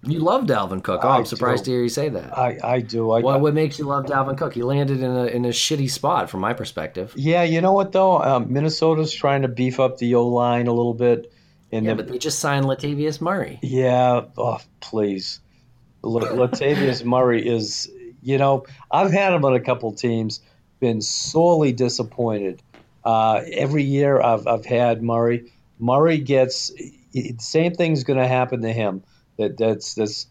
You 0.04 0.20
love 0.20 0.45
Dalvin 0.45 0.84
Cook. 0.84 1.02
Oh, 1.04 1.08
I 1.10 1.18
I'm 1.18 1.26
surprised 1.26 1.66
do. 1.66 1.72
to 1.72 1.76
hear 1.76 1.84
you 1.84 1.89
say 1.89 2.08
that. 2.10 2.38
I, 2.38 2.58
I 2.64 2.80
do. 2.82 3.12
I, 3.12 3.20
what, 3.22 3.41
what 3.41 3.54
makes 3.54 3.80
you 3.80 3.86
love 3.86 4.06
Dalvin 4.06 4.38
Cook? 4.38 4.54
He 4.54 4.62
landed 4.64 5.00
in 5.02 5.10
a 5.12 5.26
in 5.26 5.43
a 5.45 5.50
shitty 5.50 5.89
spot 5.89 6.30
from 6.30 6.39
my 6.39 6.54
perspective. 6.54 7.12
Yeah, 7.16 7.43
you 7.43 7.62
know 7.62 7.74
what 7.74 7.91
though? 7.91 8.22
Um, 8.22 8.52
Minnesota's 8.54 9.12
trying 9.12 9.41
to 9.41 9.48
beef 9.48 9.80
up 9.80 9.98
the 9.98 10.16
O 10.16 10.28
line 10.28 10.68
a 10.68 10.74
little 10.74 10.93
bit, 10.93 11.32
and 11.72 11.84
Yeah, 11.86 11.89
then- 11.89 11.98
but 11.98 12.08
they 12.10 12.20
just 12.20 12.39
signed 12.39 12.66
Latavius 12.66 13.20
Murray. 13.20 13.60
yeah, 13.64 14.22
oh 14.38 14.60
please, 14.82 15.39
La- 16.04 16.22
Latavius 16.22 17.04
Murray 17.16 17.45
is. 17.48 17.91
You 18.22 18.38
know, 18.38 18.66
I've 18.91 19.12
had 19.12 19.34
him 19.34 19.45
on 19.45 19.54
a 19.56 19.60
couple 19.60 19.91
teams, 19.93 20.41
been 20.80 21.02
sorely 21.02 21.72
disappointed. 21.72 22.62
Uh, 23.06 23.41
every 23.52 23.84
year 23.84 24.22
I've 24.22 24.45
I've 24.48 24.66
had 24.66 25.02
Murray. 25.02 25.52
Murray 25.80 26.18
gets 26.20 26.72
same 27.39 27.74
thing's 27.74 28.04
going 28.04 28.20
to 28.20 28.28
happen 28.28 28.62
to 28.62 28.72
him. 28.72 29.04
That 29.38 29.57
that's 29.57 29.93
that's. 29.95 30.27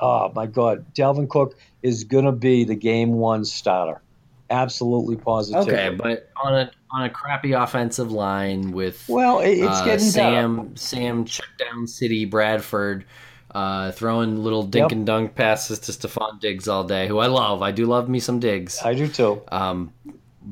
Oh 0.00 0.30
my 0.34 0.46
God, 0.46 0.94
Dalvin 0.94 1.28
Cook 1.28 1.58
is 1.82 2.04
going 2.04 2.24
to 2.24 2.32
be 2.32 2.64
the 2.64 2.76
game 2.76 3.14
one 3.14 3.44
starter. 3.44 4.00
Absolutely 4.48 5.16
positive. 5.16 5.66
Okay, 5.66 5.94
but 5.94 6.30
on 6.42 6.54
a 6.54 6.70
on 6.92 7.04
a 7.04 7.10
crappy 7.10 7.52
offensive 7.52 8.12
line 8.12 8.70
with 8.72 9.04
well, 9.08 9.40
it's 9.40 9.62
uh, 9.62 9.84
getting 9.84 10.06
Sam. 10.06 10.76
Sam 10.76 11.24
check 11.24 11.48
down 11.58 11.86
city 11.86 12.24
Bradford 12.24 13.04
uh, 13.50 13.90
throwing 13.92 14.42
little 14.42 14.62
dink 14.62 14.84
Yep. 14.84 14.92
and 14.92 15.06
dunk 15.06 15.34
passes 15.34 15.78
to 15.80 15.92
Stefon 15.92 16.40
Diggs 16.40 16.68
all 16.68 16.84
day, 16.84 17.08
who 17.08 17.18
I 17.18 17.26
love. 17.26 17.60
I 17.62 17.72
do 17.72 17.84
love 17.86 18.08
me 18.08 18.20
some 18.20 18.40
Diggs. 18.40 18.80
I 18.82 18.94
do 18.94 19.08
too. 19.08 19.42
Um, 19.50 19.92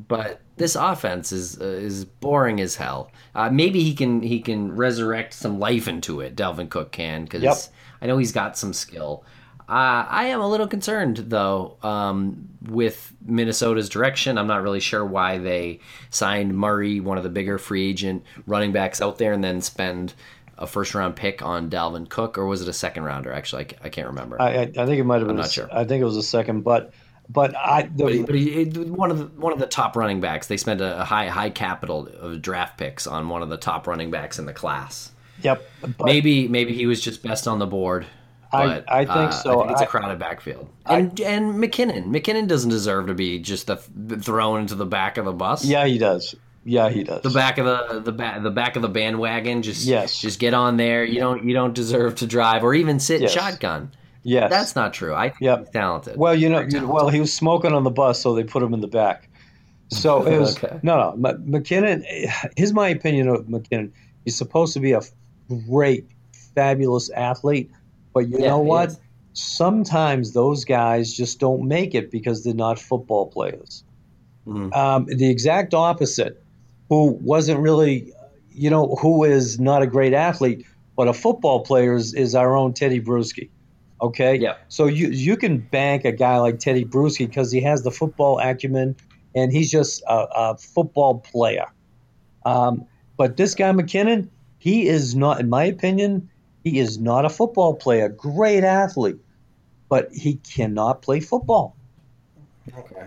but 0.07 0.41
this 0.57 0.75
offense 0.75 1.31
is 1.31 1.59
uh, 1.61 1.65
is 1.65 2.05
boring 2.05 2.59
as 2.59 2.75
hell. 2.75 3.11
Uh, 3.33 3.49
maybe 3.49 3.83
he 3.83 3.93
can 3.93 4.21
he 4.21 4.39
can 4.41 4.75
resurrect 4.75 5.33
some 5.33 5.59
life 5.59 5.87
into 5.87 6.21
it. 6.21 6.35
Dalvin 6.35 6.69
Cook 6.69 6.91
can 6.91 7.23
because 7.23 7.43
Yep. 7.43 7.55
I 8.01 8.05
know 8.07 8.17
he's 8.17 8.31
got 8.31 8.57
some 8.57 8.73
skill. 8.73 9.23
Uh, 9.69 10.05
I 10.09 10.27
am 10.27 10.39
a 10.39 10.47
little 10.47 10.67
concerned 10.67 11.17
though 11.17 11.77
um, 11.83 12.47
with 12.65 13.13
Minnesota's 13.25 13.89
direction. 13.89 14.37
I'm 14.37 14.47
not 14.47 14.63
really 14.63 14.79
sure 14.79 15.05
why 15.05 15.39
they 15.39 15.81
signed 16.09 16.57
Murray, 16.57 16.99
one 17.01 17.17
of 17.17 17.23
the 17.23 17.29
bigger 17.29 17.57
free 17.57 17.89
agent 17.89 18.23
running 18.45 18.71
backs 18.71 19.01
out 19.01 19.17
there, 19.17 19.33
and 19.33 19.43
then 19.43 19.61
spend 19.61 20.13
a 20.57 20.65
first 20.65 20.95
round 20.95 21.15
pick 21.15 21.41
on 21.41 21.69
Dalvin 21.69 22.07
Cook, 22.09 22.37
or 22.37 22.47
was 22.47 22.61
it 22.61 22.67
a 22.67 22.73
second 22.73 23.03
rounder? 23.03 23.31
Actually, 23.31 23.65
I, 23.65 23.87
I 23.87 23.89
can't 23.89 24.07
remember. 24.07 24.41
I, 24.41 24.61
I, 24.61 24.65
think 24.65 24.99
it 24.99 25.03
might 25.03 25.17
have 25.17 25.27
been. 25.27 25.31
I'm 25.31 25.37
not 25.37 25.45
s- 25.47 25.53
sure. 25.53 25.69
I 25.71 25.83
think 25.83 26.01
it 26.01 26.05
was 26.05 26.17
a 26.17 26.23
second, 26.23 26.61
but 26.61 26.93
but 27.29 27.55
I 27.55 27.83
the, 27.83 28.03
But, 28.03 28.13
he, 28.13 28.23
but 28.23 28.35
he, 28.35 28.63
one 28.89 29.11
of 29.11 29.17
the 29.17 29.25
one 29.39 29.53
of 29.53 29.59
the 29.59 29.65
top 29.67 29.95
running 29.95 30.21
backs. 30.21 30.47
They 30.47 30.57
spent 30.57 30.81
a 30.81 31.03
high 31.05 31.27
high 31.27 31.49
capital 31.49 32.07
of 32.07 32.41
draft 32.41 32.77
picks 32.77 33.07
on 33.07 33.29
one 33.29 33.41
of 33.41 33.49
the 33.49 33.57
top 33.57 33.87
running 33.87 34.11
backs 34.11 34.39
in 34.39 34.45
the 34.45 34.53
class. 34.53 35.11
yep. 35.41 35.67
Maybe 36.03 36.47
maybe 36.47 36.73
he 36.73 36.85
was 36.85 37.01
just 37.01 37.21
best 37.23 37.47
on 37.47 37.59
the 37.59 37.67
board. 37.67 38.05
I- 38.51 38.65
But, 38.67 38.85
I 38.91 38.99
think 39.05 39.09
uh, 39.17 39.31
so. 39.31 39.59
I 39.59 39.63
think 39.63 39.71
it's 39.73 39.81
a 39.81 39.85
crowded 39.87 40.19
backfield. 40.19 40.69
And 40.85 41.19
and 41.19 41.55
McKinnon, 41.55 42.05
McKinnon 42.05 42.47
doesn't 42.47 42.69
deserve 42.69 43.07
to 43.07 43.13
be 43.13 43.39
just 43.39 43.67
the, 43.67 43.75
thrown 43.75 44.61
into 44.61 44.75
the 44.75 44.85
back 44.85 45.17
of 45.17 45.25
the 45.25 45.33
bus. 45.33 45.65
yeah, 45.65 45.85
he 45.85 45.97
does. 45.97 46.33
Yeah, 46.63 46.89
he 46.89 47.03
does. 47.03 47.21
The 47.23 47.29
back 47.29 47.57
of 47.59 47.65
the 47.65 47.99
the 47.99 48.11
back 48.13 48.41
the 48.43 48.49
back 48.51 48.75
of 48.77 48.81
the 48.81 48.87
bandwagon. 48.89 49.63
Just 49.63 49.85
Yes. 49.85 50.19
just 50.21 50.39
get 50.39 50.53
on 50.53 50.77
there. 50.77 51.03
You 51.03 51.19
don't 51.19 51.43
you 51.45 51.53
don't 51.53 51.73
deserve 51.73 52.15
to 52.15 52.27
drive 52.27 52.63
or 52.63 52.73
even 52.73 52.99
sit 52.99 53.19
Yes. 53.21 53.31
shotgun. 53.33 53.91
Yes. 54.27 54.49
That's 54.49 54.75
not 54.75 54.93
true. 54.93 55.13
I 55.15 55.29
think 55.29 55.41
Yep. 55.41 55.59
he's 55.59 55.69
talented. 55.69 56.17
Well, 56.17 56.35
you 56.35 56.49
know, 56.49 56.57
talented. 56.59 56.83
well, 56.83 57.07
he 57.09 57.19
was 57.21 57.33
smoking 57.33 57.71
on 57.71 57.83
the 57.85 57.89
bus, 57.89 58.19
so 58.21 58.35
they 58.35 58.43
put 58.43 58.61
him 58.61 58.73
in 58.73 58.81
the 58.81 58.87
back. 58.87 59.29
So 59.89 60.25
it 60.27 60.37
was 60.37 60.57
Okay. 60.63 60.77
no, 60.83 61.13
no. 61.15 61.33
McKinnon. 61.37 62.03
Here's 62.57 62.73
my 62.73 62.89
opinion 62.89 63.29
of 63.29 63.45
McKinnon. 63.45 63.91
He's 64.25 64.35
supposed 64.35 64.73
to 64.73 64.81
be 64.81 64.91
a 64.91 64.99
great, 65.69 66.05
fabulous 66.53 67.09
athlete, 67.11 67.71
but 68.13 68.27
you 68.27 68.39
Yeah, 68.39 68.47
know 68.49 68.59
what? 68.59 68.89
is. 68.89 68.99
Sometimes 69.31 70.33
those 70.33 70.65
guys 70.65 71.13
just 71.13 71.39
don't 71.39 71.65
make 71.67 71.95
it 71.95 72.11
because 72.11 72.43
they're 72.43 72.53
not 72.53 72.77
football 72.79 73.27
players. 73.27 73.83
Mhm. 74.45 74.75
Um, 74.75 75.05
the 75.05 75.29
exact 75.29 75.73
opposite, 75.73 76.43
who 76.89 77.17
wasn't 77.21 77.59
really, 77.59 78.11
you 78.51 78.69
know, 78.69 78.95
who 78.99 79.23
is 79.23 79.57
not 79.59 79.83
a 79.83 79.87
great 79.87 80.13
athlete, 80.13 80.65
but 80.97 81.07
a 81.07 81.13
football 81.13 81.61
player 81.61 81.93
is, 81.95 82.13
is 82.13 82.35
our 82.35 82.57
own 82.57 82.73
Tedy 82.73 82.99
Bruschi. 83.01 83.49
Okay. 84.01 84.35
Yeah. 84.35 84.55
So 84.67 84.85
you 84.85 85.07
you 85.09 85.37
can 85.37 85.57
bank 85.57 86.05
a 86.05 86.11
guy 86.11 86.37
like 86.37 86.55
Tedy 86.55 86.85
Bruschi 86.85 87.27
because 87.27 87.51
he 87.51 87.61
has 87.61 87.83
the 87.83 87.91
football 87.91 88.39
acumen 88.39 88.95
and 89.35 89.51
he's 89.51 89.71
just 89.71 90.03
a, 90.07 90.27
a 90.35 90.57
football 90.57 91.19
player. 91.19 91.67
Um, 92.45 92.85
but 93.17 93.37
this 93.37 93.55
guy 93.55 93.71
McKinnon, 93.71 94.29
he 94.59 94.87
is 94.87 95.15
not, 95.15 95.39
in 95.39 95.49
my 95.49 95.63
opinion, 95.65 96.29
he 96.63 96.79
is 96.79 96.99
not 96.99 97.25
a 97.25 97.29
football 97.29 97.75
player. 97.75 98.09
Great 98.09 98.63
athlete, 98.63 99.17
but 99.89 100.09
he 100.11 100.35
cannot 100.35 101.01
play 101.01 101.19
football. 101.19 101.76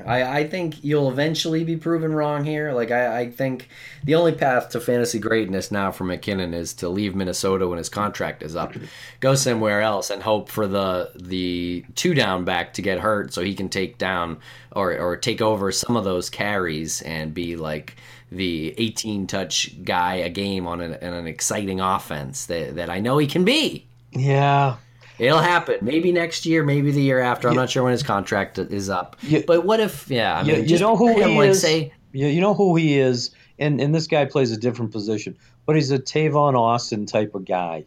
I, 0.06 0.40
I 0.40 0.48
think 0.48 0.82
you'll 0.82 1.10
eventually 1.10 1.64
be 1.64 1.76
proven 1.76 2.14
wrong 2.14 2.44
here. 2.44 2.72
Like 2.72 2.90
I, 2.90 3.20
I 3.20 3.30
think 3.30 3.68
the 4.04 4.14
only 4.14 4.32
path 4.32 4.70
to 4.70 4.80
fantasy 4.80 5.18
greatness 5.18 5.70
now 5.70 5.92
for 5.92 6.04
McKinnon 6.04 6.54
is 6.54 6.72
to 6.74 6.88
leave 6.88 7.14
Minnesota 7.14 7.68
when 7.68 7.78
his 7.78 7.88
contract 7.88 8.42
is 8.42 8.56
up, 8.56 8.74
go 9.20 9.34
somewhere 9.34 9.80
else, 9.80 10.10
and 10.10 10.22
hope 10.22 10.48
for 10.48 10.66
the 10.66 11.12
the 11.14 11.84
two 11.94 12.14
down 12.14 12.44
back 12.44 12.74
to 12.74 12.82
get 12.82 13.00
hurt 13.00 13.32
so 13.32 13.42
he 13.42 13.54
can 13.54 13.68
take 13.68 13.98
down 13.98 14.38
or 14.72 14.96
or 14.98 15.16
take 15.16 15.40
over 15.40 15.70
some 15.72 15.96
of 15.96 16.04
those 16.04 16.30
carries 16.30 17.02
and 17.02 17.34
be 17.34 17.56
like 17.56 17.96
the 18.32 18.74
18 18.78 19.26
touch 19.26 19.82
guy 19.84 20.14
a 20.14 20.30
game 20.30 20.66
on 20.66 20.80
an, 20.80 20.92
an 20.94 21.26
exciting 21.26 21.80
offense 21.80 22.46
that 22.46 22.76
that 22.76 22.90
I 22.90 23.00
know 23.00 23.18
he 23.18 23.26
can 23.26 23.44
be. 23.44 23.86
Yeah. 24.12 24.76
It'll 25.20 25.38
happen. 25.38 25.76
Maybe 25.82 26.12
next 26.12 26.46
year, 26.46 26.62
maybe 26.64 26.90
the 26.90 27.02
year 27.02 27.20
after. 27.20 27.48
I'm 27.48 27.54
not 27.56 27.68
sure 27.70 27.82
when 27.82 27.92
his 27.92 28.02
contract 28.02 28.58
is 28.58 28.88
up. 28.88 29.16
You- 29.22 29.44
but 29.46 29.64
what 29.66 29.78
if, 29.80 30.08
yeah, 30.10 30.38
I 30.38 30.42
You- 30.42 30.54
mean, 30.54 30.68
you 30.68 30.78
know 30.78 30.96
who 30.96 31.08
him, 31.20 31.28
he 31.30 31.38
like, 31.38 31.50
is? 31.50 31.60
say, 31.60 31.92
You, 32.12 32.26
you 32.26 32.40
know 32.40 32.54
who 32.54 32.74
he 32.76 32.98
is, 32.98 33.30
and, 33.58 33.80
and 33.80 33.94
this 33.94 34.06
guy 34.06 34.24
plays 34.24 34.50
a 34.50 34.56
different 34.56 34.90
position, 34.92 35.36
but 35.66 35.76
he's 35.76 35.90
a 35.90 35.98
Tavon 35.98 36.56
Austin 36.58 37.06
type 37.06 37.34
of 37.34 37.44
guy. 37.44 37.84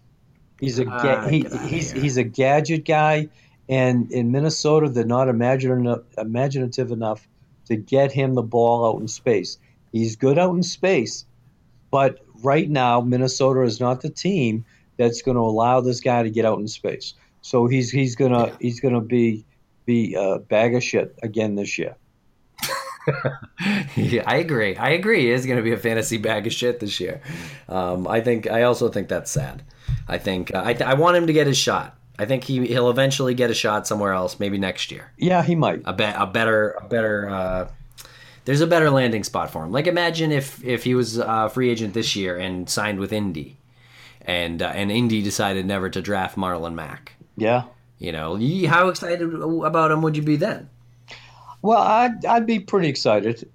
He's 0.60 0.80
a 0.80 0.86
Ah, 0.88 1.28
he, 1.28 1.46
he's 1.68 1.92
he's 1.92 2.16
a 2.18 2.24
gadget 2.24 2.86
guy, 2.86 3.28
and 3.68 4.10
in 4.12 4.32
Minnesota 4.32 4.88
they're 4.88 5.04
not 5.04 5.28
imaginative 5.28 6.06
imaginative 6.18 6.92
enough 6.92 7.28
to 7.66 7.76
get 7.76 8.12
him 8.14 8.36
the 8.36 8.44
ball 8.44 8.86
out 8.88 9.02
in 9.02 9.08
space. 9.10 9.58
He's 9.92 10.16
good 10.16 10.38
out 10.38 10.56
in 10.56 10.64
space, 10.64 11.26
but 11.92 12.20
right 12.44 12.70
now 12.70 13.02
Minnesota 13.02 13.64
is 13.64 13.80
not 13.82 14.02
the 14.02 14.10
team 14.10 14.64
that's 14.98 15.22
going 15.22 15.36
to 15.36 15.41
allow 15.41 15.82
this 15.82 16.00
guy 16.00 16.24
to 16.24 16.30
get 16.30 16.46
out 16.46 16.60
in 16.60 16.68
space. 16.68 17.14
So 17.41 17.68
he's 17.68 17.91
he's 17.91 18.16
gonna 18.16 18.48
Yeah. 18.48 18.56
he's 18.62 18.80
gonna 18.80 19.02
be 19.02 19.46
be 19.86 20.16
a 20.16 20.39
bag 20.39 20.76
of 20.76 20.84
shit 20.84 21.14
again 21.24 21.56
this 21.56 21.78
year. 21.78 21.96
yeah, 23.98 24.24
I 24.26 24.38
agree. 24.38 24.76
I 24.78 24.91
agree. 24.91 25.22
He 25.22 25.32
is 25.32 25.46
going 25.46 25.58
to 25.58 25.64
be 25.64 25.74
a 25.74 25.78
fantasy 25.78 26.18
bag 26.18 26.48
of 26.48 26.54
shit 26.54 26.80
this 26.80 27.00
year. 27.02 27.22
Um, 27.68 28.08
I 28.08 28.22
think. 28.22 28.50
I 28.50 28.64
also 28.64 28.88
think 28.89 29.10
that's 29.10 29.30
sad. 29.30 29.62
I 30.08 30.18
think. 30.18 30.54
Uh, 30.54 30.64
I, 30.66 30.78
I 30.86 30.94
want 30.94 31.18
him 31.18 31.28
to 31.28 31.34
get 31.34 31.46
his 31.48 31.58
shot. 31.58 31.98
I 32.18 32.26
think 32.26 32.44
he 32.46 32.66
he'll 32.68 32.89
eventually 32.89 33.34
get 33.34 33.50
a 33.50 33.54
shot 33.54 33.88
somewhere 33.88 34.14
else, 34.14 34.39
maybe 34.39 34.58
next 34.58 34.91
year. 34.91 35.12
Yeah, 35.18 35.44
he 35.44 35.56
might. 35.56 35.82
A 35.86 35.94
be, 35.94 36.04
a 36.04 36.26
better 36.28 36.78
a 36.80 36.88
better. 36.88 37.30
Uh, 37.30 37.68
there's 38.46 38.62
a 38.62 38.68
better 38.68 38.89
landing 38.89 39.24
spot 39.24 39.52
for 39.52 39.64
him. 39.66 39.72
Like 39.72 39.88
imagine 39.88 40.32
if 40.32 40.64
if 40.64 40.84
he 40.84 40.96
was 40.96 41.18
a 41.18 41.50
free 41.50 41.70
agent 41.70 41.94
this 41.94 42.16
year 42.16 42.38
and 42.38 42.70
signed 42.70 43.00
with 43.00 43.12
Indy, 43.12 43.58
and 44.26 44.62
uh, 44.62 44.68
and 44.74 44.92
Indy 44.92 45.22
decided 45.22 45.66
never 45.66 45.90
to 45.90 46.02
draft 46.02 46.38
Marlon 46.38 46.74
Mack. 46.76 47.14
Yeah. 47.38 47.64
You 48.00 48.12
know, 48.12 48.36
how 48.68 48.90
excited 48.90 49.34
about 49.34 49.92
him 49.92 50.02
would 50.02 50.18
you 50.18 50.24
be 50.24 50.36
then? 50.36 50.70
Well, 51.62 51.82
I'd, 51.82 52.26
I'd 52.26 52.46
be 52.46 52.60
pretty 52.60 52.90
excited, 52.90 53.50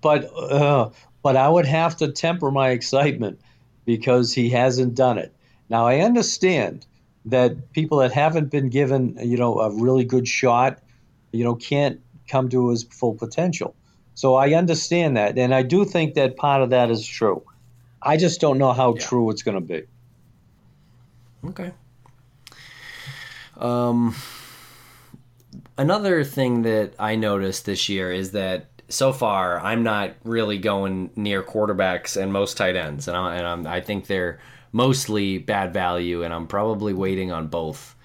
but 0.00 0.24
uh, 0.36 0.90
but 1.22 1.36
I 1.36 1.48
would 1.48 1.66
have 1.66 1.96
to 1.98 2.10
temper 2.10 2.50
my 2.50 2.70
excitement 2.70 3.40
because 3.84 4.32
he 4.32 4.50
hasn't 4.50 4.94
done 4.96 5.18
it. 5.18 5.32
Now 5.68 5.86
I 5.86 6.00
understand 6.00 6.84
that 7.26 7.72
people 7.72 7.98
that 7.98 8.10
haven't 8.12 8.50
been 8.50 8.68
given 8.68 9.16
you 9.22 9.36
know 9.36 9.60
a 9.60 9.70
really 9.70 10.04
good 10.04 10.26
shot, 10.26 10.80
you 11.30 11.44
know, 11.44 11.54
can't 11.54 12.00
come 12.28 12.48
to 12.48 12.70
his 12.70 12.82
full 12.82 13.14
potential. 13.14 13.76
So 14.14 14.34
I 14.34 14.54
understand 14.54 15.16
that, 15.16 15.38
and 15.38 15.54
I 15.54 15.62
do 15.62 15.84
think 15.84 16.14
that 16.14 16.36
part 16.36 16.62
of 16.62 16.70
that 16.70 16.90
is 16.90 17.06
true. 17.06 17.42
I 18.02 18.16
just 18.16 18.40
don't 18.40 18.58
know 18.58 18.72
how 18.72 18.94
Yeah. 18.94 19.00
true 19.06 19.30
it's 19.30 19.42
going 19.42 19.54
to 19.54 19.60
be. 19.60 19.84
Okay. 21.44 21.72
Um, 23.56 24.14
another 25.76 26.24
thing 26.24 26.62
that 26.62 26.94
I 26.98 27.16
noticed 27.16 27.66
this 27.66 27.88
year 27.88 28.12
is 28.12 28.32
that 28.32 28.66
so 28.88 29.12
far 29.12 29.60
I'm 29.60 29.82
not 29.82 30.12
really 30.24 30.58
going 30.58 31.10
near 31.16 31.42
quarterbacks 31.42 32.20
and 32.20 32.32
most 32.32 32.56
tight 32.56 32.76
ends, 32.76 33.08
and, 33.08 33.16
I, 33.16 33.36
and 33.36 33.46
I'm, 33.46 33.66
I 33.66 33.80
think 33.80 34.06
they're 34.06 34.40
mostly 34.72 35.38
bad 35.38 35.72
value, 35.72 36.22
and 36.22 36.32
I'm 36.32 36.46
probably 36.46 36.92
waiting 36.92 37.32
on 37.32 37.48
both. 37.48 37.96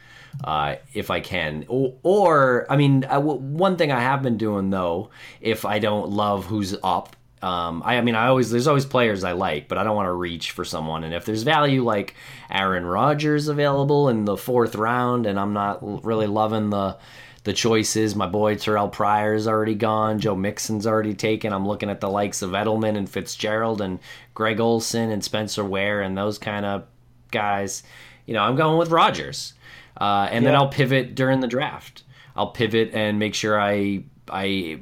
Uh, 0.44 0.76
if 0.94 1.10
I 1.10 1.20
can, 1.20 1.66
or, 1.68 1.96
or 2.04 2.68
I 2.70 2.78
mean, 2.78 3.06
I 3.06 3.16
w 3.16 3.38
one 3.38 3.76
thing 3.76 3.92
I 3.92 4.02
have 4.02 4.22
been 4.22 4.38
doing 4.38 4.70
though, 4.70 5.10
if 5.42 5.66
I 5.66 5.80
don't 5.80 6.12
love 6.12 6.46
who's 6.46 6.76
up, 6.84 7.16
um, 7.42 7.84
I, 7.86 7.98
I 7.98 8.02
mean, 8.02 8.16
I 8.16 8.28
always 8.28 8.50
there's 8.50 8.68
always 8.68 8.86
players 8.86 9.24
I 9.24 9.34
like, 9.34 9.68
but 9.68 9.78
I 9.78 9.84
don't 9.84 9.96
want 9.96 10.08
to 10.08 10.14
reach 10.14 10.52
for 10.52 10.66
someone. 10.66 11.04
And 11.04 11.14
if 11.14 11.26
there's 11.26 11.44
value 11.44 11.84
like 11.84 12.16
Aaron 12.50 12.86
Rodgers 12.86 13.48
available 13.48 14.10
in 14.10 14.26
the 14.26 14.38
fourth 14.38 14.76
round, 14.76 15.26
and 15.28 15.40
I'm 15.40 15.54
not 15.54 16.06
really 16.06 16.28
loving 16.28 16.70
the 16.70 16.98
the 17.44 17.54
choices, 17.54 18.16
my 18.16 18.28
boy 18.28 18.56
Terrell 18.56 18.90
Pryor's 18.90 19.48
already 19.48 19.76
gone, 19.76 20.20
Joe 20.20 20.36
Mixon's 20.36 20.88
already 20.88 21.14
taken. 21.14 21.54
I'm 21.54 21.68
looking 21.68 21.90
at 21.90 22.02
the 22.02 22.10
likes 22.10 22.42
of 22.42 22.52
Edelman 22.52 22.98
and 22.98 23.10
Fitzgerald 23.10 23.82
and 23.82 24.00
Greg 24.34 24.60
Olsen 24.60 25.12
and 25.12 25.24
Spencer 25.24 25.64
Ware 25.64 26.02
and 26.02 26.18
those 26.18 26.40
kind 26.40 26.66
of 26.66 26.86
guys. 27.32 27.84
You 28.26 28.34
know, 28.34 28.42
I'm 28.42 28.56
going 28.56 28.78
with 28.78 28.90
Rodgers, 28.90 29.54
uh, 30.02 30.28
and 30.32 30.46
then 30.46 30.56
I'll 30.56 30.70
pivot 30.70 31.16
during 31.16 31.40
the 31.40 31.48
draft. 31.48 32.04
I'll 32.36 32.52
pivot 32.52 32.92
and 32.94 33.20
make 33.20 33.36
sure 33.36 33.62
I 33.62 34.04
I 34.30 34.80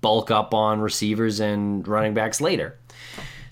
bulk 0.00 0.30
up 0.30 0.54
on 0.54 0.80
receivers 0.80 1.40
and 1.40 1.86
running 1.86 2.14
backs 2.14 2.40
later. 2.40 2.78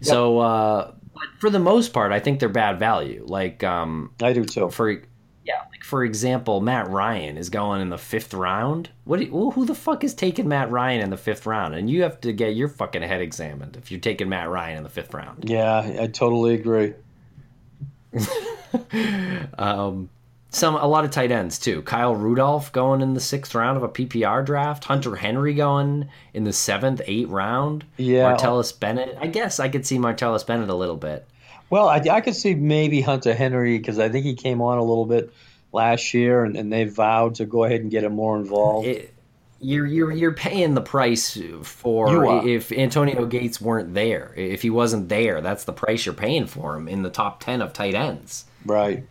So 0.01 0.39
uh, 0.39 0.93
But 1.15 1.25
for 1.39 1.51
the 1.51 1.59
most 1.59 1.93
part, 1.93 2.13
I 2.13 2.21
think 2.21 2.41
they're 2.41 2.49
bad 2.49 2.79
value. 2.79 3.25
Like 3.27 3.65
um, 3.65 4.13
I 4.23 4.33
do 4.33 4.45
too. 4.45 4.71
for 4.71 4.91
yeah, 4.91 5.63
like 5.71 5.83
for 5.83 6.05
example, 6.05 6.61
Matt 6.61 6.89
Ryan 6.89 7.37
is 7.39 7.49
going 7.49 7.81
in 7.81 7.89
the 7.89 7.99
fifth 7.99 8.35
round. 8.35 8.91
What? 9.05 9.21
You, 9.21 9.33
well, 9.33 9.51
who 9.51 9.65
the 9.65 9.75
fuck 9.75 10.05
is 10.05 10.13
taking 10.15 10.47
Matt 10.47 10.71
Ryan 10.71 11.01
in 11.01 11.11
the 11.11 11.17
fifth 11.17 11.47
round? 11.47 11.75
And 11.75 11.89
you 11.89 12.03
have 12.03 12.21
to 12.21 12.33
get 12.33 12.55
your 12.55 12.69
fucking 12.69 13.03
head 13.03 13.23
examined 13.23 13.77
if 13.77 13.91
you're 13.91 13.99
taking 14.01 14.29
Matt 14.29 14.51
Ryan 14.51 14.79
in 14.79 14.83
the 14.85 14.91
fifth 14.91 15.15
round. 15.15 15.49
Yeah, 15.49 15.79
I 16.01 16.07
totally 16.07 16.55
agree. 16.55 16.95
Um, 19.57 20.11
some 20.51 20.77
a 20.77 20.87
lot 20.87 21.05
of 21.05 21.11
tight 21.11 21.31
ends 21.31 21.59
too. 21.59 21.83
Kyle 21.83 22.15
Rudolph 22.15 22.73
going 22.73 23.01
in 23.03 23.15
the 23.15 23.21
sixth 23.21 23.55
round 23.55 23.77
of 23.77 23.83
a 23.83 23.89
PPR 23.89 24.45
draft. 24.45 24.85
Hunter 24.85 25.17
Henry 25.17 25.55
going 25.55 26.09
in 26.33 26.45
the 26.45 26.53
seventh, 26.53 27.03
eighth 27.07 27.29
round. 27.29 27.85
Yeah. 27.97 28.35
Martellus 28.35 28.79
Bennett. 28.79 29.17
I 29.21 29.27
guess 29.27 29.61
I 29.61 29.69
could 29.69 29.87
see 29.87 29.99
Martellus 29.99 30.47
Bennett 30.47 30.71
a 30.71 30.75
little 30.75 30.97
bit. 30.97 31.27
Well, 31.71 31.89
I, 31.89 32.03
I 32.11 32.21
could 32.23 32.35
see 32.35 32.55
maybe 32.55 33.03
Hunter 33.03 33.35
Henry 33.35 33.77
because 33.77 33.99
I 33.99 34.09
think 34.09 34.25
he 34.25 34.35
came 34.35 34.63
on 34.63 34.79
a 34.79 34.83
little 34.83 35.05
bit 35.05 35.33
last 35.73 36.15
year, 36.15 36.45
and, 36.45 36.57
and 36.57 36.73
they 36.73 36.85
vowed 36.85 37.37
to 37.37 37.45
go 37.45 37.65
ahead 37.65 37.83
and 37.83 37.91
get 37.91 38.05
him 38.05 38.15
more 38.15 38.39
involved. 38.39 38.89
It, 38.89 39.15
you're 39.61 39.87
you're 39.87 40.13
you're 40.13 40.33
paying 40.33 40.75
the 40.75 40.81
price 40.81 41.37
for 41.63 42.47
if 42.47 42.71
Antonio 42.71 43.27
Gates 43.27 43.61
weren't 43.61 43.93
there. 43.93 44.33
If 44.37 44.63
he 44.63 44.71
wasn't 44.71 45.09
there, 45.09 45.41
that's 45.41 45.65
the 45.65 45.73
price 45.73 46.07
you're 46.07 46.15
paying 46.15 46.47
for 46.47 46.77
him 46.77 46.89
in 46.89 47.03
the 47.03 47.11
top 47.11 47.41
ten 47.41 47.61
of 47.61 47.73
tight 47.73 47.95
ends. 47.95 48.45
Right. 48.65 49.05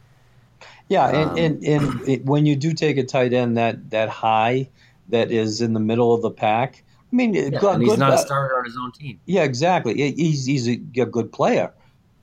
Yeah, 0.89 1.07
and, 1.07 1.29
Um, 1.31 1.37
and, 1.37 1.63
and 1.63 2.01
it, 2.09 2.25
when 2.25 2.45
you 2.45 2.55
do 2.55 2.73
take 2.73 2.97
a 2.97 3.03
tight 3.03 3.33
end 3.33 3.57
that 3.57 3.89
that 3.91 4.09
high, 4.09 4.69
that 5.09 5.31
is 5.31 5.61
in 5.61 5.73
the 5.73 5.79
middle 5.79 6.13
of 6.13 6.21
the 6.21 6.31
pack. 6.31 6.83
I 7.11 7.15
mean, 7.15 7.33
Yeah, 7.33 7.49
good, 7.49 7.79
he's 7.81 7.89
good- 7.91 7.99
not 7.99 8.13
a 8.13 8.17
starter 8.17 8.57
on 8.57 8.65
his 8.65 8.75
own 8.77 8.91
team. 8.91 9.19
Yeah, 9.25 9.43
exactly. 9.43 9.93
He's 10.13 10.45
he's 10.45 10.67
a, 10.67 10.73
a 10.97 11.05
good 11.05 11.31
player, 11.31 11.71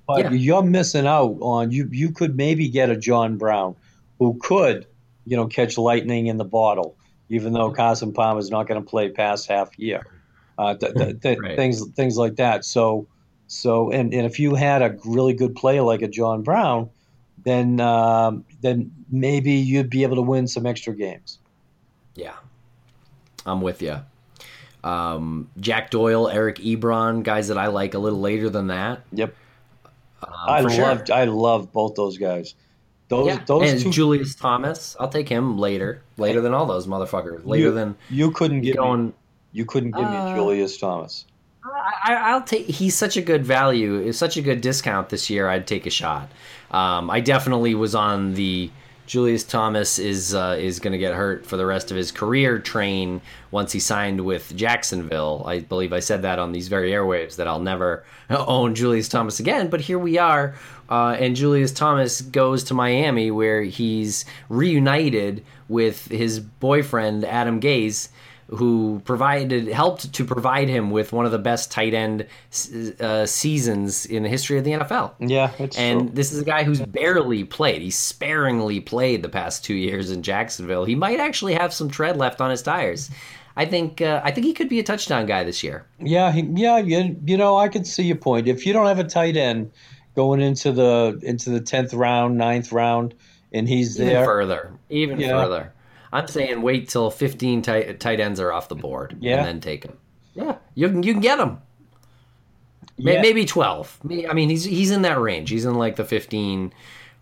but 0.06 0.18
Yeah. 0.20 0.30
you're 0.32 0.62
missing 0.62 1.06
out 1.06 1.36
on 1.40 1.70
you. 1.70 1.88
You 1.90 2.10
could 2.10 2.36
maybe 2.36 2.68
get 2.68 2.90
a 2.90 2.96
John 2.96 3.36
Brown, 3.38 3.76
who 4.18 4.38
could, 4.42 4.86
you 5.26 5.36
know, 5.36 5.46
catch 5.46 5.78
lightning 5.78 6.26
in 6.26 6.36
the 6.36 6.44
bottle. 6.44 6.96
Even 7.30 7.54
though 7.54 7.70
Carson 7.70 8.12
Palmer 8.12 8.38
is 8.38 8.50
not 8.50 8.68
going 8.68 8.82
to 8.82 8.86
play 8.86 9.08
past 9.08 9.48
half 9.48 9.70
year, 9.78 10.06
uh, 10.58 10.74
th- 10.74 10.92
th- 10.94 11.20
th- 11.22 11.38
Right. 11.38 11.56
things 11.56 11.86
things 11.92 12.18
like 12.18 12.36
that. 12.36 12.64
So 12.66 13.06
so 13.46 13.90
and, 13.90 14.12
and 14.12 14.26
if 14.26 14.38
you 14.38 14.54
had 14.54 14.82
a 14.82 14.96
really 15.06 15.32
good 15.32 15.54
player 15.56 15.82
like 15.82 16.02
a 16.02 16.08
John 16.08 16.42
Brown, 16.42 16.90
then 17.44 17.80
um, 17.80 18.44
then 18.60 18.92
maybe 19.10 19.52
you'd 19.52 19.90
be 19.90 20.02
able 20.02 20.16
to 20.16 20.22
win 20.22 20.46
some 20.48 20.66
extra 20.66 20.94
games. 20.94 21.38
Yeah, 22.14 22.34
I'm 23.46 23.60
with 23.60 23.82
you. 23.82 24.00
Um, 24.82 25.48
Jack 25.58 25.90
Doyle, 25.90 26.28
Eric 26.28 26.56
Ebron, 26.56 27.22
guys 27.22 27.48
that 27.48 27.56
I 27.56 27.68
like 27.68 27.94
a 27.94 27.98
little 27.98 28.20
later 28.20 28.50
than 28.50 28.66
that. 28.66 29.02
Yep, 29.12 29.34
Um, 30.22 30.28
I 30.30 30.60
love 30.60 31.06
sure. 31.06 31.16
I 31.16 31.24
love 31.24 31.72
both 31.72 31.94
those 31.94 32.18
guys. 32.18 32.54
Those 33.08 33.26
Yeah, 33.26 33.44
those 33.46 33.70
and 33.70 33.80
two 33.80 33.90
Julius 33.90 34.34
Thomas, 34.34 34.96
I'll 34.98 35.08
take 35.08 35.28
him 35.28 35.58
later, 35.58 36.02
later 36.16 36.40
than 36.40 36.54
all 36.54 36.66
those 36.66 36.86
motherfuckers, 36.86 37.46
later 37.46 37.64
you, 37.64 37.72
than 37.72 37.96
you 38.10 38.30
couldn't 38.30 38.62
give 38.62 38.76
me. 38.76 39.12
You 39.52 39.64
couldn't 39.64 39.92
give 39.92 40.04
Uh, 40.04 40.30
me 40.30 40.34
Julius 40.34 40.76
Thomas. 40.78 41.26
I, 41.64 42.14
I'll 42.14 42.42
take. 42.42 42.66
He's 42.66 42.94
such 42.94 43.16
a 43.16 43.22
good 43.22 43.44
value. 43.44 43.96
It's 43.96 44.18
such 44.18 44.36
a 44.36 44.42
good 44.42 44.60
discount 44.60 45.08
this 45.08 45.30
year. 45.30 45.48
I'd 45.48 45.66
take 45.66 45.86
a 45.86 45.90
shot. 45.90 46.30
Um, 46.70 47.10
I 47.10 47.20
definitely 47.20 47.74
was 47.74 47.94
on 47.94 48.34
the 48.34 48.70
Julius 49.06 49.44
Thomas 49.44 49.98
is 49.98 50.34
uh, 50.34 50.56
is 50.58 50.80
going 50.80 50.92
to 50.92 50.98
get 50.98 51.14
hurt 51.14 51.44
for 51.44 51.56
the 51.56 51.66
rest 51.66 51.90
of 51.90 51.96
his 51.96 52.10
career 52.10 52.58
train 52.58 53.20
once 53.50 53.72
he 53.72 53.80
signed 53.80 54.24
with 54.24 54.54
Jacksonville. 54.56 55.44
I 55.46 55.60
believe 55.60 55.92
I 55.92 56.00
said 56.00 56.22
that 56.22 56.38
on 56.38 56.52
these 56.52 56.68
very 56.68 56.90
airwaves 56.90 57.36
that 57.36 57.46
I'll 57.46 57.60
never 57.60 58.04
own 58.30 58.74
Julius 58.74 59.08
Thomas 59.08 59.40
again. 59.40 59.68
But 59.68 59.82
here 59.82 59.98
we 59.98 60.16
are, 60.16 60.54
uh, 60.88 61.16
and 61.18 61.36
Julius 61.36 61.72
Thomas 61.72 62.22
goes 62.22 62.64
to 62.64 62.74
Miami 62.74 63.30
where 63.30 63.62
he's 63.62 64.24
reunited 64.48 65.44
with 65.68 66.06
his 66.08 66.40
boyfriend 66.40 67.24
Adam 67.24 67.60
Gase 67.60 68.08
who 68.48 69.00
provided 69.04 69.68
helped 69.68 70.12
to 70.12 70.24
provide 70.24 70.68
him 70.68 70.90
with 70.90 71.12
one 71.12 71.24
of 71.26 71.32
the 71.32 71.38
best 71.38 71.70
tight 71.70 71.94
end 71.94 72.26
uh, 73.00 73.26
seasons 73.26 74.06
in 74.06 74.22
the 74.22 74.28
history 74.28 74.58
of 74.58 74.64
the 74.64 74.72
NFL. 74.72 75.12
Yeah, 75.18 75.50
it's 75.58 75.76
And 75.78 76.00
true. 76.00 76.10
this 76.10 76.32
is 76.32 76.40
a 76.40 76.44
guy 76.44 76.62
who's 76.64 76.80
barely 76.80 77.44
played. 77.44 77.82
He's 77.82 77.98
sparingly 77.98 78.80
played 78.80 79.22
the 79.22 79.28
past 79.28 79.64
two 79.64 79.74
years 79.74 80.10
in 80.10 80.22
Jacksonville. 80.22 80.84
He 80.84 80.94
might 80.94 81.20
actually 81.20 81.54
have 81.54 81.72
some 81.72 81.88
tread 81.90 82.16
left 82.16 82.40
on 82.40 82.50
his 82.50 82.62
tires. 82.62 83.10
I 83.56 83.64
think 83.66 84.00
uh, 84.00 84.20
I 84.24 84.30
think 84.32 84.46
he 84.46 84.52
could 84.52 84.68
be 84.68 84.80
a 84.80 84.82
touchdown 84.82 85.26
guy 85.26 85.44
this 85.44 85.62
year. 85.62 85.86
Yeah, 86.00 86.32
he, 86.32 86.42
yeah, 86.54 86.78
you, 86.78 87.16
you 87.24 87.36
know, 87.36 87.56
I 87.56 87.68
can 87.68 87.84
see 87.84 88.02
your 88.02 88.16
point. 88.16 88.48
If 88.48 88.66
you 88.66 88.72
don't 88.72 88.86
have 88.86 88.98
a 88.98 89.04
tight 89.04 89.36
end 89.36 89.70
going 90.16 90.40
into 90.40 90.72
the 90.72 91.20
into 91.22 91.50
the 91.50 91.60
tenth 91.60 91.94
round, 91.94 92.36
ninth 92.36 92.72
round, 92.72 93.14
and 93.52 93.68
he's 93.68 93.98
Even 94.00 94.12
there, 94.12 94.24
further, 94.24 94.72
even 94.90 95.20
Yeah. 95.20 95.40
further. 95.42 95.72
I'm 96.14 96.28
saying 96.28 96.62
wait 96.62 96.88
till 96.88 97.10
15 97.10 97.62
tight, 97.62 98.00
tight 98.00 98.20
ends 98.20 98.40
are 98.40 98.52
off 98.52 98.68
the 98.68 98.74
board 98.76 99.16
Yeah. 99.20 99.38
and 99.38 99.46
then 99.46 99.60
take 99.60 99.84
him. 99.84 99.98
Yeah, 100.34 100.56
you 100.74 100.88
can 100.88 101.02
you 101.02 101.12
can 101.12 101.20
get 101.20 101.38
him. 101.38 101.58
Yeah. 102.96 103.20
Maybe 103.20 103.44
12. 103.44 104.00
I 104.28 104.32
mean, 104.32 104.48
he's 104.48 104.64
he's 104.64 104.90
in 104.90 105.02
that 105.02 105.18
range. 105.18 105.50
He's 105.50 105.64
in 105.64 105.74
like 105.74 105.96
the 105.96 106.04
15 106.04 106.72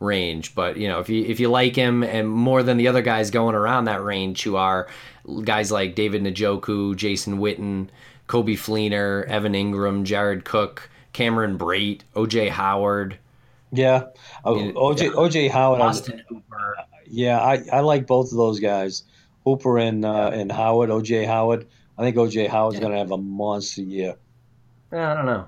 range. 0.00 0.54
But 0.54 0.76
you 0.76 0.88
know, 0.88 0.98
if 1.00 1.08
you 1.08 1.24
if 1.24 1.40
you 1.40 1.48
like 1.50 1.74
him 1.74 2.02
and 2.02 2.28
more 2.28 2.62
than 2.62 2.76
the 2.76 2.88
other 2.88 3.02
guys 3.02 3.30
going 3.30 3.54
around 3.54 3.84
that 3.86 4.02
range, 4.02 4.42
who 4.42 4.56
are 4.56 4.88
guys 5.44 5.72
like 5.72 5.94
David 5.94 6.22
Njoku, 6.24 6.94
Jason 6.96 7.38
Witten, 7.38 7.88
Coby 8.28 8.54
Fleener, 8.54 9.24
Evan 9.26 9.52
Engram, 9.54 10.04
Jared 10.04 10.44
Cook, 10.44 10.90
Cameron 11.12 11.56
Brate, 11.58 12.00
OJ 12.14 12.50
Howard, 12.50 13.18
yeah, 13.70 14.04
oh, 14.44 14.56
Yeah. 14.58 14.72
OJ 14.72 15.10
OJ 15.14 15.50
Howard. 15.50 15.80
Austin 15.80 16.22
Hooper. 16.28 16.76
Yeah, 17.12 17.38
I, 17.38 17.62
I 17.70 17.80
like 17.80 18.06
both 18.06 18.32
of 18.32 18.38
those 18.38 18.58
guys, 18.58 19.04
Hooper 19.44 19.78
and 19.78 20.04
uh, 20.04 20.30
and 20.32 20.50
Howard. 20.50 20.88
OJ 20.88 21.26
Howard. 21.26 21.66
I 21.98 22.02
think 22.02 22.16
OJ 22.16 22.48
Howard's 22.48 22.80
going 22.80 22.92
to 22.92 22.98
have 22.98 23.10
a 23.10 23.18
monster 23.18 23.82
year. 23.82 24.16
I 24.90 25.14
don't 25.14 25.26
know. 25.26 25.46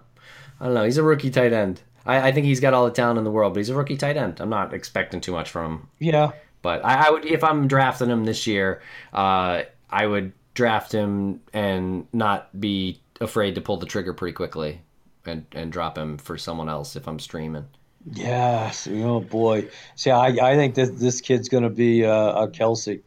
I 0.60 0.66
don't 0.66 0.74
know. 0.74 0.84
He's 0.84 0.98
a 0.98 1.02
rookie 1.02 1.30
tight 1.30 1.54
end. 1.54 1.80
I, 2.04 2.28
I 2.28 2.32
think 2.32 2.44
he's 2.46 2.60
got 2.60 2.74
all 2.74 2.84
the 2.84 2.90
talent 2.90 3.18
in 3.18 3.24
the 3.24 3.30
world, 3.30 3.54
but 3.54 3.60
he's 3.60 3.70
a 3.70 3.74
rookie 3.74 3.96
tight 3.96 4.18
end. 4.18 4.40
I'm 4.40 4.50
not 4.50 4.74
expecting 4.74 5.22
too 5.22 5.32
much 5.32 5.50
from 5.50 5.72
him. 5.72 5.88
Yeah, 5.98 6.32
But 6.60 6.84
I, 6.84 7.06
I 7.06 7.10
would, 7.10 7.24
if 7.24 7.42
I'm 7.42 7.66
drafting 7.66 8.10
him 8.10 8.24
this 8.24 8.46
year, 8.46 8.82
uh, 9.14 9.62
I 9.88 10.06
would 10.06 10.32
draft 10.52 10.92
him 10.92 11.40
and 11.54 12.06
not 12.12 12.60
be 12.60 13.00
afraid 13.22 13.54
to 13.54 13.62
pull 13.62 13.78
the 13.78 13.86
trigger 13.86 14.12
pretty 14.12 14.34
quickly, 14.34 14.82
and 15.24 15.46
and 15.52 15.72
drop 15.72 15.96
him 15.96 16.18
for 16.18 16.36
someone 16.36 16.68
else 16.68 16.94
if 16.94 17.08
I'm 17.08 17.18
streaming. 17.18 17.66
Yes. 18.12 18.86
Oh 18.90 19.20
boy. 19.20 19.68
See, 19.96 20.10
I, 20.10 20.26
I 20.28 20.54
think 20.56 20.74
this 20.74 20.90
this 20.90 21.20
kid's 21.20 21.48
going 21.48 21.64
to 21.64 21.70
be 21.70 22.04
uh, 22.04 22.42
a 22.44 22.48
Kelce 22.48 23.00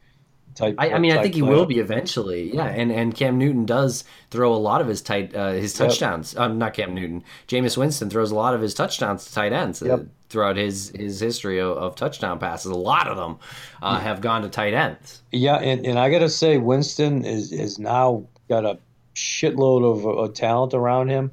type. 0.56 0.76
I, 0.80 0.92
I 0.94 0.98
mean, 0.98 1.12
I 1.12 1.16
type 1.16 1.24
think 1.24 1.36
he 1.36 1.42
player. 1.42 1.54
will 1.54 1.66
be 1.66 1.80
eventually. 1.80 2.54
Yeah, 2.56 2.66
and 2.66 2.92
and 2.92 3.14
Cam 3.14 3.38
Newton 3.38 3.66
does 3.66 4.04
throw 4.32 4.54
a 4.54 4.58
lot 4.58 4.82
of 4.82 4.88
his 4.88 5.02
tight 5.04 5.36
uh, 5.36 5.52
his 5.52 5.80
Yep. 5.80 5.90
touchdowns. 5.90 6.36
Um, 6.36 6.58
not 6.58 6.74
Cam 6.74 6.96
Newton. 6.96 7.24
Jameis 7.48 7.78
Winston 7.78 8.10
throws 8.10 8.32
a 8.32 8.36
lot 8.36 8.54
of 8.56 8.62
his 8.62 8.74
touchdowns 8.74 9.26
to 9.26 9.34
tight 9.34 9.54
ends 9.54 9.84
uh, 9.84 10.04
throughout 10.30 10.56
his 10.58 10.90
his 10.96 11.20
history 11.20 11.60
of, 11.60 11.78
of 11.78 11.96
touchdown 11.96 12.40
passes. 12.40 12.72
A 12.72 12.76
lot 12.76 13.08
of 13.08 13.18
them 13.18 13.38
uh, 13.84 14.00
have 14.00 14.20
gone 14.22 14.42
to 14.42 14.50
tight 14.50 14.74
ends. 14.74 15.22
Yeah, 15.32 15.58
and, 15.58 15.86
and 15.86 16.00
I 16.00 16.10
got 16.10 16.20
to 16.20 16.30
say, 16.30 16.58
Winston 16.58 17.24
is 17.24 17.52
is 17.52 17.78
now 17.78 18.26
got 18.50 18.66
a 18.66 18.80
shitload 19.14 19.84
of 19.84 20.30
uh, 20.30 20.32
talent 20.34 20.74
around 20.74 21.10
him, 21.10 21.32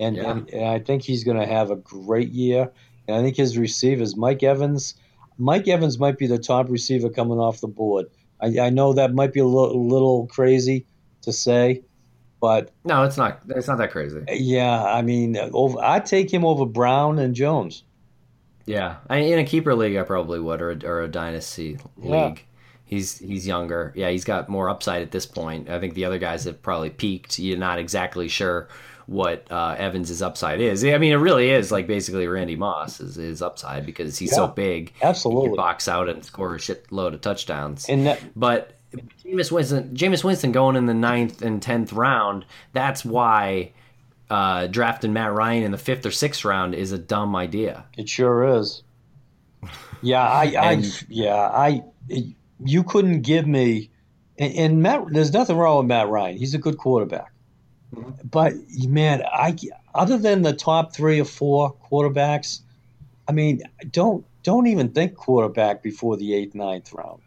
and, 0.00 0.16
Yeah. 0.16 0.30
and, 0.30 0.50
and 0.50 0.66
I 0.68 0.78
think 0.80 1.02
he's 1.02 1.22
going 1.24 1.38
to 1.38 1.46
have 1.46 1.70
a 1.70 1.76
great 1.76 2.30
year. 2.30 2.70
And 3.08 3.16
I 3.16 3.22
think 3.22 3.36
his 3.36 3.56
receivers, 3.58 4.16
Mike 4.16 4.42
Evans, 4.42 4.94
Mike 5.38 5.68
Evans 5.68 5.98
might 5.98 6.18
be 6.18 6.26
the 6.26 6.38
top 6.38 6.68
receiver 6.68 7.08
coming 7.08 7.38
off 7.38 7.60
the 7.60 7.68
board. 7.68 8.06
I, 8.40 8.58
I 8.60 8.70
know 8.70 8.92
that 8.94 9.14
might 9.14 9.32
be 9.32 9.40
a 9.40 9.44
little, 9.46 9.86
little 9.88 10.26
crazy 10.26 10.86
to 11.22 11.32
say, 11.32 11.82
but 12.40 12.70
No, 12.84 13.02
it's 13.04 13.16
not. 13.16 13.40
It's 13.48 13.68
not 13.68 13.78
that 13.78 13.90
crazy. 13.90 14.22
yeah, 14.30 14.82
I 14.84 15.02
mean, 15.02 15.36
over, 15.36 15.78
I'd 15.82 16.06
take 16.06 16.32
him 16.32 16.44
over 16.44 16.66
Brown 16.66 17.18
and 17.18 17.34
Jones. 17.34 17.82
Yeah, 18.66 18.96
I, 19.08 19.18
in 19.18 19.38
a 19.38 19.44
keeper 19.44 19.74
league, 19.74 19.96
I 19.96 20.02
probably 20.02 20.40
would, 20.40 20.60
or 20.60 20.72
a, 20.72 20.84
or 20.86 21.02
a 21.02 21.08
dynasty 21.08 21.78
Yeah. 22.02 22.26
league. 22.26 22.44
He's 22.84 23.18
he's 23.18 23.46
younger. 23.46 23.92
Yeah, 23.96 24.10
he's 24.10 24.24
got 24.24 24.48
more 24.48 24.68
upside 24.68 25.02
at 25.02 25.10
this 25.10 25.26
point. 25.26 25.68
I 25.68 25.80
think 25.80 25.94
the 25.94 26.04
other 26.04 26.18
guys 26.18 26.44
have 26.44 26.62
probably 26.62 26.90
peaked. 26.90 27.36
You're 27.38 27.58
not 27.58 27.78
exactly 27.80 28.28
sure 28.28 28.68
what 29.06 29.46
uh, 29.50 29.76
Evans' 29.78 30.20
upside 30.20 30.60
is. 30.60 30.84
I 30.84 30.98
mean, 30.98 31.12
it 31.12 31.16
really 31.16 31.50
is 31.50 31.70
like 31.70 31.86
basically 31.86 32.26
Randy 32.26 32.56
Moss 32.56 33.00
is 33.00 33.14
his 33.14 33.40
upside 33.40 33.86
because 33.86 34.18
he's 34.18 34.34
so 34.34 34.46
Yeah, 34.46 34.52
big. 34.54 34.92
He 34.98 35.04
Absolutely. 35.04 35.48
can 35.50 35.56
box 35.56 35.88
out 35.88 36.08
and 36.08 36.24
score 36.24 36.54
a 36.54 36.58
shitload 36.58 37.14
of 37.14 37.20
touchdowns. 37.20 37.88
And 37.88 38.06
that, 38.06 38.20
But 38.34 38.72
Jameis 39.24 39.52
Winston, 39.52 39.94
Jameis 39.94 40.24
Winston 40.24 40.52
going 40.52 40.76
in 40.76 40.86
the 40.86 40.94
ninth 40.94 41.42
and 41.42 41.62
tenth 41.62 41.92
round. 41.92 42.44
That's 42.72 43.04
why 43.04 43.72
uh, 44.28 44.66
drafting 44.66 45.12
Matt 45.12 45.32
Ryan 45.32 45.62
in 45.62 45.70
the 45.70 45.78
fifth 45.78 46.04
or 46.04 46.10
sixth 46.10 46.44
round 46.44 46.74
is 46.74 46.92
a 46.92 46.98
dumb 46.98 47.36
idea. 47.36 47.84
It 47.96 48.08
sure 48.08 48.56
is. 48.58 48.82
Yeah, 50.02 50.22
I, 50.22 50.42
I 50.58 50.82
yeah, 51.08 51.34
I, 51.34 51.82
you 52.64 52.82
couldn't 52.82 53.22
give 53.22 53.46
me, 53.46 53.90
and, 54.38 54.54
and 54.54 54.82
Matt. 54.82 55.04
There's 55.10 55.32
nothing 55.32 55.56
wrong 55.56 55.78
with 55.78 55.86
Matt 55.86 56.08
Ryan. 56.08 56.36
He's 56.36 56.54
a 56.54 56.58
good 56.58 56.78
quarterback. 56.78 57.32
But 58.24 58.54
man, 58.88 59.22
I 59.32 59.56
other 59.94 60.18
than 60.18 60.42
the 60.42 60.52
top 60.52 60.94
three 60.94 61.20
or 61.20 61.24
four 61.24 61.74
quarterbacks, 61.74 62.60
I 63.28 63.32
mean, 63.32 63.62
don't 63.90 64.24
don't 64.42 64.66
even 64.66 64.90
think 64.90 65.16
quarterback 65.16 65.82
before 65.82 66.16
the 66.16 66.34
eighth, 66.34 66.54
ninth 66.54 66.92
round. 66.92 67.22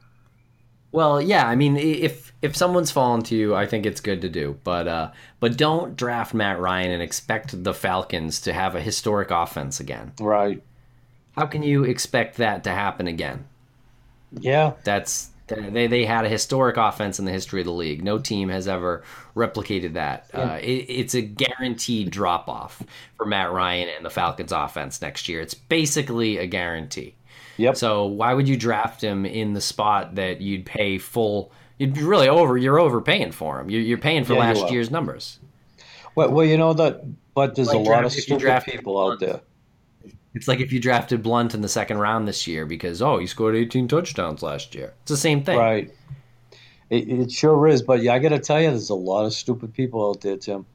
Well, 0.92 1.22
yeah, 1.22 1.46
I 1.46 1.56
mean, 1.56 1.78
if 1.78 2.34
if 2.42 2.56
someone's 2.56 2.90
fallen 2.90 3.22
to 3.24 3.36
you, 3.36 3.54
I 3.54 3.68
think 3.68 3.86
it's 3.86 4.02
good 4.02 4.22
to 4.22 4.30
do, 4.30 4.58
but 4.64 4.88
uh, 4.88 5.12
but 5.40 5.58
don't 5.58 5.96
draft 5.96 6.34
Matt 6.34 6.60
Ryan 6.60 6.92
and 6.92 7.04
expect 7.04 7.64
the 7.64 7.74
Falcons 7.74 8.42
to 8.42 8.54
have 8.54 8.76
a 8.76 8.82
historic 8.82 9.30
offense 9.30 9.80
again. 9.80 10.14
Right. 10.20 10.64
How 11.34 11.46
can 11.46 11.62
you 11.62 11.84
expect 11.84 12.38
that 12.38 12.64
to 12.64 12.72
happen 12.72 13.08
again? 13.08 13.46
Yeah. 14.40 14.74
That's 14.84 15.30
they 15.50 15.88
they 15.88 16.06
had 16.06 16.26
a 16.26 16.30
historic 16.30 16.78
offense 16.78 17.20
in 17.20 17.26
the 17.26 17.32
history 17.32 17.62
of 17.62 17.66
the 17.66 17.74
league. 17.74 18.04
No 18.04 18.18
team 18.20 18.50
has 18.50 18.68
ever 18.68 19.04
replicated 19.36 19.94
that. 19.94 20.30
Uh, 20.34 20.60
it, 20.62 20.86
it's 20.88 21.14
a 21.16 21.22
guaranteed 21.22 22.12
drop 22.12 22.48
off 22.48 22.82
for 23.18 23.26
Matt 23.26 23.52
Ryan 23.52 23.90
and 23.96 24.06
the 24.06 24.10
Falcons 24.10 24.52
offense 24.52 25.02
next 25.02 25.28
year. 25.28 25.42
It's 25.42 25.54
basically 25.54 26.38
a 26.38 26.48
guarantee. 26.48 27.16
Yep. 27.58 27.76
So 27.78 28.06
why 28.06 28.34
would 28.34 28.48
you 28.48 28.56
draft 28.56 29.04
him 29.04 29.26
in 29.26 29.54
the 29.54 29.62
spot 29.62 30.16
that 30.16 30.40
you'd 30.42 30.66
pay 30.66 30.98
full? 30.98 31.52
You'd 31.78 31.94
be 31.94 32.04
really 32.04 32.30
over. 32.30 32.58
You're 32.58 32.80
overpaying 32.80 33.32
for 33.32 33.60
him. 33.60 33.70
You're, 33.70 33.82
you're 33.82 33.98
paying 33.98 34.24
for 34.24 34.34
Yeah, 34.34 34.40
last 34.40 34.72
year's 34.72 34.92
numbers. 34.92 35.40
well, 36.16 36.30
well, 36.32 36.46
you 36.46 36.58
know 36.58 36.74
that, 36.74 37.04
but 37.34 37.56
there's 37.56 37.68
Like 37.70 37.78
a 37.78 37.80
lot 37.90 38.06
of 38.06 38.12
stupid 38.12 38.64
people 38.66 39.00
out 39.02 39.20
there. 39.20 39.42
It's 40.40 40.48
like 40.48 40.62
if 40.62 40.72
you 40.72 40.80
drafted 40.80 41.22
Blount 41.22 41.54
in 41.54 41.60
the 41.60 41.68
second 41.68 41.98
round 41.98 42.26
this 42.26 42.48
year 42.48 42.66
because 42.66 43.02
oh 43.02 43.18
he 43.18 43.28
scored 43.28 43.58
18 43.58 43.90
touchdowns 43.90 44.42
last 44.42 44.74
year. 44.74 44.94
It's 45.02 45.12
the 45.12 45.18
same 45.18 45.44
thing. 45.44 45.58
Right. 45.60 45.92
It, 46.90 47.10
it 47.10 47.30
sure 47.30 47.68
is, 47.68 47.82
but 47.82 48.02
yeah, 48.02 48.14
I 48.14 48.20
got 48.20 48.30
to 48.30 48.40
tell 48.40 48.62
you, 48.62 48.70
there's 48.70 48.90
a 48.90 48.96
lot 48.96 49.26
of 49.26 49.34
stupid 49.34 49.74
people 49.74 50.10
out 50.10 50.22
there, 50.22 50.38
Tim. 50.38 50.66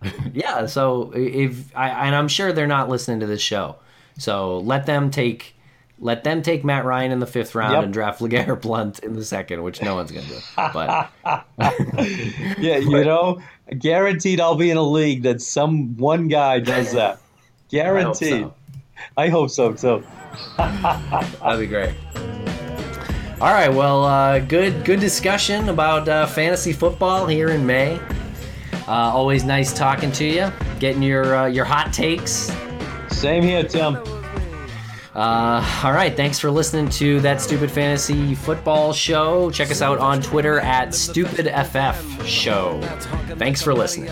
Yeah, 0.32 0.66
so 0.66 1.12
if 1.16 1.76
I 1.76 1.88
and 2.06 2.14
I'm 2.14 2.28
sure 2.28 2.52
they're 2.52 2.68
not 2.68 2.88
listening 2.88 3.18
to 3.20 3.26
this 3.26 3.42
show, 3.42 3.74
so 4.18 4.58
let 4.58 4.86
them 4.86 5.10
take 5.10 5.56
let 5.98 6.22
them 6.22 6.42
take 6.42 6.64
Matt 6.64 6.84
Ryan 6.84 7.10
in 7.10 7.18
the 7.18 7.26
fifth 7.26 7.56
round 7.56 7.72
Yep. 7.74 7.84
and 7.84 7.92
draft 7.92 8.20
LeGarrette 8.20 8.60
Blount 8.62 9.00
in 9.00 9.14
the 9.14 9.24
second, 9.24 9.64
which 9.64 9.82
no 9.82 9.96
one's 9.96 10.12
gonna 10.12 10.26
do. 10.28 10.38
But 10.56 11.10
Yeah, 12.58 12.76
you 12.78 13.04
know, 13.04 13.42
guaranteed 13.78 14.40
I'll 14.40 14.54
be 14.54 14.70
in 14.70 14.76
a 14.76 14.82
league 14.82 15.24
that 15.24 15.40
some 15.40 15.96
one 15.96 16.28
guy 16.28 16.60
does 16.60 16.92
that. 16.92 17.18
Guaranteed. 17.68 18.48
I 19.16 19.28
hope 19.28 19.50
so 19.50 19.72
too. 19.72 20.04
That'd 20.56 21.60
be 21.60 21.66
great. 21.66 21.94
All 23.40 23.52
right, 23.52 23.68
well, 23.68 24.04
uh, 24.04 24.38
good 24.38 24.84
good 24.84 25.00
discussion 25.00 25.68
about 25.68 26.08
uh, 26.08 26.26
fantasy 26.26 26.72
football 26.72 27.26
here 27.26 27.48
in 27.48 27.66
May. 27.66 28.00
Uh, 28.86 28.92
always 28.92 29.44
nice 29.44 29.72
talking 29.72 30.12
to 30.12 30.24
you, 30.24 30.52
getting 30.78 31.02
your 31.02 31.34
uh, 31.34 31.46
your 31.46 31.64
hot 31.64 31.92
takes. 31.92 32.52
Same 33.08 33.42
here, 33.42 33.64
Tim. 33.64 33.96
Uh, 35.14 35.80
all 35.84 35.92
right, 35.92 36.16
thanks 36.16 36.38
for 36.38 36.50
listening 36.50 36.88
to 36.88 37.20
that 37.20 37.40
stupid 37.40 37.70
fantasy 37.70 38.34
football 38.34 38.92
show. 38.92 39.50
Check 39.50 39.70
us 39.70 39.82
out 39.82 39.98
on 39.98 40.22
Twitter 40.22 40.58
at 40.60 40.88
stupidff 40.88 42.24
show. 42.24 42.80
Thanks 43.36 43.60
for 43.60 43.74
listening. 43.74 44.08